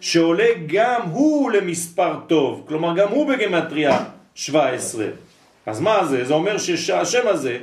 שעולה 0.00 0.48
גם 0.66 1.00
הוא 1.02 1.50
למספר 1.50 2.14
טוב, 2.26 2.64
כלומר 2.68 2.96
גם 2.96 3.08
הוא 3.08 3.28
בגמטריה 3.28 3.98
17. 4.34 5.06
אז 5.66 5.80
מה 5.80 6.04
זה? 6.04 6.24
זה 6.24 6.34
אומר 6.34 6.58
שהשם 6.58 7.28
הזה, 7.28 7.58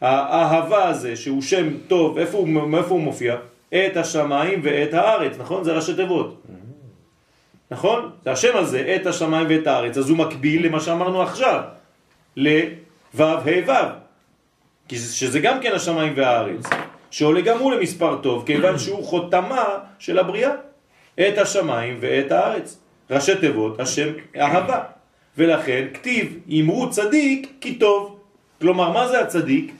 האהבה 0.00 0.88
הזה, 0.88 1.16
שהוא 1.16 1.42
שם 1.42 1.68
טוב, 1.88 2.18
איפה 2.18 2.38
הוא, 2.38 2.48
איפה 2.78 2.88
הוא 2.94 3.00
מופיע? 3.00 3.36
את 3.74 3.96
השמיים 3.96 4.60
ואת 4.62 4.94
הארץ, 4.94 5.38
נכון? 5.38 5.64
זה 5.64 5.72
ראשי 5.72 5.94
תיבות. 5.94 6.42
נכון? 7.70 8.10
זה 8.24 8.32
השם 8.32 8.56
הזה, 8.56 8.96
את 9.00 9.06
השמיים 9.06 9.46
ואת 9.50 9.66
הארץ, 9.66 9.98
אז 9.98 10.08
הוא 10.10 10.18
מקביל 10.18 10.66
למה 10.66 10.80
שאמרנו 10.80 11.22
עכשיו, 11.22 11.60
ל-ו' 12.36 13.22
ה' 13.22 13.40
ו', 13.66 13.72
כי 14.88 14.98
זה- 14.98 15.14
שזה 15.16 15.40
גם 15.40 15.60
כן 15.60 15.72
השמיים 15.72 16.12
והארץ, 16.16 16.66
שעולה 17.10 17.40
גם 17.40 17.58
הוא 17.58 17.72
למספר 17.72 18.16
טוב, 18.22 18.46
כיוון 18.46 18.78
שהוא 18.78 19.04
חותמה 19.04 19.64
של 19.98 20.18
הבריאה, 20.18 20.50
את 21.20 21.38
השמיים 21.38 21.96
ואת 22.00 22.32
הארץ. 22.32 22.78
ראשי 23.10 23.34
תיבות, 23.36 23.80
השם 23.80 24.08
אהבה. 24.36 24.80
ולכן 25.38 25.84
כתיב, 25.94 26.38
אמרו 26.60 26.90
צדיק 26.90 27.52
כי 27.60 27.74
טוב. 27.74 28.18
כלומר, 28.60 28.90
מה 28.90 29.08
זה 29.08 29.20
הצדיק? 29.20 29.72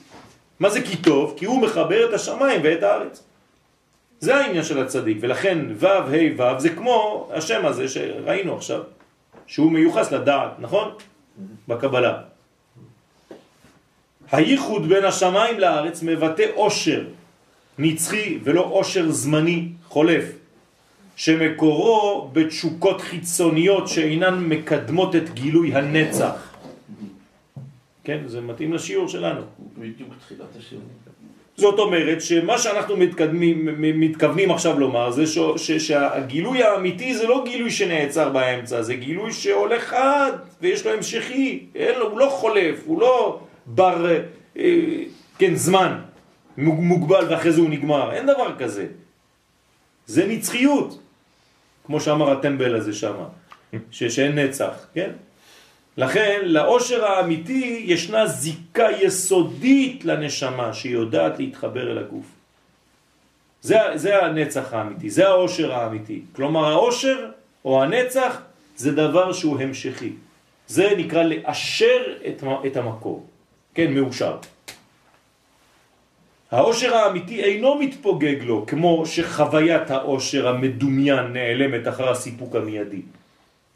מה 0.59 0.69
זה 0.69 0.81
כי 0.81 0.97
טוב? 0.97 1.33
כי 1.37 1.45
הוא 1.45 1.61
מחבר 1.61 2.09
את 2.09 2.13
השמיים 2.13 2.61
ואת 2.63 2.83
הארץ. 2.83 3.23
זה 4.19 4.35
העניין 4.35 4.63
של 4.63 4.79
הצדיק, 4.81 5.17
ולכן 5.21 5.57
ו' 5.75 5.87
ה' 5.87 6.09
ו' 6.37 6.59
זה 6.59 6.69
כמו 6.69 7.29
השם 7.33 7.65
הזה 7.65 7.87
שראינו 7.87 8.55
עכשיו, 8.55 8.81
שהוא 9.47 9.71
מיוחס 9.71 10.11
לדעת, 10.11 10.51
נכון? 10.59 10.91
בקבלה. 11.67 12.21
הייחוד 14.31 14.89
בין 14.89 15.05
השמיים 15.05 15.59
לארץ 15.59 16.03
מבטא 16.03 16.45
עושר 16.55 17.03
נצחי 17.77 18.39
ולא 18.43 18.61
עושר 18.61 19.11
זמני 19.11 19.67
חולף, 19.87 20.23
שמקורו 21.15 22.29
בתשוקות 22.33 23.01
חיצוניות 23.01 23.87
שאינן 23.87 24.39
מקדמות 24.39 25.15
את 25.15 25.29
גילוי 25.33 25.73
הנצח. 25.73 26.56
כן, 28.07 28.19
זה 28.25 28.41
מתאים 28.41 28.73
לשיעור 28.73 29.07
שלנו. 29.07 29.41
בדיוק 29.77 30.09
תחילת 30.19 30.55
השיר. 30.59 30.79
זאת 31.57 31.79
אומרת 31.79 32.21
שמה 32.21 32.57
שאנחנו 32.57 32.97
מתקדמים, 32.97 33.69
מתכוונים 33.99 34.51
עכשיו 34.51 34.79
לומר 34.79 35.11
זה 35.11 35.27
ש, 35.27 35.37
ש, 35.57 35.71
שהגילוי 35.71 36.63
האמיתי 36.63 37.15
זה 37.17 37.27
לא 37.27 37.43
גילוי 37.45 37.71
שנעצר 37.71 38.29
באמצע, 38.29 38.81
זה 38.81 38.93
גילוי 38.95 39.33
שהולך 39.33 39.83
חד 39.83 40.31
ויש 40.61 40.85
לו 40.85 40.93
המשכי, 40.93 41.65
אין 41.75 41.99
לו, 41.99 42.09
הוא 42.11 42.19
לא 42.19 42.29
חולף, 42.29 42.83
הוא 42.85 43.01
לא 43.01 43.39
בר, 43.65 44.05
אה, 44.57 44.63
כן, 45.39 45.55
זמן 45.55 45.99
מוג- 46.57 46.79
מוגבל 46.79 47.25
ואחרי 47.29 47.51
זה 47.51 47.61
הוא 47.61 47.69
נגמר, 47.69 48.13
אין 48.13 48.25
דבר 48.25 48.55
כזה. 48.59 48.87
זה 50.05 50.27
נצחיות, 50.27 50.99
כמו 51.85 52.01
שאמר 52.01 52.31
הטמבל 52.31 52.75
הזה 52.75 52.93
שם, 52.93 53.13
שאין 53.91 54.39
נצח, 54.39 54.87
כן? 54.93 55.11
לכן, 55.97 56.41
לאושר 56.43 57.05
האמיתי 57.05 57.83
ישנה 57.85 58.27
זיקה 58.27 58.87
יסודית 59.01 60.05
לנשמה 60.05 60.73
שיודעת 60.73 61.39
להתחבר 61.39 61.91
אל 61.91 61.97
הגוף. 61.97 62.25
זה, 63.61 63.77
זה 63.95 64.25
הנצח 64.25 64.73
האמיתי, 64.73 65.09
זה 65.09 65.27
האושר 65.27 65.73
האמיתי. 65.73 66.21
כלומר, 66.35 66.65
האושר 66.65 67.29
או 67.65 67.83
הנצח 67.83 68.41
זה 68.75 68.91
דבר 68.91 69.33
שהוא 69.33 69.61
המשכי. 69.61 70.11
זה 70.67 70.93
נקרא 70.97 71.23
לאשר 71.23 72.01
את, 72.27 72.43
את 72.67 72.77
המקור. 72.77 73.25
כן, 73.73 73.93
מאושר. 73.93 74.37
האושר 76.51 76.95
האמיתי 76.95 77.43
אינו 77.43 77.75
מתפוגג 77.75 78.43
לו, 78.43 78.65
כמו 78.67 79.05
שחוויית 79.05 79.91
האושר 79.91 80.47
המדומיין 80.47 81.33
נעלמת 81.33 81.87
אחר 81.87 82.09
הסיפוק 82.09 82.55
המיידי. 82.55 83.01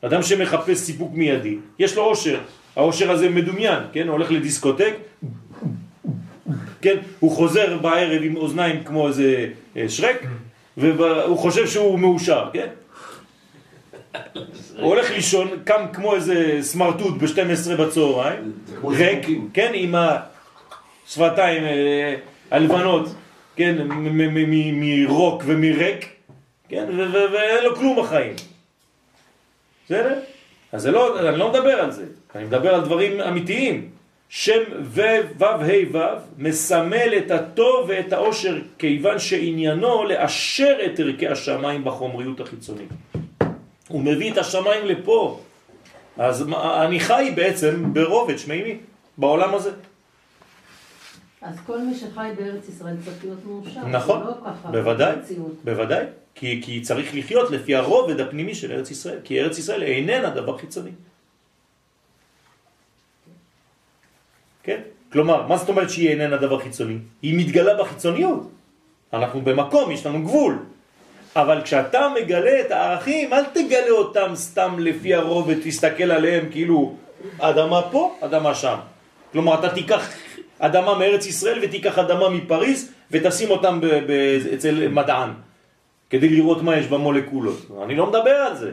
אדם 0.02 0.22
שמחפש 0.24 0.78
סיפוק 0.78 1.12
מיידי, 1.14 1.58
יש 1.80 1.96
לו 1.96 2.04
אושר, 2.04 2.40
האושר 2.76 3.12
הזה 3.12 3.30
מדומיין, 3.30 3.84
כן? 3.94 4.08
הוא 4.08 4.12
הולך 4.12 4.32
לדיסקוטק, 4.32 4.94
כן? 6.82 6.98
הוא 7.20 7.32
חוזר 7.32 7.78
בערב 7.78 8.22
עם 8.24 8.36
אוזניים 8.36 8.84
כמו 8.84 9.08
איזה 9.08 9.48
אה, 9.78 9.90
שרק, 9.90 10.26
והוא 10.78 11.38
חושב 11.38 11.68
שהוא 11.68 12.00
מאושר, 12.00 12.50
כן? 12.54 12.68
הוא 14.80 14.90
הולך 14.90 15.12
לישון, 15.12 15.48
קם 15.64 15.86
כמו 15.94 16.16
איזה 16.16 16.58
סמרטוט 16.62 17.18
ב-12 17.18 17.76
בצהריים, 17.76 18.52
ריק, 18.84 19.28
כן? 19.54 19.72
עם 19.74 19.96
השפתיים 21.08 21.64
אה, 21.64 22.16
הלבנות, 22.52 23.16
כן? 23.56 23.76
מרוק 24.74 25.44
ומריק, 25.46 26.10
כן? 26.70 26.86
ואין 27.34 27.64
לו 27.64 27.76
כלום 27.76 28.00
בחיים. 28.00 28.34
בסדר? 29.92 30.20
אז 30.72 30.82
זה 30.82 30.92
לא, 30.92 31.30
אני 31.30 31.40
לא 31.40 31.50
מדבר 31.50 31.82
על 31.82 31.92
זה, 31.92 32.06
אני 32.36 32.44
מדבר 32.44 32.76
על 32.76 32.82
דברים 32.82 33.22
אמיתיים. 33.22 33.90
שם 34.30 34.62
ו, 34.84 35.02
ו', 35.38 35.44
ה', 35.44 35.68
ו', 35.92 35.98
מסמל 36.38 37.14
את 37.18 37.32
הטוב 37.32 37.90
ואת 37.90 38.14
העושר, 38.14 38.60
כיוון 38.80 39.20
שעניינו 39.20 40.04
לאשר 40.04 40.78
את 40.86 41.00
ערכי 41.00 41.28
השמיים 41.28 41.84
בחומריות 41.84 42.40
החיצונית. 42.40 42.90
הוא 43.88 44.02
מביא 44.02 44.32
את 44.32 44.38
השמיים 44.38 44.86
לפה. 44.86 45.40
אז 46.18 46.46
אני 46.54 47.00
חי 47.00 47.34
בעצם 47.36 47.94
ברובד 47.94 48.38
שמימי, 48.38 48.78
בעולם 49.18 49.56
הזה. 49.56 49.72
אז 51.42 51.56
כל 51.66 51.82
מי 51.82 51.96
שחי 51.96 52.30
בארץ 52.38 52.70
ישראל 52.70 52.96
צריך 53.06 53.24
להיות 53.24 53.46
מאושר. 53.46 53.88
נכון, 53.88 54.24
לא. 54.24 54.72
בוודאי. 54.72 55.16
בוודאי, 55.64 56.06
כי, 56.36 56.62
כי 56.64 56.82
צריך 56.82 57.16
לחיות 57.16 57.52
לפי 57.52 57.76
הרובד 57.76 58.20
הפנימי 58.20 58.56
של 58.56 58.72
ארץ 58.72 58.92
ישראל, 58.92 59.20
כי 59.24 59.42
ארץ 59.42 59.58
ישראל 59.58 59.84
איננה 59.84 60.30
דבר 60.30 60.58
חיצוני. 60.58 60.92
כן? 64.64 64.82
כלומר, 65.12 65.48
מה 65.48 65.58
זאת 65.58 65.70
אומרת 65.70 65.90
שהיא 65.90 66.10
איננה 66.10 66.38
דבר 66.38 66.60
חיצוני? 66.60 66.98
היא 67.22 67.38
מתגלה 67.38 67.84
בחיצוניות. 67.84 68.52
אנחנו 69.14 69.42
במקום, 69.42 69.92
יש 69.92 70.06
לנו 70.06 70.24
גבול. 70.24 70.58
אבל 71.36 71.62
כשאתה 71.64 72.08
מגלה 72.16 72.62
את 72.62 72.72
הערכים, 72.72 73.34
אל 73.34 73.44
תגלה 73.46 73.92
אותם 73.92 74.32
סתם 74.36 74.76
לפי 74.80 75.16
הרוב 75.16 75.48
ותסתכל 75.48 76.12
עליהם 76.12 76.50
כאילו 76.52 76.96
אדמה 77.40 77.82
פה, 77.92 78.18
אדמה 78.22 78.56
שם. 78.56 78.78
כלומר, 79.32 79.60
אתה 79.60 79.70
תיקח 79.70 80.10
אדמה 80.60 80.98
מארץ 80.98 81.26
ישראל 81.26 81.60
ותיקח 81.64 82.00
אדמה 82.00 82.30
מפריז 82.30 82.92
ותשים 83.12 83.50
אותם 83.50 83.80
אצל 84.54 84.88
מדען, 84.88 85.30
כדי 86.12 86.30
לראות 86.30 86.62
מה 86.62 86.78
יש 86.78 86.88
במולקולות. 86.88 87.72
אני 87.84 87.96
לא 87.96 88.08
מדבר 88.08 88.36
על 88.36 88.56
זה. 88.56 88.72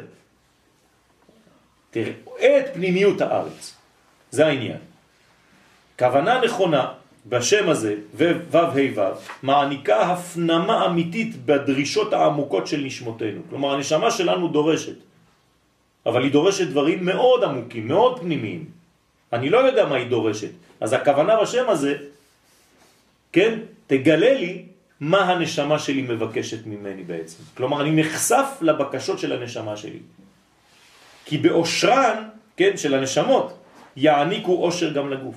תראה, 1.90 2.12
את 2.42 2.74
פנימיות 2.74 3.20
הארץ, 3.20 3.74
זה 4.30 4.46
העניין. 4.46 4.82
כוונה 5.98 6.40
נכונה 6.40 6.92
בשם 7.26 7.68
הזה, 7.68 7.94
ו' 8.14 8.56
ה' 8.56 8.74
ו', 8.74 9.00
מעניקה 9.42 10.00
הפנמה 10.02 10.86
אמיתית 10.86 11.46
בדרישות 11.46 12.12
העמוקות 12.12 12.66
של 12.66 12.80
נשמותינו. 12.80 13.40
כלומר, 13.50 13.74
הנשמה 13.74 14.10
שלנו 14.10 14.48
דורשת, 14.48 14.96
אבל 16.06 16.22
היא 16.22 16.32
דורשת 16.32 16.66
דברים 16.66 17.04
מאוד 17.04 17.44
עמוקים, 17.44 17.88
מאוד 17.88 18.20
פנימיים. 18.20 18.64
אני 19.32 19.50
לא 19.50 19.58
יודע 19.58 19.86
מה 19.86 19.96
היא 19.96 20.10
דורשת. 20.10 20.50
אז 20.80 20.92
הכוונה 20.92 21.42
בשם 21.42 21.68
הזה, 21.68 21.94
כן, 23.32 23.58
תגלה 23.86 24.34
לי 24.34 24.67
מה 25.00 25.20
הנשמה 25.32 25.78
שלי 25.78 26.02
מבקשת 26.02 26.66
ממני 26.66 27.02
בעצם. 27.02 27.42
כלומר, 27.56 27.82
אני 27.82 28.00
נחשף 28.00 28.46
לבקשות 28.60 29.18
של 29.18 29.32
הנשמה 29.32 29.76
שלי. 29.76 29.98
כי 31.24 31.38
באושרן, 31.38 32.28
כן, 32.56 32.76
של 32.76 32.94
הנשמות, 32.94 33.58
יעניקו 33.96 34.52
אושר 34.64 34.92
גם 34.92 35.10
לגוף. 35.10 35.36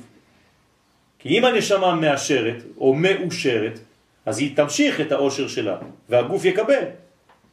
כי 1.19 1.29
אם 1.29 1.45
הנשמה 1.45 1.95
מאשרת 1.95 2.63
או 2.77 2.93
מאושרת, 2.93 3.79
אז 4.25 4.39
היא 4.39 4.55
תמשיך 4.55 5.01
את 5.01 5.11
האושר 5.11 5.47
שלה, 5.47 5.77
והגוף 6.09 6.45
יקבל. 6.45 6.83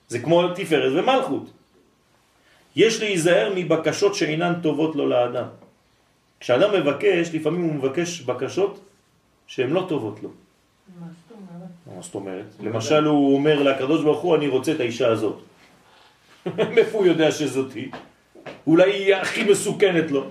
זה 0.08 0.18
כמו 0.18 0.48
תפארת 0.54 0.92
ומלכות. 0.92 1.50
יש 2.76 3.00
להיזהר 3.00 3.52
מבקשות 3.56 4.14
שאינן 4.14 4.54
טובות 4.62 4.96
לו 4.96 5.08
לאדם. 5.08 5.48
כשאדם 6.40 6.70
מבקש, 6.80 7.34
לפעמים 7.34 7.62
הוא 7.62 7.74
מבקש 7.74 8.20
בקשות 8.20 8.80
שהן 9.46 9.70
לא 9.70 9.86
טובות 9.88 10.22
לו. 10.22 10.30
זאת 12.00 12.14
אומרת? 12.14 12.44
זאת 12.50 12.60
אומרת? 12.60 12.74
למשל 12.74 13.04
הוא 13.04 13.34
אומר 13.34 13.62
לקדוש 13.62 14.02
ברוך 14.04 14.20
הוא, 14.20 14.36
אני 14.36 14.48
רוצה 14.48 14.72
את 14.72 14.80
האישה 14.80 15.08
הזאת. 15.08 15.38
מאיפה 16.74 16.98
הוא 16.98 17.06
יודע 17.06 17.32
שזאת 17.32 17.72
היא? 17.72 17.88
אולי 18.66 18.92
היא 18.92 19.14
הכי 19.14 19.44
מסוכנת 19.44 20.10
לו. 20.10 20.24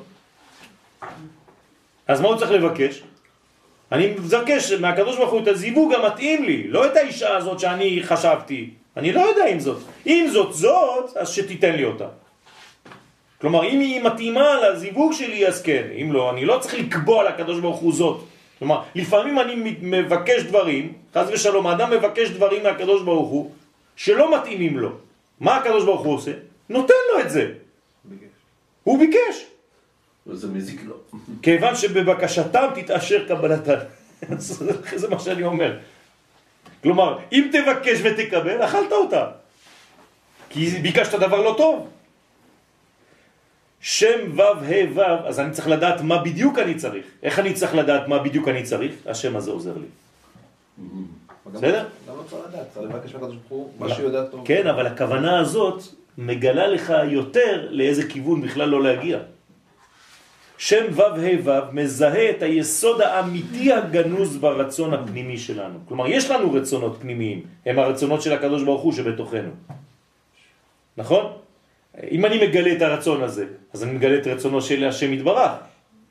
אז 2.07 2.21
מה 2.21 2.27
הוא 2.27 2.37
צריך 2.37 2.51
לבקש? 2.51 3.03
אני 3.91 4.07
מבקש 4.07 4.71
מהקדוש 4.71 5.17
ברוך 5.17 5.31
הוא 5.31 5.41
את 5.41 5.47
הזיווג 5.47 5.93
המתאים 5.93 6.43
לי, 6.43 6.67
לא 6.67 6.85
את 6.85 6.95
האישה 6.95 7.37
הזאת 7.37 7.59
שאני 7.59 7.99
חשבתי. 8.03 8.69
אני 8.97 9.11
לא 9.11 9.21
יודע 9.21 9.47
אם 9.47 9.59
זאת. 9.59 9.77
אם 10.07 10.27
זאת 10.33 10.53
זאת, 10.53 11.17
אז 11.17 11.29
שתיתן 11.29 11.75
לי 11.75 11.85
אותה. 11.85 12.07
כלומר, 13.41 13.69
אם 13.69 13.79
היא 13.79 14.03
מתאימה 14.03 14.55
לזיווג 14.55 15.13
שלי, 15.13 15.47
אז 15.47 15.61
כן. 15.61 15.83
אם 16.01 16.13
לא, 16.13 16.29
אני 16.29 16.45
לא 16.45 16.57
צריך 16.61 16.73
לקבוע 16.73 17.29
לקדוש 17.29 17.59
ברוך 17.59 17.79
הוא 17.79 17.93
זאת. 17.93 18.23
כלומר, 18.59 18.81
לפעמים 18.95 19.39
אני 19.39 19.75
מבקש 19.81 20.43
דברים, 20.43 20.93
חס 21.17 21.29
ושלום, 21.33 21.67
האדם 21.67 21.91
מבקש 21.91 22.29
דברים 22.29 22.63
מהקדוש 22.63 23.01
ברוך 23.03 23.29
הוא, 23.29 23.51
שלא 23.95 24.37
מתאימים 24.37 24.79
לו. 24.79 24.91
מה 25.39 25.57
הקדוש 25.57 25.83
ברוך 25.85 26.01
הוא 26.01 26.13
עושה? 26.13 26.31
נותן 26.69 27.01
לו 27.13 27.21
את 27.21 27.29
זה. 27.29 27.51
הוא 28.83 28.99
ביקש. 28.99 29.45
וזה 30.27 30.47
מזיק 30.47 30.81
לו. 30.85 30.95
כיוון 31.41 31.75
שבבקשתם 31.75 32.67
תתאשר 32.75 33.27
קבלתם. 33.27 33.79
זה 35.01 35.07
מה 35.09 35.19
שאני 35.19 35.43
אומר. 35.43 35.77
כלומר, 36.83 37.19
אם 37.31 37.49
תבקש 37.51 37.99
ותקבל, 38.03 38.65
אכלת 38.65 38.91
אותה. 38.91 39.25
כי 40.49 40.69
ביקשת 40.69 41.15
דבר 41.15 41.41
לא 41.41 41.55
טוב. 41.57 41.89
שם 43.81 44.31
ו' 44.35 44.41
ה' 44.41 44.93
ו', 44.95 45.27
אז 45.27 45.39
אני 45.39 45.51
צריך 45.51 45.67
לדעת 45.67 46.01
מה 46.01 46.23
בדיוק 46.23 46.59
אני 46.59 46.75
צריך. 46.75 47.05
איך 47.23 47.39
אני 47.39 47.53
צריך 47.53 47.75
לדעת 47.75 48.07
מה 48.07 48.19
בדיוק 48.19 48.47
אני 48.47 48.63
צריך? 48.63 48.93
השם 49.05 49.35
הזה 49.35 49.51
עוזר 49.51 49.77
לי. 49.77 49.87
בסדר? 51.53 51.85
גם 52.09 52.15
לא 52.17 52.23
צריך 52.29 52.41
לדעת, 52.49 52.67
צריך 52.73 52.89
לבקש 52.89 53.13
מהקדוש 53.13 53.35
ברוך 53.35 53.49
הוא, 53.49 53.69
מה 53.79 53.89
שהוא 53.89 54.05
יודע 54.05 54.25
טוב. 54.25 54.41
כן, 54.45 54.67
אבל 54.67 54.87
הכוונה 54.87 55.39
הזאת 55.39 55.83
מגלה 56.17 56.67
לך 56.67 56.93
יותר 57.07 57.67
לאיזה 57.71 58.07
כיוון 58.07 58.41
בכלל 58.41 58.69
לא 58.69 58.83
להגיע. 58.83 59.19
שם 60.57 60.85
ו' 60.91 61.01
ה' 61.01 61.39
ו' 61.43 61.51
מזהה 61.71 62.29
את 62.29 62.41
היסוד 62.41 63.01
האמיתי 63.01 63.73
הגנוז 63.73 64.37
ברצון 64.37 64.93
הפנימי 64.93 65.37
שלנו. 65.37 65.79
כלומר, 65.87 66.07
יש 66.07 66.31
לנו 66.31 66.53
רצונות 66.53 66.97
פנימיים, 67.01 67.41
הם 67.65 67.79
הרצונות 67.79 68.21
של 68.21 68.33
הקדוש 68.33 68.63
ברוך 68.63 68.81
הוא 68.81 68.93
שבתוכנו. 68.93 69.49
נכון? 70.97 71.31
אם 72.11 72.25
אני 72.25 72.47
מגלה 72.47 72.73
את 72.73 72.81
הרצון 72.81 73.23
הזה, 73.23 73.45
אז 73.73 73.83
אני 73.83 73.91
מגלה 73.91 74.17
את 74.17 74.27
רצונו 74.27 74.61
של 74.61 74.83
השם 74.83 75.13
יתברך, 75.13 75.51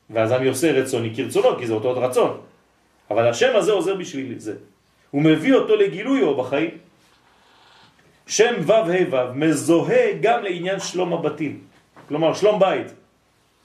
ואז 0.09 0.31
אני 0.31 0.47
עושה 0.47 0.71
רצוני 0.71 1.15
כרצונו, 1.15 1.57
כי 1.59 1.67
זה 1.67 1.73
אותו 1.73 1.91
רצון. 1.91 2.37
אבל 3.11 3.27
השם 3.27 3.55
הזה 3.55 3.71
עוזר 3.71 3.95
בשביל 3.95 4.39
זה. 4.39 4.53
הוא 5.11 5.21
מביא 5.21 5.53
אותו 5.53 5.75
לגילויו 5.75 6.35
בחיים. 6.35 6.71
שם 8.27 8.53
ו' 8.67 8.71
ה' 8.71 8.85
ו' 9.11 9.33
מזוהה 9.35 10.13
גם 10.21 10.43
לעניין 10.43 10.79
שלום 10.79 11.13
הבתים. 11.13 11.59
כלומר, 12.07 12.33
שלום 12.33 12.59
בית. 12.59 12.87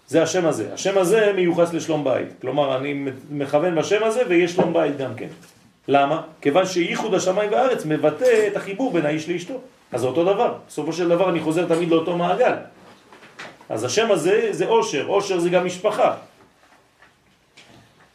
זה 0.09 0.23
השם 0.23 0.47
הזה. 0.47 0.75
השם 0.75 0.99
הזה 0.99 1.33
מיוחס 1.37 1.73
לשלום 1.73 2.05
בית. 2.05 2.29
כלומר, 2.41 2.77
אני 2.77 3.07
מכוון 3.31 3.75
בשם 3.75 4.05
הזה 4.05 4.23
ויש 4.29 4.53
שלום 4.53 4.73
בית 4.73 4.97
גם 4.97 5.15
כן. 5.15 5.29
למה? 5.89 6.23
כיוון 6.41 6.67
שייחוד 6.67 7.15
השמיים 7.15 7.53
והארץ 7.53 7.85
מבטא 7.85 8.47
את 8.47 8.57
החיבור 8.57 8.93
בין 8.93 9.07
האיש 9.07 9.29
לאשתו. 9.29 9.61
אז 9.93 10.01
זה 10.01 10.07
אותו 10.07 10.25
דבר. 10.25 10.55
בסופו 10.69 10.93
של 10.93 11.09
דבר 11.09 11.31
אני 11.31 11.41
חוזר 11.41 11.67
תמיד 11.67 11.89
לאותו 11.89 12.17
מעגל. 12.17 12.55
אז 13.69 13.85
השם 13.85 14.11
הזה 14.11 14.49
זה 14.51 14.67
אושר. 14.67 15.07
אושר 15.09 15.39
זה 15.39 15.51
גם 15.51 15.67
משפחה. 15.67 16.15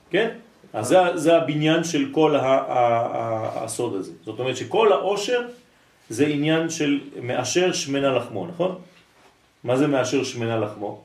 כן? 0.09 0.29
אז 0.73 0.87
זה, 0.87 0.97
זה 1.15 1.37
הבניין 1.37 1.83
של 1.83 2.09
כל 2.11 2.35
ה, 2.35 2.41
ה, 2.41 2.59
ה, 3.17 3.63
הסוד 3.63 3.95
הזה. 3.95 4.11
זאת 4.25 4.39
אומרת 4.39 4.57
שכל 4.57 4.91
האושר 4.91 5.47
זה 6.09 6.25
עניין 6.25 6.69
של 6.69 6.99
מאשר 7.21 7.73
שמנה 7.73 8.11
לחמו, 8.11 8.47
נכון? 8.47 8.79
מה 9.63 9.77
זה 9.77 9.87
מאשר 9.87 10.23
שמנה 10.23 10.57
לחמו? 10.57 11.01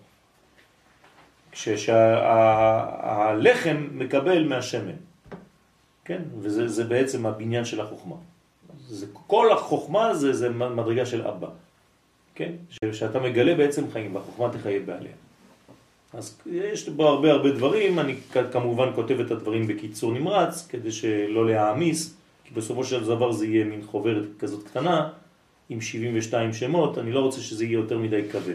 כשהלחם 1.52 2.56
מקבל 3.92 4.48
מהשמן, 4.48 4.96
כן? 6.04 6.22
וזה 6.40 6.68
זה 6.68 6.84
בעצם 6.84 7.26
הבניין 7.26 7.64
של 7.64 7.80
החוכמה. 7.80 8.16
זה, 8.88 9.06
כל 9.26 9.52
החוכמה 9.52 10.14
זה, 10.14 10.32
זה 10.32 10.48
מדרגה 10.48 11.06
של 11.06 11.26
אבא, 11.26 11.48
כן? 12.34 12.52
שאתה 12.92 13.20
מגלה 13.20 13.54
בעצם 13.54 13.90
חיים, 13.92 14.14
והחוכמה 14.14 14.48
תחייב 14.58 14.86
בעליה. 14.86 15.12
אז 16.14 16.38
יש 16.46 16.88
בו 16.88 17.08
הרבה 17.08 17.32
הרבה 17.32 17.50
דברים, 17.50 17.98
אני 17.98 18.16
כמובן 18.52 18.88
כותב 18.94 19.20
את 19.20 19.30
הדברים 19.30 19.66
בקיצור 19.66 20.12
נמרץ, 20.12 20.66
כדי 20.66 20.92
שלא 20.92 21.46
להעמיס, 21.46 22.14
כי 22.44 22.54
בסופו 22.54 22.84
של 22.84 23.04
דבר 23.04 23.32
זה 23.32 23.46
יהיה 23.46 23.64
מין 23.64 23.82
חוברת 23.86 24.24
כזאת 24.38 24.62
קטנה, 24.62 25.08
עם 25.68 25.80
72 25.80 26.52
שמות, 26.52 26.98
אני 26.98 27.12
לא 27.12 27.20
רוצה 27.20 27.40
שזה 27.40 27.64
יהיה 27.64 27.74
יותר 27.74 27.98
מדי 27.98 28.22
כבד. 28.32 28.54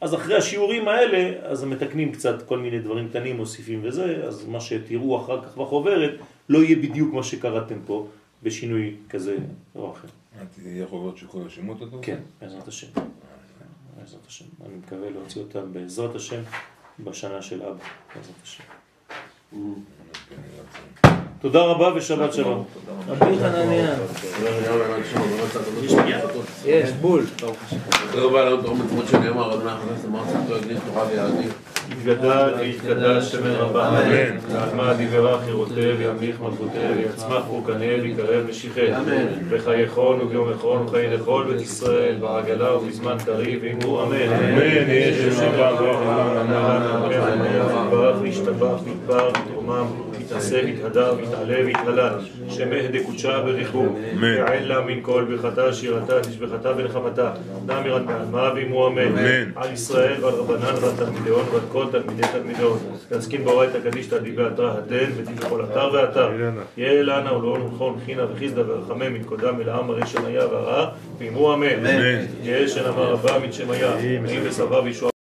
אז 0.00 0.14
אחרי 0.14 0.36
השיעורים 0.36 0.88
האלה, 0.88 1.48
אז 1.48 1.64
מתקנים 1.64 2.12
קצת 2.12 2.48
כל 2.48 2.58
מיני 2.58 2.78
דברים 2.78 3.08
קטנים, 3.08 3.36
מוסיפים 3.36 3.80
וזה, 3.82 4.24
אז 4.26 4.46
מה 4.46 4.60
שתראו 4.60 5.24
אחר 5.24 5.42
כך 5.42 5.56
בחוברת, 5.56 6.10
לא 6.48 6.58
יהיה 6.58 6.76
בדיוק 6.76 7.14
מה 7.14 7.22
שקראתם 7.22 7.78
פה, 7.86 8.08
בשינוי 8.42 8.94
כזה 9.08 9.36
או 9.74 9.92
אחר. 9.92 10.08
תהיה 10.62 10.86
חוברת 10.86 11.16
של 11.16 11.26
כל 11.26 11.38
השמות 11.46 11.82
אתה 11.82 11.96
כן, 12.02 12.18
בעזרת 12.40 12.68
השם. 12.68 12.86
בעזרת 13.96 14.26
השם. 14.28 14.44
אני 14.66 14.74
מקווה 14.74 15.10
להוציא 15.10 15.40
אותם 15.42 15.72
בעזרת 15.72 16.14
השם 16.14 16.42
בשנה 16.98 17.42
של 17.42 17.62
אבא, 17.62 17.84
בעזרת 18.14 18.42
השם. 18.42 18.64
תודה 21.40 21.62
רבה 21.62 21.90
ושבת 21.96 22.32
שלום. 22.32 22.64
רבי 23.08 23.38
חנניה. 23.38 23.94
יש 26.64 26.90
בול. 27.00 27.24
תודה 28.12 28.24
רבה 28.24 28.42
על 28.42 28.48
עוד 28.48 28.60
מצוות 28.60 29.08
שנאמר, 29.08 29.54
אדוני 29.54 29.70
הכנסת 29.70 30.04
אמר 30.08 30.20
סרטו 30.26 30.56
יגדיל 30.56 30.78
תורה 30.86 31.06
ויעדיף. 31.06 31.54
יתגדל 31.90 32.54
ויתקדש 32.58 33.32
שמן 33.32 33.50
רבה, 33.50 33.88
אמן. 33.88 34.38
ועלמא 34.48 34.92
דיברה 34.92 35.40
חירותה 35.44 35.74
וימליך 35.98 36.40
מלכותה 36.40 36.78
ויצמח 36.96 37.42
פורקנה 37.48 38.02
ויקרב 38.02 38.44
ושיחד. 38.48 38.80
וחייכון 39.48 40.20
וביום 40.20 40.52
אחרון 40.52 40.86
וחיי 40.86 41.10
לכל 41.10 41.44
בית 41.50 41.60
ישראל 41.60 42.14
בעגלה 42.20 42.76
ובזמן 42.76 43.16
קריב 43.24 43.60
ואמרו 43.62 44.02
אמן. 44.02 44.32
אמן. 44.32 44.60
יהיה 44.88 45.32
שם 45.34 45.50
רב 45.56 45.80
ואמר 45.80 46.40
אמן. 46.40 46.54
אמן. 46.54 47.64
יתברך 47.86 48.16
וישתבח 48.22 48.78
ויתבר 48.84 49.28
יתרומם, 49.28 49.86
יתעשה, 50.20 50.60
יתהדר, 50.60 51.14
יתעלה 51.34 51.66
ויתהלל, 51.66 52.18
שמח 52.48 52.84
דקודשה 52.92 53.40
בריחו, 53.40 53.86
יעלה 54.22 54.80
מן 54.80 55.02
כל 55.02 55.24
ברכתה, 55.28 55.72
שירתה, 55.72 56.20
תשבחתה 56.20 56.72
ונחמתה, 56.76 57.32
נאמירת 57.66 58.06
בעלמה 58.06 58.52
ואימו 58.54 58.88
אמן, 58.88 59.18
על 59.56 59.72
ישראל 59.72 60.24
ועל 60.24 60.34
רבנן 60.34 60.74
ועל 60.82 60.92
תלמידיון 60.96 61.44
ועל 61.52 61.60
כל 61.72 61.84
תלמידי 61.90 62.22
תלמידון, 62.32 62.78
להסכין 63.10 63.44
באורייתא 63.44 63.78
קדישתא 63.80 64.18
דיבי 64.18 64.42
אתרא 64.46 64.72
הדן 64.76 65.10
ודין 65.16 65.36
בכל 65.36 65.64
אתר 65.64 65.90
ואתר, 65.92 66.30
יהיה 66.76 67.02
לנה 67.02 67.32
ולאון 67.36 67.62
ולכון 67.62 67.96
חינה 68.06 68.22
וחיסדא 68.32 68.62
ורחמם 68.66 69.14
מתקודם 69.14 69.60
אל 69.60 69.68
העם 69.68 69.90
הרי 69.90 70.06
שמיה 70.06 70.46
והרעה, 70.46 70.86
ואימו 71.18 71.54
אמן, 71.54 71.86
יהיה 72.42 72.68
שנאמר 72.68 73.12
רבה 73.12 73.38
מת 73.38 73.52
שמיה, 73.52 73.90
ויהי 74.22 74.40
בסבא 74.40 74.76
וישוע 74.76 75.10